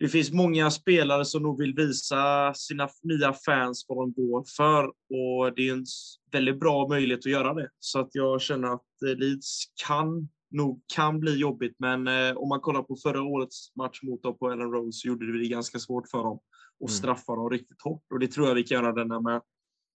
[0.00, 4.84] det finns många spelare som nog vill visa sina nya fans vad de går för
[4.86, 5.84] och det är en
[6.32, 7.68] väldigt bra möjlighet att göra det.
[7.78, 12.48] Så att jag känner att eh, Leeds kan nog kan bli jobbigt, men eh, om
[12.48, 15.78] man kollar på förra årets match mot dem på Ellen Rose så gjorde det ganska
[15.78, 16.40] svårt för dem
[16.80, 16.96] och mm.
[16.96, 19.42] straffa dem riktigt hårt och det tror jag vi kan göra denna med.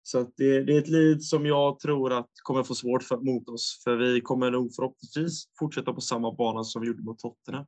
[0.03, 3.49] Så det, det är ett Leeds som jag tror att kommer få svårt för, mot
[3.49, 7.67] oss, för vi kommer nog förhoppningsvis fortsätta på samma bana som vi gjorde mot Tottenham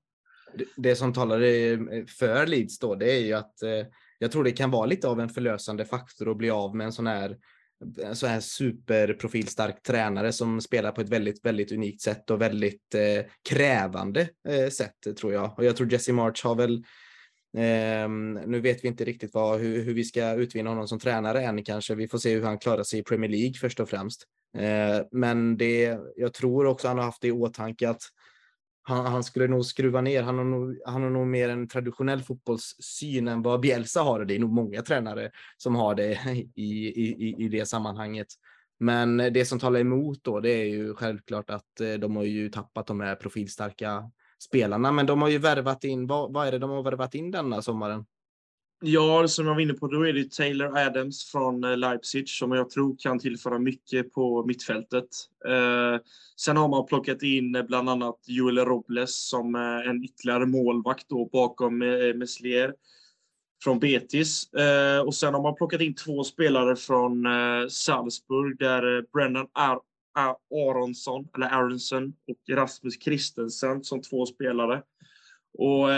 [0.77, 1.79] det som talar eh,
[2.19, 3.87] för Leeds då, det är ju att eh,
[4.19, 6.93] jag tror det kan vara lite av en förlösande faktor att bli av med en
[6.93, 7.37] sån här
[8.13, 13.25] så här superprofilstark tränare som spelar på ett väldigt, väldigt unikt sätt och väldigt eh,
[13.49, 15.59] krävande eh, sätt tror jag.
[15.59, 16.75] Och jag tror Jesse March har väl
[17.57, 18.09] eh,
[18.47, 21.65] nu vet vi inte riktigt vad, hur, hur, vi ska utvinna honom som tränare än
[21.65, 21.95] kanske.
[21.95, 24.27] Vi får se hur han klarar sig i Premier League först och främst.
[24.59, 28.03] Eh, men det, jag tror också han har haft det i åtanke att
[28.83, 30.23] han, han, skulle nog skruva ner.
[30.23, 34.25] Han har nog, han har nog mer en traditionell fotbollssyn än vad Bielsa har.
[34.25, 36.13] Det är nog många tränare som har det
[36.55, 38.29] i, i, i det sammanhanget.
[38.81, 42.49] Men det som talar emot då, det är ju självklart att eh, de har ju
[42.49, 44.11] tappat de här profilstarka
[44.43, 46.07] spelarna, men de har ju värvat in.
[46.07, 48.05] Vad, vad är det de har värvat in denna sommaren?
[48.85, 52.53] Ja, som jag var inne på, då är det Taylor Adams från eh, Leipzig som
[52.53, 55.09] jag tror kan tillföra mycket på mittfältet.
[55.49, 56.01] Eh,
[56.37, 61.09] sen har man plockat in eh, bland annat Joel Robles som eh, en ytterligare målvakt
[61.09, 62.75] då bakom eh, Meslier
[63.65, 64.53] från Betis.
[64.53, 69.81] Eh, och sen har man plockat in två spelare från eh, Salzburg där Brennan Ar
[70.15, 70.37] Ar
[70.71, 74.83] Aronsson, eller Aronson och Rasmus Christensen som två spelare.
[75.59, 75.89] Och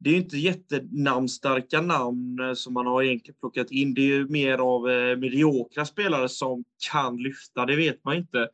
[0.00, 3.94] det är inte jättenamnstarka namn eh, som man har egentligen plockat in.
[3.94, 8.48] Det är mer av eh, mediokra spelare som kan lyfta, det vet man inte.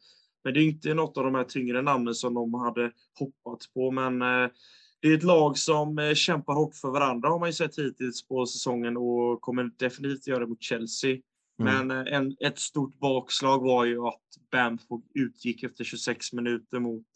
[0.44, 3.90] Men det är inte något av de här tyngre namnen som de hade hoppats på.
[3.90, 4.50] Men eh,
[5.00, 8.28] det är ett lag som eh, kämpar hårt för varandra har man ju sett hittills
[8.28, 11.16] på säsongen och kommer definitivt göra det mot Chelsea.
[11.60, 11.88] Mm.
[11.88, 17.06] Men en, ett stort bakslag var ju att Bamford utgick efter 26 minuter mot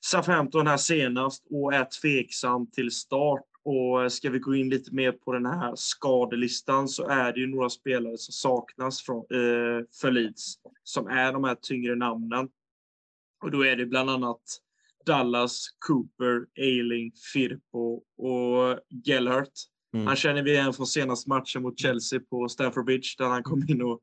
[0.00, 3.44] Southampton här senast och är tveksam till start.
[3.62, 7.46] Och ska vi gå in lite mer på den här skadelistan så är det ju
[7.46, 10.54] några spelare som saknas från, eh, för Leeds,
[10.84, 12.48] som är de här tyngre namnen.
[13.42, 14.40] Och då är det bland annat
[15.06, 19.52] Dallas, Cooper, Ailing, Firpo och Gellhurt.
[19.94, 20.06] Mm.
[20.06, 23.64] Han känner vi igen från senaste matchen mot Chelsea på Stamford Bridge där han kom
[23.68, 24.00] in och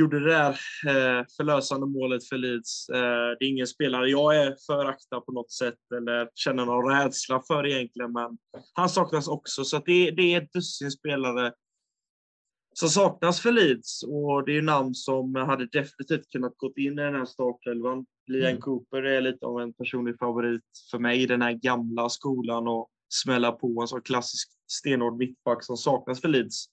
[0.00, 0.50] gjorde det där
[0.86, 2.88] eh, förlösande målet för Leeds.
[2.88, 7.42] Eh, det är ingen spelare jag är föraktar på något sätt eller känner någon rädsla
[7.46, 8.38] för egentligen, men
[8.74, 9.64] han saknas också.
[9.64, 11.52] Så det, det är ett dussin spelare
[12.74, 17.02] som saknas för Leeds och det är namn som hade definitivt kunnat gått in i
[17.02, 18.06] den här startelvan.
[18.26, 18.60] Liam mm.
[18.60, 22.88] Cooper är lite av en personlig favorit för mig i den här gamla skolan och
[23.08, 26.66] smälla på en sån klassisk stenhård mittback som saknas för Leeds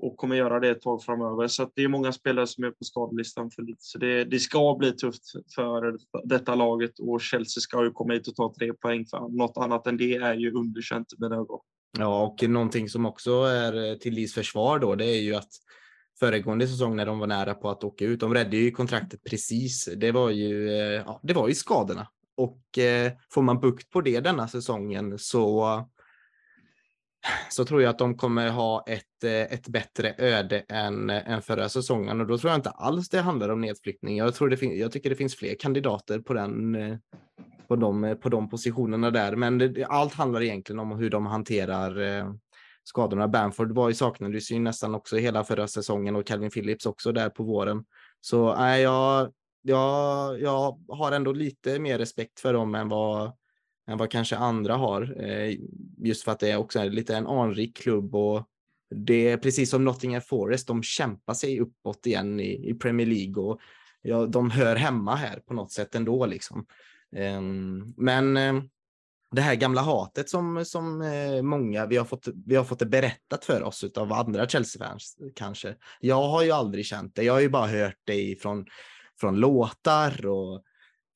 [0.00, 1.46] och kommer göra det ett tag framöver.
[1.46, 3.78] Så det är många spelare som är på skadelistan för lite.
[3.80, 5.22] Så det, det, ska bli tufft
[5.54, 9.06] för detta laget och Chelsea ska ju komma hit och ta tre poäng.
[9.06, 11.60] För något annat än det är ju underkänt med ögon.
[11.98, 15.50] Ja, och någonting som också är till Lis försvar då, det är ju att
[16.20, 19.88] föregående säsong när de var nära på att åka ut, de räddade ju kontraktet precis.
[19.96, 22.06] Det var ju, eh, ja, det var ju skadorna
[22.36, 25.66] och eh, får man bukt på det denna säsongen så
[27.50, 31.42] så tror jag att de kommer ha ett, eh, ett bättre öde än, eh, än
[31.42, 34.16] förra säsongen och då tror jag inte alls det handlar om nedflyttning.
[34.16, 36.96] Jag, tror det fin- jag tycker det finns fler kandidater på, den, eh,
[37.68, 42.26] på, de, på de positionerna där, men det, allt handlar egentligen om hur de hanterar
[42.84, 43.28] skadorna.
[43.28, 47.28] Bamford var ju saknades ju nästan också hela förra säsongen och Calvin Phillips också där
[47.28, 47.84] på våren.
[48.20, 49.32] Så äh, jag,
[49.62, 53.32] jag, jag har ändå lite mer respekt för dem än vad,
[53.90, 55.22] än vad kanske andra har.
[55.24, 55.56] Eh,
[55.98, 58.46] just för att det är också lite en anrik klubb och
[58.94, 63.42] det är precis som Nottingham Forest, de kämpar sig uppåt igen i, i Premier League
[63.42, 63.60] och
[64.02, 66.66] ja, de hör hemma här på något sätt ändå liksom.
[67.16, 68.62] Ehm, men eh,
[69.30, 72.86] det här gamla hatet som, som eh, många, vi har, fått, vi har fått det
[72.86, 75.74] berättat för oss av andra Chelsea-fans kanske.
[76.00, 78.66] Jag har ju aldrig känt det, jag har ju bara hört det från,
[79.20, 80.62] från låtar och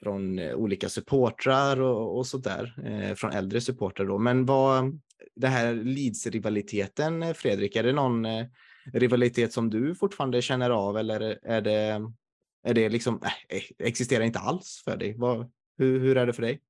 [0.05, 4.19] från eh, olika supportrar och, och sådär, eh, från äldre supportrar då.
[4.19, 5.01] Men vad,
[5.37, 8.47] det här Leeds-rivaliteten, eh, Fredrik, är det någon eh,
[8.93, 12.01] rivalitet som du fortfarande känner av eller är det
[12.65, 15.15] är det liksom, äh, existerar inte alls för dig?
[15.19, 16.61] Vad, hur, hur är det för dig?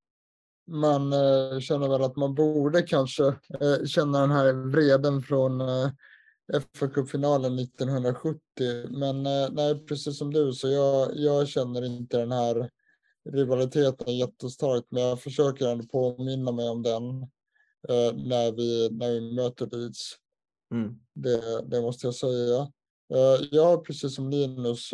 [0.70, 3.26] Man eh, känner väl att man borde kanske
[3.60, 5.90] eh, känna den här vreden från eh,
[6.74, 8.40] fa kuppfinalen 1970.
[8.88, 12.70] Men eh, nej, precis som du, så jag, jag känner inte den här
[13.32, 17.22] rivaliteten jättestarkt, men jag försöker ändå påminna mig om den
[17.88, 20.12] eh, när, vi, när vi möter Leeds.
[20.72, 20.94] Mm.
[21.14, 22.60] Det, det måste jag säga.
[23.14, 24.90] Eh, jag har precis som Linus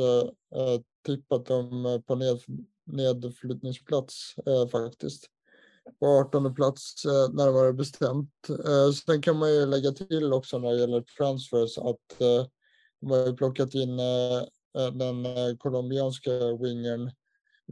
[1.06, 2.40] tippat dem eh, på ned,
[2.84, 5.26] nedflyttningsplats eh, faktiskt.
[6.00, 8.48] På 18 plats eh, närmare bestämt.
[8.48, 12.46] Eh, sen kan man ju lägga till också när det gäller transfers att eh,
[13.00, 14.38] de har plockat in eh,
[14.78, 16.30] eh, den eh, colombianska
[16.60, 17.10] wingern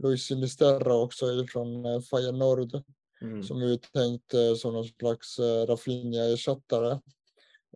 [0.03, 2.81] Luis Sinisterra också ifrån eh, Feyenoord.
[3.21, 3.43] Mm.
[3.43, 6.99] Som är tänkt eh, som någon slags eh, Rafinha-ersättare.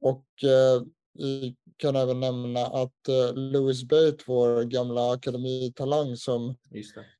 [0.01, 0.25] Och
[1.13, 6.55] vi kan även nämna att Louis Bate, vår gamla akademitalang som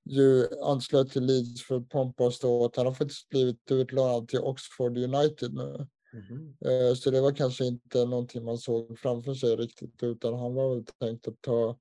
[0.09, 4.97] ju anslöt till Leeds för pompa och ståt, han har faktiskt blivit utlånad till Oxford
[4.97, 5.87] United nu.
[6.13, 6.25] Mm
[6.59, 6.95] -hmm.
[6.95, 10.85] så det var kanske inte någonting man såg framför sig riktigt, utan han var väl
[10.85, 11.77] tänkt att ta,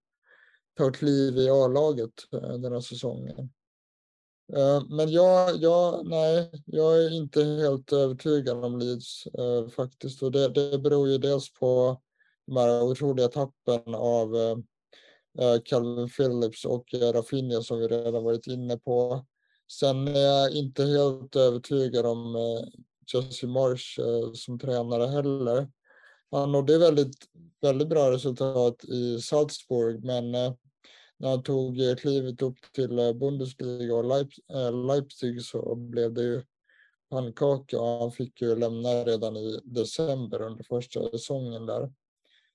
[0.75, 3.51] ta kliv i A-laget eh, den här säsongen.
[4.57, 10.23] Eh, men jag, jag, nej, jag är inte helt övertygad om Leeds eh, faktiskt.
[10.23, 12.01] Och det, det beror ju dels på
[12.47, 14.63] de här otroliga tappen av
[15.65, 19.27] Calvin Phillips och Rafinha som vi redan varit inne på.
[19.73, 22.37] Sen är jag inte helt övertygad om
[23.15, 24.01] Jesse Marsh
[24.35, 25.69] som tränare heller.
[26.33, 27.17] Han nådde väldigt,
[27.61, 30.33] väldigt bra resultat i Salzburg, men
[31.17, 34.27] när han tog klivet upp till Bundesliga och
[34.87, 36.43] Leipzig så blev det ju
[37.11, 41.93] pannkaka och han fick ju lämna redan i december under första säsongen där.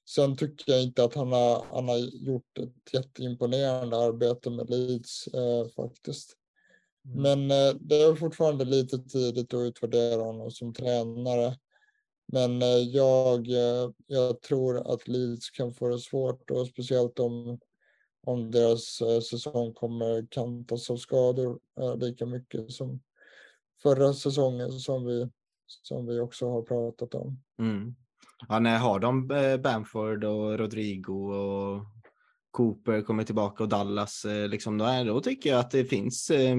[0.10, 5.28] Sen tycker jag inte att han har, han har gjort ett jätteimponerande arbete med Leeds
[5.28, 6.38] eh, faktiskt.
[7.06, 7.22] Mm.
[7.22, 11.58] Men eh, det är fortfarande lite tidigt att utvärdera honom som tränare.
[12.32, 17.60] Men eh, jag, eh, jag tror att Leeds kan få det svårt och speciellt om,
[18.24, 21.60] om deras eh, säsong kommer kantas av skador
[21.98, 22.99] lika mycket som
[23.84, 25.30] förra säsongen som vi,
[25.66, 27.40] som vi också har pratat om.
[27.60, 27.95] Mm.
[28.49, 29.28] Ja, när har de
[29.64, 31.86] Bamford och Rodrigo och
[32.52, 36.56] Cooper kommer tillbaka och Dallas, liksom, då, då tycker jag att det finns eh,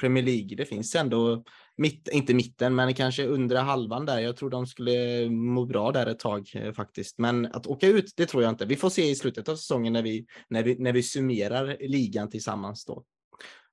[0.00, 0.56] Premier League.
[0.56, 1.44] Det finns ändå,
[1.76, 4.18] mitt, inte mitten, men kanske undre halvan där.
[4.18, 7.18] Jag tror de skulle må bra där ett tag eh, faktiskt.
[7.18, 8.66] Men att åka ut, det tror jag inte.
[8.66, 12.30] Vi får se i slutet av säsongen när vi, när vi, när vi summerar ligan
[12.30, 13.04] tillsammans då.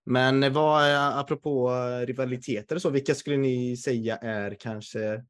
[0.05, 5.23] Men vad, eh, apropå eh, rivaliteter så, vilka skulle ni säga är kanske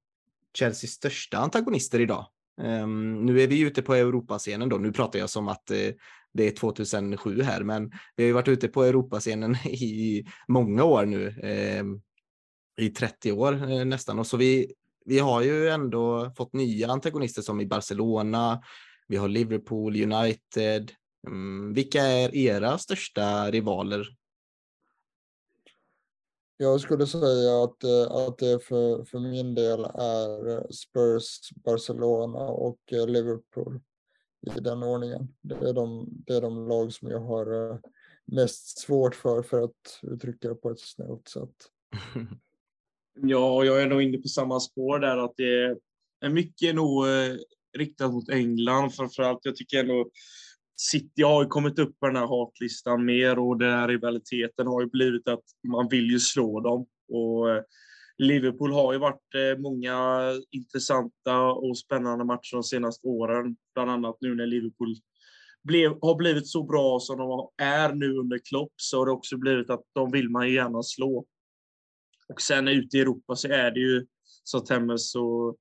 [0.57, 2.27] Chelseas största antagonister idag.
[2.61, 4.77] Um, nu är vi ute på Europascenen då.
[4.77, 5.93] Nu pratar jag som att uh,
[6.33, 11.05] det är 2007 här, men vi har ju varit ute på Europascenen i många år
[11.05, 11.27] nu.
[11.79, 12.01] Um,
[12.79, 14.19] i 30 år uh, nästan.
[14.19, 14.73] Och så vi,
[15.05, 18.61] vi har ju ändå fått nya antagonister som i Barcelona.
[19.07, 20.91] Vi har Liverpool, United.
[21.27, 24.19] Um, vilka är era största rivaler
[26.61, 32.79] jag skulle säga att, eh, att det för, för min del är Spurs, Barcelona och
[32.91, 33.79] eh, Liverpool
[34.57, 35.35] i den ordningen.
[35.41, 37.77] Det är de, det är de lag som jag har eh,
[38.25, 41.55] mest svårt för, för att uttrycka det på ett snällt sätt.
[43.21, 45.77] Ja, jag är nog inne på samma spår där, att det
[46.21, 47.35] är mycket nog eh,
[47.77, 49.39] riktat mot England framförallt.
[49.43, 50.09] Jag tycker ändå
[50.79, 54.81] City har ju kommit upp på den här hatlistan mer och den här rivaliteten har
[54.81, 56.85] ju blivit att man vill ju slå dem.
[57.11, 57.63] Och eh,
[58.17, 60.19] Liverpool har ju varit eh, många
[60.51, 63.55] intressanta och spännande matcher de senaste åren.
[63.73, 64.95] Bland annat nu när Liverpool
[65.63, 69.37] blev, har blivit så bra som de är nu under Klopp så har det också
[69.37, 71.25] blivit att de vill man ju gärna slå.
[72.29, 74.05] Och sen ute i Europa så är det ju
[74.43, 75.57] som Temmes och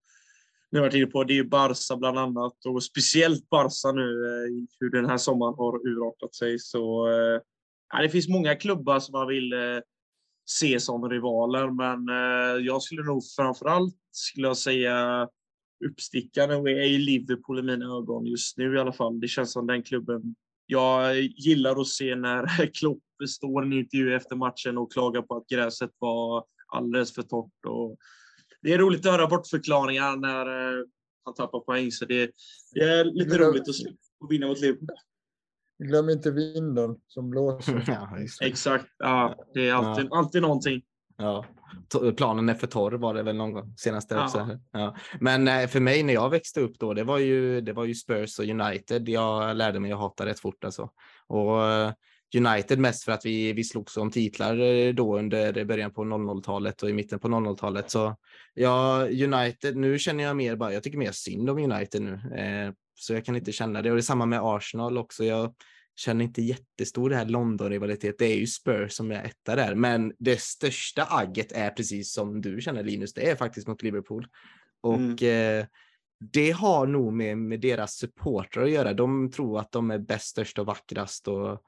[0.70, 4.26] ni har varit inne på, det är ju Barca bland annat och speciellt Barca nu
[4.26, 6.58] eh, hur den här sommaren har urartat sig.
[6.58, 7.40] Så eh,
[7.92, 9.80] ja, det finns många klubbar som man vill eh,
[10.50, 12.14] se som rivaler, men
[12.64, 15.28] jag skulle nog framförallt skulle jag säga
[15.86, 19.20] uppstickande är ju Liverpool i mina ögon just nu i alla fall.
[19.20, 20.34] Det känns som den klubben
[20.66, 25.36] jag gillar att se när Klopp står i en intervju efter matchen och klagar på
[25.36, 27.64] att gräset var alldeles för torrt.
[27.66, 27.96] Och
[28.62, 30.84] det är roligt att höra bortförklaringar när eh,
[31.24, 32.30] han tappar poäng, så det,
[32.72, 34.88] det är lite glöm, roligt att, vinna mot Liverpool.
[35.78, 37.84] Glöm inte vinden som blåser.
[37.86, 40.18] ja, Exakt, ja, det är alltid, ja.
[40.18, 40.82] alltid någonting.
[41.16, 41.44] Ja,
[42.16, 44.24] planen är för torr var det väl någon gång senaste ja.
[44.24, 44.58] också.
[44.72, 44.96] Ja.
[45.20, 47.94] Men eh, för mig när jag växte upp då, det var ju, det var ju
[47.94, 49.08] Spurs och United.
[49.08, 50.90] Jag lärde mig att hata rätt fort alltså.
[51.26, 51.92] Och eh,
[52.36, 56.82] United mest för att vi, vi slogs om titlar eh, då under början på 00-talet
[56.82, 57.90] och i mitten på 00-talet.
[57.90, 58.16] Så
[58.54, 62.12] ja, United, nu känner jag mer bara, jag tycker mer synd om United nu.
[62.12, 63.90] Eh, så jag kan inte känna det.
[63.90, 65.24] Och det är samma med Arsenal också.
[65.24, 65.54] Jag
[65.96, 68.18] känner inte jättestor det här London-rivalitet.
[68.18, 69.74] Det är ju Spurs som är etta där.
[69.74, 74.26] Men det största agget är precis som du känner Linus, det är faktiskt mot Liverpool.
[74.80, 75.60] Och mm.
[75.60, 75.66] eh,
[76.32, 78.92] det har nog med, med deras supportrar att göra.
[78.92, 81.62] De tror att de är bäst, störst och vackrast och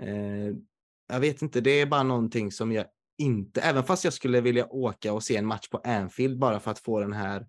[0.00, 0.56] Eh,
[1.08, 2.86] jag vet inte, det är bara någonting som jag
[3.18, 6.70] inte, även fast jag skulle vilja åka och se en match på Anfield bara för
[6.70, 7.46] att få den här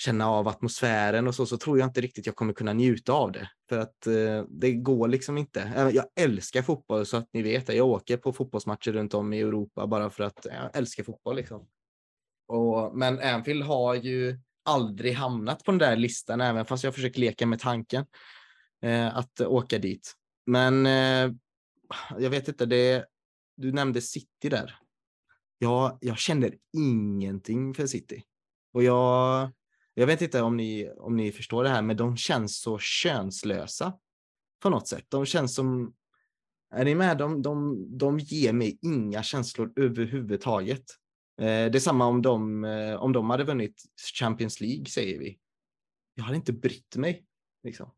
[0.00, 3.32] känna av atmosfären och så, så tror jag inte riktigt jag kommer kunna njuta av
[3.32, 3.50] det.
[3.68, 5.90] För att eh, det går liksom inte.
[5.94, 7.74] Jag älskar fotboll så att ni vet det.
[7.74, 11.36] Jag åker på fotbollsmatcher runt om i Europa bara för att jag älskar fotboll.
[11.36, 11.68] Liksom.
[12.48, 17.20] Och, men Anfield har ju aldrig hamnat på den där listan, även fast jag försöker
[17.20, 18.06] leka med tanken
[18.82, 20.14] eh, att åka dit.
[20.48, 21.32] Men eh,
[22.18, 23.06] jag vet inte, det,
[23.56, 24.78] du nämnde City där.
[25.58, 28.22] Ja, jag känner ingenting för City.
[28.72, 29.50] Och jag,
[29.94, 33.98] jag vet inte om ni, om ni förstår det här, men de känns så könslösa
[34.62, 35.04] på något sätt.
[35.08, 35.94] De känns som,
[36.74, 37.18] är ni med?
[37.18, 40.84] De, de, de ger mig inga känslor överhuvudtaget.
[41.40, 43.82] Eh, det är samma om de, eh, om de hade vunnit
[44.20, 45.38] Champions League, säger vi.
[46.14, 47.24] Jag hade inte brytt mig.
[47.62, 47.90] Liksom.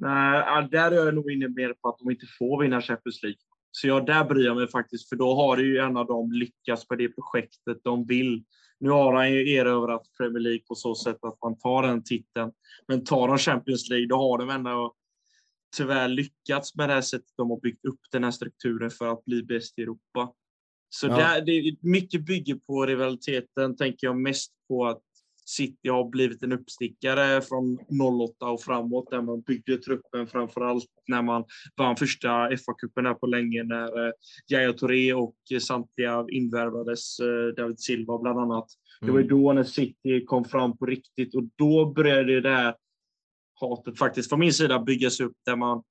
[0.00, 3.38] Nej, där är jag nog inne mer på att de inte får vinna Champions League.
[3.70, 6.90] Så jag, där bryr jag mig faktiskt, för då har ju en av dem lyckats
[6.90, 8.44] med det projektet de vill.
[8.80, 12.52] Nu har han ju erövrat Premier League på så sätt att man tar den titeln.
[12.88, 14.94] Men tar de Champions League, då har de ändå
[15.76, 19.24] tyvärr lyckats med det här sättet de har byggt upp den här strukturen för att
[19.24, 20.32] bli bäst i Europa.
[20.88, 21.16] Så ja.
[21.16, 25.02] där, det, mycket bygger på rivaliteten, tänker jag mest på att
[25.56, 27.78] City har blivit en uppstickare från
[28.20, 31.44] 08 och framåt där man byggde truppen framför allt när man
[31.76, 34.12] vann första FA-cupen på länge när eh,
[34.50, 38.66] Yahya Touré och Santiago invärvades, eh, David Silva bland annat.
[39.00, 39.28] Det var mm.
[39.28, 42.74] då när City kom fram på riktigt och då började det här
[43.60, 45.82] hatet faktiskt från min sida byggas upp där man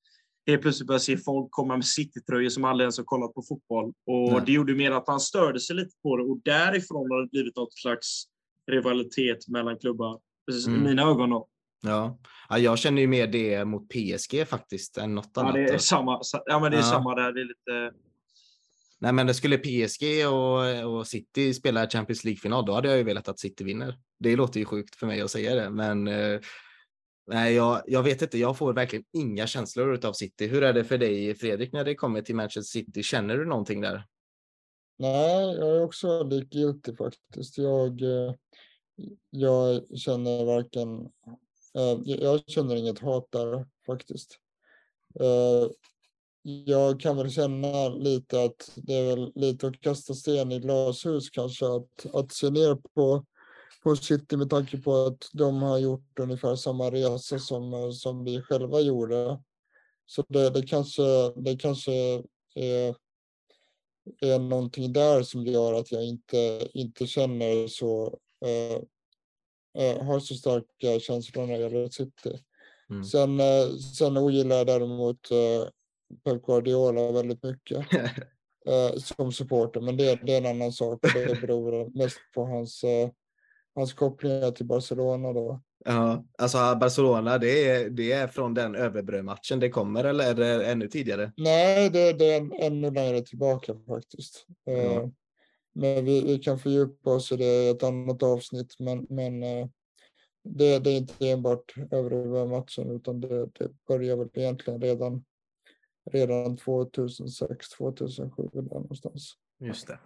[0.47, 3.93] helt plötsligt började se folk komma med City-tröjor som aldrig ens har kollat på fotboll.
[4.05, 4.41] Och Nej.
[4.45, 7.55] det gjorde mer att han störde sig lite på det och därifrån har det blivit
[7.55, 8.23] något slags
[8.67, 10.19] rivalitet mellan klubbar.
[10.67, 10.81] Mm.
[10.81, 11.47] I mina ögon då.
[11.81, 12.19] Ja.
[12.49, 15.55] ja, jag känner ju mer det mot PSG faktiskt än något annat.
[15.55, 16.87] Ja, det är, samma, ja, men det är ja.
[16.87, 17.31] samma där.
[17.31, 17.97] Det är lite...
[18.99, 23.03] Nej, men det skulle PSG och, och City spela Champions League-final, då hade jag ju
[23.03, 23.97] velat att City vinner.
[24.19, 26.39] Det låter ju sjukt för mig att säga det, men eh,
[27.27, 28.37] nej, jag, jag vet inte.
[28.37, 30.47] Jag får verkligen inga känslor av City.
[30.47, 33.03] Hur är det för dig, Fredrik, när det kommer till Manchester City?
[33.03, 34.05] Känner du någonting där?
[35.01, 37.57] Nej, jag är också likgiltig faktiskt.
[37.57, 38.33] Jag, eh,
[39.29, 41.01] jag känner varken...
[41.73, 44.37] Eh, jag känner inget hat där faktiskt.
[45.19, 45.71] Eh,
[46.43, 51.29] jag kan väl känna lite att det är väl lite att kasta sten i glashus
[51.29, 53.25] kanske att, att se ner på,
[53.83, 58.41] på City med tanke på att de har gjort ungefär samma resa som, som vi
[58.41, 59.39] själva gjorde.
[60.05, 61.03] Så det, det kanske,
[61.35, 61.91] det kanske
[62.55, 62.95] är
[64.21, 68.81] är någonting där som gör att jag inte, inte känner så, eh,
[69.83, 72.43] eh, har så starka känslor när det gäller City.
[72.89, 73.03] Mm.
[73.03, 75.67] Sen, eh, sen ogillar jag däremot eh,
[76.23, 77.85] Pep Guardiola väldigt mycket
[78.67, 80.99] eh, som supporter, men det, det är en annan sak.
[81.01, 83.09] Det beror mest på hans, eh,
[83.75, 85.61] hans kopplingar till Barcelona då.
[85.85, 90.65] Ja, alltså Barcelona, det är, det är från den överbrödmatchen det kommer eller är det
[90.65, 91.31] ännu tidigare?
[91.37, 94.45] Nej, det, det är ännu längre tillbaka faktiskt.
[94.67, 95.07] Eh,
[95.73, 99.67] men vi, vi kan fördjupa oss i det i ett annat avsnitt, men, men eh,
[100.43, 105.23] det, det är inte enbart överbrödmatchen utan det, det börjar väl egentligen redan,
[106.11, 109.33] redan 2006, 2007 där någonstans.
[109.59, 109.99] Just det.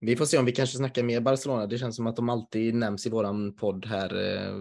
[0.00, 1.66] Vi får se om vi kanske snackar mer Barcelona.
[1.66, 4.54] Det känns som att de alltid nämns i våran podd här eh,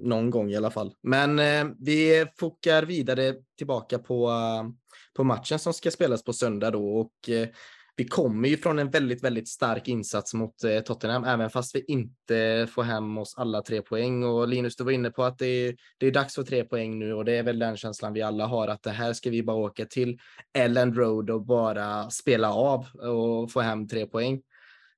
[0.00, 0.94] någon gång i alla fall.
[1.02, 4.70] Men eh, vi fokar vidare tillbaka på, eh,
[5.16, 7.48] på matchen som ska spelas på söndag då och eh,
[7.98, 11.84] vi kommer ju från en väldigt, väldigt stark insats mot eh, Tottenham, även fast vi
[11.88, 14.24] inte får hem oss alla tre poäng.
[14.24, 16.98] Och Linus, du var inne på att det är, det är dags för tre poäng
[16.98, 19.42] nu och det är väl den känslan vi alla har att det här ska vi
[19.42, 20.18] bara åka till
[20.58, 24.42] Ellen Road och bara spela av och få hem tre poäng.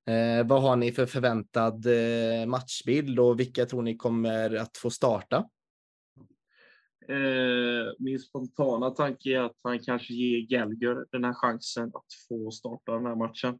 [0.09, 4.91] Eh, vad har ni för förväntad eh, matchbild och vilka tror ni kommer att få
[4.91, 5.37] starta?
[7.09, 12.51] Eh, min spontana tanke är att han kanske ger Gallagher den här chansen att få
[12.51, 13.59] starta den här matchen.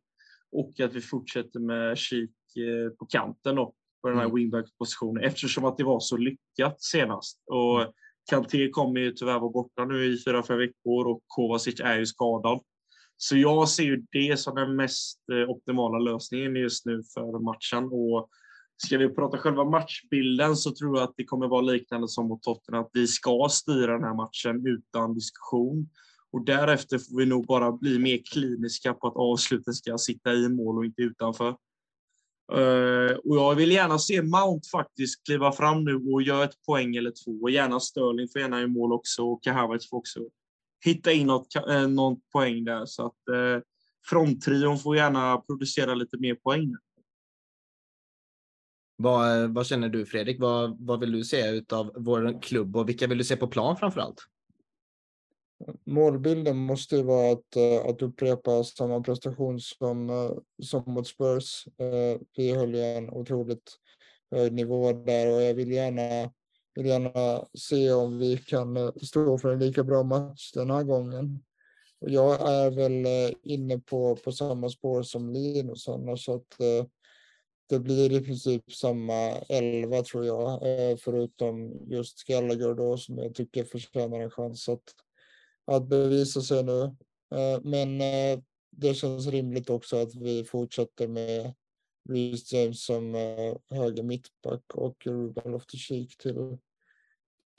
[0.53, 4.37] Och att vi fortsätter med Kik eh, på kanten då, på den här mm.
[4.37, 7.43] wingback-positionen eftersom att det var så lyckat senast.
[7.47, 7.93] Och mm.
[8.31, 12.07] Kanté kommer ju tyvärr vara borta nu i fyra, fem veckor och Kovacic är ju
[12.07, 12.61] skadad.
[13.21, 17.85] Så jag ser ju det som den mest eh, optimala lösningen just nu för matchen.
[17.85, 18.29] Och
[18.77, 22.43] ska vi prata själva matchbilden så tror jag att det kommer vara liknande som mot
[22.43, 25.89] Tottenham, att vi ska styra den här matchen utan diskussion.
[26.33, 30.49] Och därefter får vi nog bara bli mer kliniska på att avsluten ska sitta i
[30.49, 31.49] mål och inte utanför.
[32.53, 36.97] Eh, och jag vill gärna se Mount faktiskt kliva fram nu och göra ett poäng
[36.97, 37.43] eller två.
[37.43, 40.21] Och gärna Sterling får gärna i mål också och Kahavertz får också
[40.85, 42.87] hitta in något, eh, någon poäng där.
[42.87, 43.63] Så att eh,
[44.07, 46.77] fronttrion får gärna producera lite mer poäng.
[48.97, 50.41] Vad, vad känner du Fredrik?
[50.41, 53.77] Vad, vad vill du se av vår klubb och vilka vill du se på plan
[53.77, 54.19] framför allt?
[55.87, 60.11] Målbilden måste ju vara att, eh, att upprepa samma prestation som,
[60.63, 61.65] som mot Spurs.
[62.37, 63.79] Vi höll ju en otroligt
[64.31, 66.33] hög nivå där och jag vill gärna
[66.75, 70.83] vill gärna se om vi kan eh, stå för en lika bra match den här
[70.83, 71.45] gången.
[72.01, 76.61] Och jag är väl eh, inne på, på samma spår som Linus annars, så att
[76.61, 76.87] eh,
[77.69, 79.15] det blir i princip samma
[79.49, 80.61] elva tror jag,
[81.01, 84.95] förutom just Gallagher då som jag tycker förtjänar en chans att,
[85.65, 86.97] att bevisa sig nu.
[87.63, 87.99] Men
[88.71, 91.55] det känns rimligt också att vi fortsätter med
[92.09, 93.15] Reece James som
[93.71, 96.59] höger mittback och Ruben Loftus-Cheek till,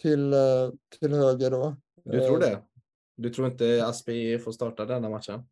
[0.01, 1.75] till, eh, till höger då.
[2.03, 2.61] Du tror det?
[3.15, 5.43] Du tror inte Aspi får starta denna matchen?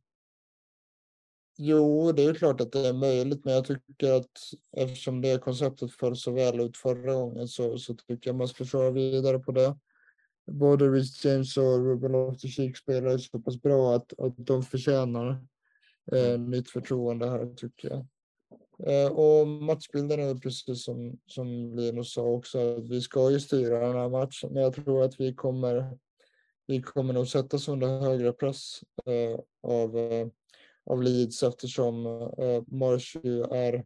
[1.60, 4.40] Jo, det är klart att det är möjligt, men jag tycker att
[4.78, 8.66] eftersom det konceptet föll så väl ut förra gången så, så tycker jag man ska
[8.66, 9.78] köra vidare på det.
[10.52, 15.46] Både Rhys James och Ruben Loftus-Cheek spelar så pass bra att, att de förtjänar
[16.12, 16.50] eh, mm.
[16.50, 18.08] nytt förtroende här tycker jag.
[18.86, 23.80] Eh, och matchbilden är precis som, som Linus sa också, att vi ska ju styra
[23.80, 25.98] den här matchen, men jag tror att vi kommer,
[26.68, 29.40] vi kommer nog sättas under högre press eh,
[29.72, 30.28] av, eh,
[30.86, 32.06] av Leeds eftersom
[32.38, 33.86] eh, Marsch ju är,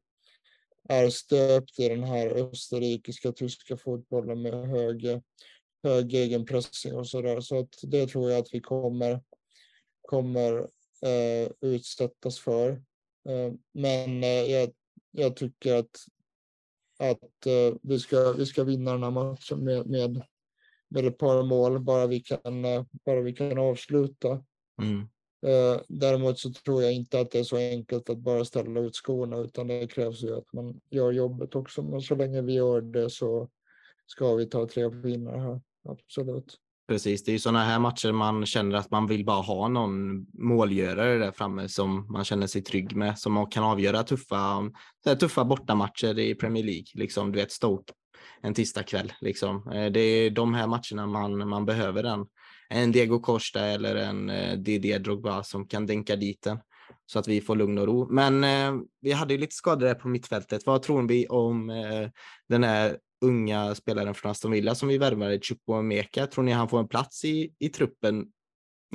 [0.89, 5.21] är stöpt i den här österrikiska tyska fotbollen med hög,
[5.83, 7.41] hög egenpressing och så där.
[7.41, 9.21] Så att det tror jag att vi kommer,
[10.01, 10.67] kommer
[11.05, 12.69] eh, utsättas för.
[13.29, 14.69] Eh, men eh, jag
[15.11, 16.05] jag tycker att,
[16.99, 20.23] att uh, vi, ska, vi ska vinna den här matchen med, med,
[20.89, 24.43] med ett par mål, bara vi kan, uh, bara vi kan avsluta.
[24.81, 24.99] Mm.
[25.45, 28.95] Uh, däremot så tror jag inte att det är så enkelt att bara ställa ut
[28.95, 31.81] skorna, utan det krävs ju att man gör jobbet också.
[31.81, 33.49] Men så länge vi gör det så
[34.05, 36.57] ska vi ta tre pinnar här, absolut.
[36.91, 40.25] Precis, det är ju sådana här matcher man känner att man vill bara ha någon
[40.33, 44.71] målgörare där framme som man känner sig trygg med, som kan avgöra tuffa,
[45.19, 46.85] tuffa bortamatcher i Premier League.
[46.93, 47.93] Liksom, du vet Stoke
[48.41, 49.13] en tisdagkväll.
[49.21, 49.71] Liksom.
[49.71, 52.25] Eh, det är de här matcherna man, man behöver den.
[52.69, 56.57] En Diego Costa eller en eh, Didier Drogba som kan dänka dit den
[57.05, 58.07] så att vi får lugn och ro.
[58.09, 60.65] Men eh, vi hade ju lite skador där på mittfältet.
[60.65, 62.09] Vad tror vi om eh,
[62.49, 66.27] den här unga spelaren från Aston Villa som vi värvade, Chukwuemeka.
[66.27, 68.25] Tror ni han får en plats i, i truppen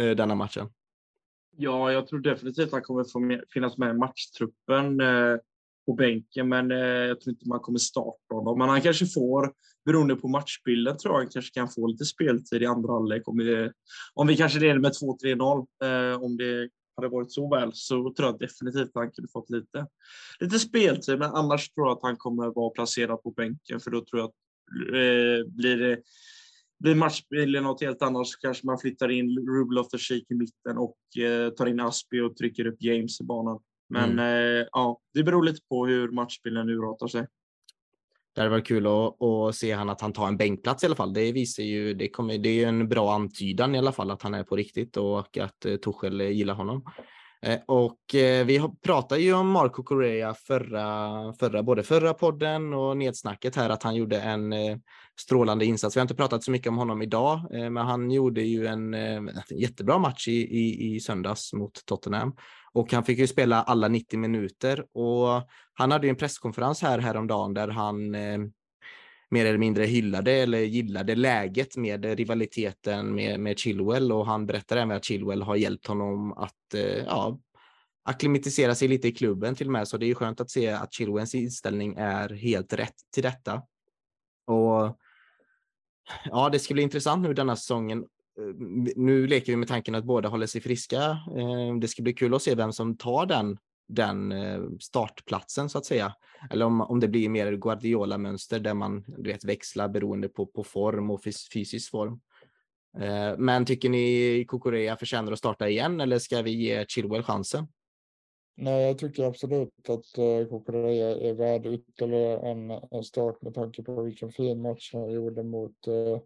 [0.00, 0.68] eh, denna matchen?
[1.56, 5.36] Ja, jag tror definitivt att han kommer få med, finnas med i matchtruppen eh,
[5.86, 8.58] på bänken, men eh, jag tror inte man kommer starta honom.
[8.58, 9.52] Men han kanske får,
[9.84, 13.36] beroende på matchbilden, tror jag han kanske kan få lite speltid i andra halvlek om,
[13.36, 13.70] vi,
[14.14, 15.66] om vi kanske leder med 2-3-0.
[15.82, 19.50] Eh, om det hade varit så väl så tror jag definitivt att han kunde fått
[19.50, 19.86] lite,
[20.40, 21.18] lite speltid.
[21.18, 24.26] Men annars tror jag att han kommer vara placerad på bänken för då tror jag
[24.26, 24.34] att
[24.88, 26.02] eh, blir det
[26.78, 30.34] blir matchbilden något helt annat så kanske man flyttar in Ruble of the Shake i
[30.34, 33.60] mitten och eh, tar in Aspi och trycker upp James i banan.
[33.88, 34.60] Men mm.
[34.60, 37.26] eh, ja, det beror lite på hur matchbilden urartar sig.
[38.36, 40.96] Det hade varit kul att, att se han att han tar en bänkplats i alla
[40.96, 41.12] fall.
[41.12, 44.34] Det visar ju, det, kommer, det är en bra antydan i alla fall att han
[44.34, 46.84] är på riktigt och att Torshäll Tuchel gillar honom.
[47.42, 52.96] Eh, och eh, vi pratade ju om Marco Correa förra, förra, både förra podden och
[52.96, 54.54] nedsnacket här, att han gjorde en
[55.20, 55.96] strålande insats.
[55.96, 59.30] Vi har inte pratat så mycket om honom idag, men han gjorde ju en, en
[59.50, 62.32] jättebra match i, i, i söndags mot Tottenham.
[62.76, 65.42] Och han fick ju spela alla 90 minuter och
[65.74, 68.38] han hade ju en presskonferens här häromdagen där han eh,
[69.30, 74.80] mer eller mindre hyllade eller gillade läget med rivaliteten med, med Chilwell och han berättade
[74.80, 77.38] även att Chilwell har hjälpt honom att eh, ja,
[78.04, 79.88] akklimatisera sig lite i klubben till och med.
[79.88, 83.62] Så det är skönt att se att Chilwells inställning är helt rätt till detta.
[84.46, 84.98] Och
[86.24, 88.04] ja, det ska bli intressant nu denna säsongen.
[88.38, 88.54] Eh,
[88.96, 91.02] nu leker vi med tanken att båda håller sig friska.
[91.36, 93.58] Eh, det ska bli kul att se vem som tar den
[93.88, 96.14] den eh, startplatsen så att säga.
[96.50, 100.64] Eller om, om det blir mer Guardiola-mönster där man du vet, växlar beroende på, på
[100.64, 102.20] form och fys fysisk form.
[103.38, 107.66] Men tycker ni Kokorea förtjänar att starta igen eller ska vi ge Chilwell chansen?
[108.56, 110.04] Nej, jag tycker absolut att
[110.50, 115.42] Kokorea är värd ytterligare en, en start med tanke på vilken fin match han gjorde
[115.42, 116.18] mot uh,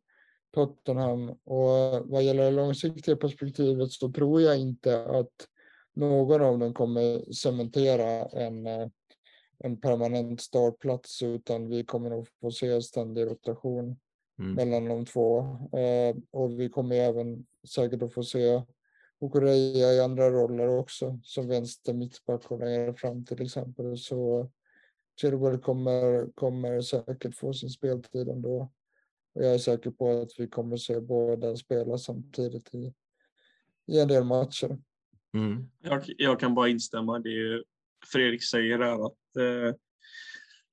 [0.55, 1.31] Tottenham.
[1.31, 5.47] Och vad gäller det långsiktiga perspektivet så tror jag inte att
[5.95, 8.89] någon av dem kommer cementera en, eh,
[9.59, 13.97] en permanent startplats utan vi kommer nog få se ständig rotation
[14.39, 14.55] mm.
[14.55, 15.39] mellan de två.
[15.79, 18.63] Eh, och vi kommer även säkert att få se
[19.23, 23.99] Okoreia i andra roller också, som vänster mittback och längre fram till exempel.
[23.99, 24.51] Så
[25.21, 28.71] Chilwell kommer, kommer säkert få sin speltid ändå.
[29.41, 32.93] Och jag är säker på att vi kommer se båda spela samtidigt i,
[33.87, 34.79] i en del matcher.
[35.35, 35.69] Mm.
[35.83, 37.63] Jag, jag, kan bara instämma i det
[38.13, 39.77] Fredrik säger här att eh,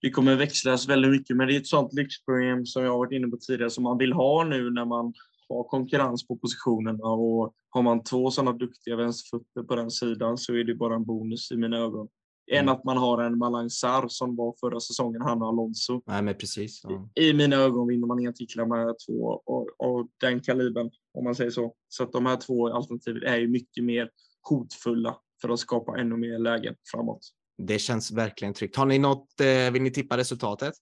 [0.01, 3.27] det kommer växlas väldigt mycket, men det är ett sånt lyxprogram som jag varit inne
[3.27, 5.13] på tidigare som man vill ha nu när man
[5.49, 10.53] har konkurrens på positionerna och har man två sådana duktiga vänsterfötter på den sidan så
[10.53, 12.07] är det bara en bonus i mina ögon.
[12.51, 12.61] Mm.
[12.61, 16.01] Än att man har en Malang Sarr som var förra säsongen, han och Alonso.
[16.05, 16.81] Nej, men precis.
[16.83, 17.09] Ja.
[17.15, 19.41] I, I, mina ögon vinner man inga titlar med två
[19.77, 21.75] av den kalibern, om man säger så.
[21.87, 24.09] Så att de här två alternativen är ju mycket mer
[24.41, 27.19] hotfulla för att skapa ännu mer lägen framåt.
[27.57, 28.75] Det känns verkligen tryggt.
[28.75, 30.73] Har ni något, eh, vill ni tippa resultatet?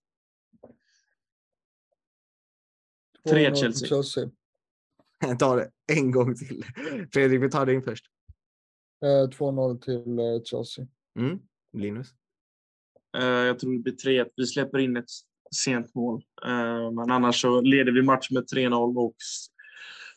[3.29, 3.87] 3 Chelsea.
[3.87, 4.29] Chelsea.
[5.39, 6.63] ta det en gång till.
[7.13, 8.05] Fredrik, vi tar din först.
[9.03, 10.87] 2-0 eh, till eh, Chelsea.
[11.19, 11.39] Mm.
[11.79, 12.07] Linus?
[13.17, 15.09] Jag tror det blir 3 Vi släpper in ett
[15.55, 16.23] sent mål.
[16.95, 19.15] Men annars så leder vi match med 3-0 och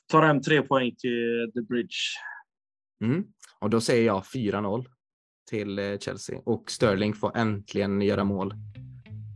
[0.09, 1.97] tar hem tre poäng till The Bridge.
[3.05, 3.24] Mm.
[3.60, 4.85] Och då säger jag 4-0
[5.51, 8.55] till eh, Chelsea och Sterling får äntligen göra mål.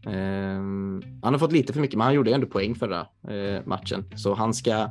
[0.06, 4.04] Um, han har fått lite för mycket, men han gjorde ändå poäng förra uh, matchen,
[4.16, 4.90] så han ska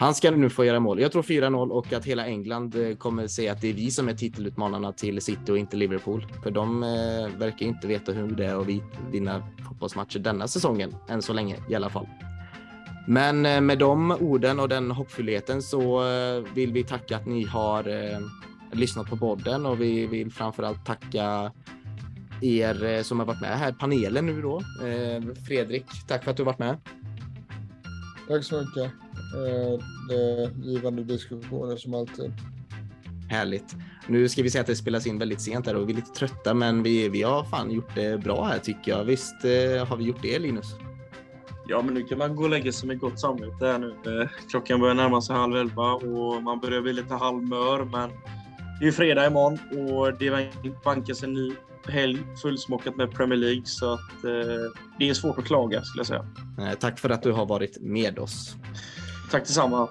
[0.00, 1.00] han ska nu få göra mål.
[1.00, 4.08] Jag tror 4-0 och att hela England eh, kommer säga att det är vi som
[4.08, 6.26] är titelutmanarna till City och inte Liverpool.
[6.42, 8.66] För de eh, verkar inte veta hur det är att
[9.10, 12.06] vinna fotbollsmatcher denna säsongen, än så länge i alla fall.
[13.06, 17.44] Men eh, med de orden och den hoppfullheten så eh, vill vi tacka att ni
[17.44, 18.18] har eh,
[18.72, 21.52] lyssnat på podden och vi vill framförallt tacka
[22.40, 24.56] er eh, som har varit med här, panelen nu då.
[24.86, 26.76] Eh, Fredrik, tack för att du har varit med.
[28.28, 28.92] Tack så mycket.
[30.08, 32.32] Det är givande diskussioner som alltid.
[33.28, 33.76] Härligt.
[34.06, 36.10] Nu ska vi säga att det spelas in väldigt sent här och vi är lite
[36.10, 39.04] trötta, men vi, vi har fan gjort det bra här tycker jag.
[39.04, 39.42] Visst
[39.88, 40.74] har vi gjort det Linus?
[41.70, 43.88] Ja, men nu kan man gå och lägga sig med gott samvete här nu.
[43.88, 48.10] Eh, klockan börjar närma sig halv elva och man börjar bli lite halvmör, men
[48.80, 49.58] det är fredag imorgon
[49.88, 50.50] och det
[50.84, 51.52] bankas en ny
[51.88, 54.30] helg fullsmockat med Premier League så att eh,
[54.98, 56.26] det är svårt att klaga skulle jag säga.
[56.58, 58.56] Eh, tack för att du har varit med oss.
[59.30, 59.88] Tack detsamma.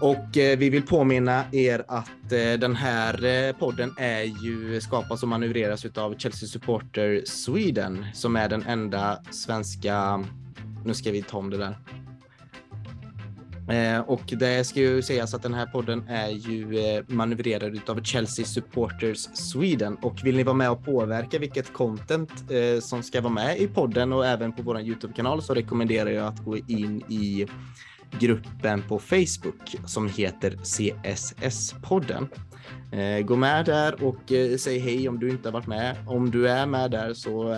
[0.00, 5.22] Och eh, vi vill påminna er att eh, den här eh, podden är ju skapas
[5.22, 10.24] och manövreras av Chelsea Supporter Sweden som är den enda svenska
[10.84, 11.76] nu ska vi ta om det där.
[13.68, 18.02] Eh, och det ska ju sägas att den här podden är ju eh, manövrerad av
[18.02, 23.20] Chelsea Supporters Sweden och vill ni vara med och påverka vilket content eh, som ska
[23.20, 27.02] vara med i podden och även på vår Youtube-kanal så rekommenderar jag att gå in
[27.08, 27.46] i
[28.20, 32.28] gruppen på Facebook som heter CSS-podden.
[32.92, 35.96] Eh, gå med där och eh, säg hej om du inte har varit med.
[36.06, 37.52] Om du är med där så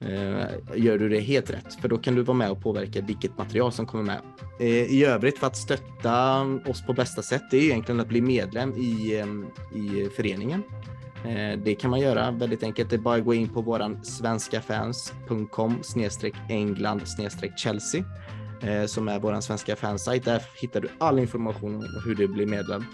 [0.00, 0.46] eh,
[0.76, 3.72] gör du det helt rätt, för då kan du vara med och påverka vilket material
[3.72, 4.20] som kommer med.
[4.88, 8.72] I övrigt för att stötta oss på bästa sätt, det är egentligen att bli medlem
[8.72, 9.24] i,
[9.74, 10.62] i föreningen.
[11.64, 12.90] Det kan man göra väldigt enkelt.
[12.90, 15.82] Det är bara att gå in på våran svenskafans.com
[16.48, 17.02] England
[17.56, 18.04] Chelsea
[18.66, 20.24] Eh, som är vår svenska fansajt.
[20.24, 22.84] Där hittar du all information om hur du blir medlem.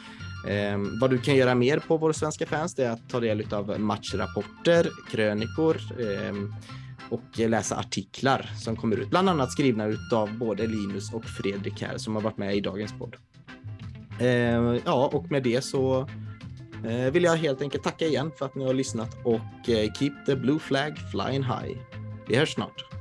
[0.46, 3.54] Eh, vad du kan göra mer på vår svenska fans det är att ta del
[3.54, 6.34] av matchrapporter, krönikor eh,
[7.10, 11.98] och läsa artiklar som kommer ut, bland annat skrivna av både Linus och Fredrik här
[11.98, 13.16] som har varit med i dagens podd.
[14.20, 16.08] Eh, ja, och med det så
[16.86, 20.14] eh, vill jag helt enkelt tacka igen för att ni har lyssnat och eh, keep
[20.26, 21.78] the blue flag flying high.
[22.28, 22.97] Vi hörs snart.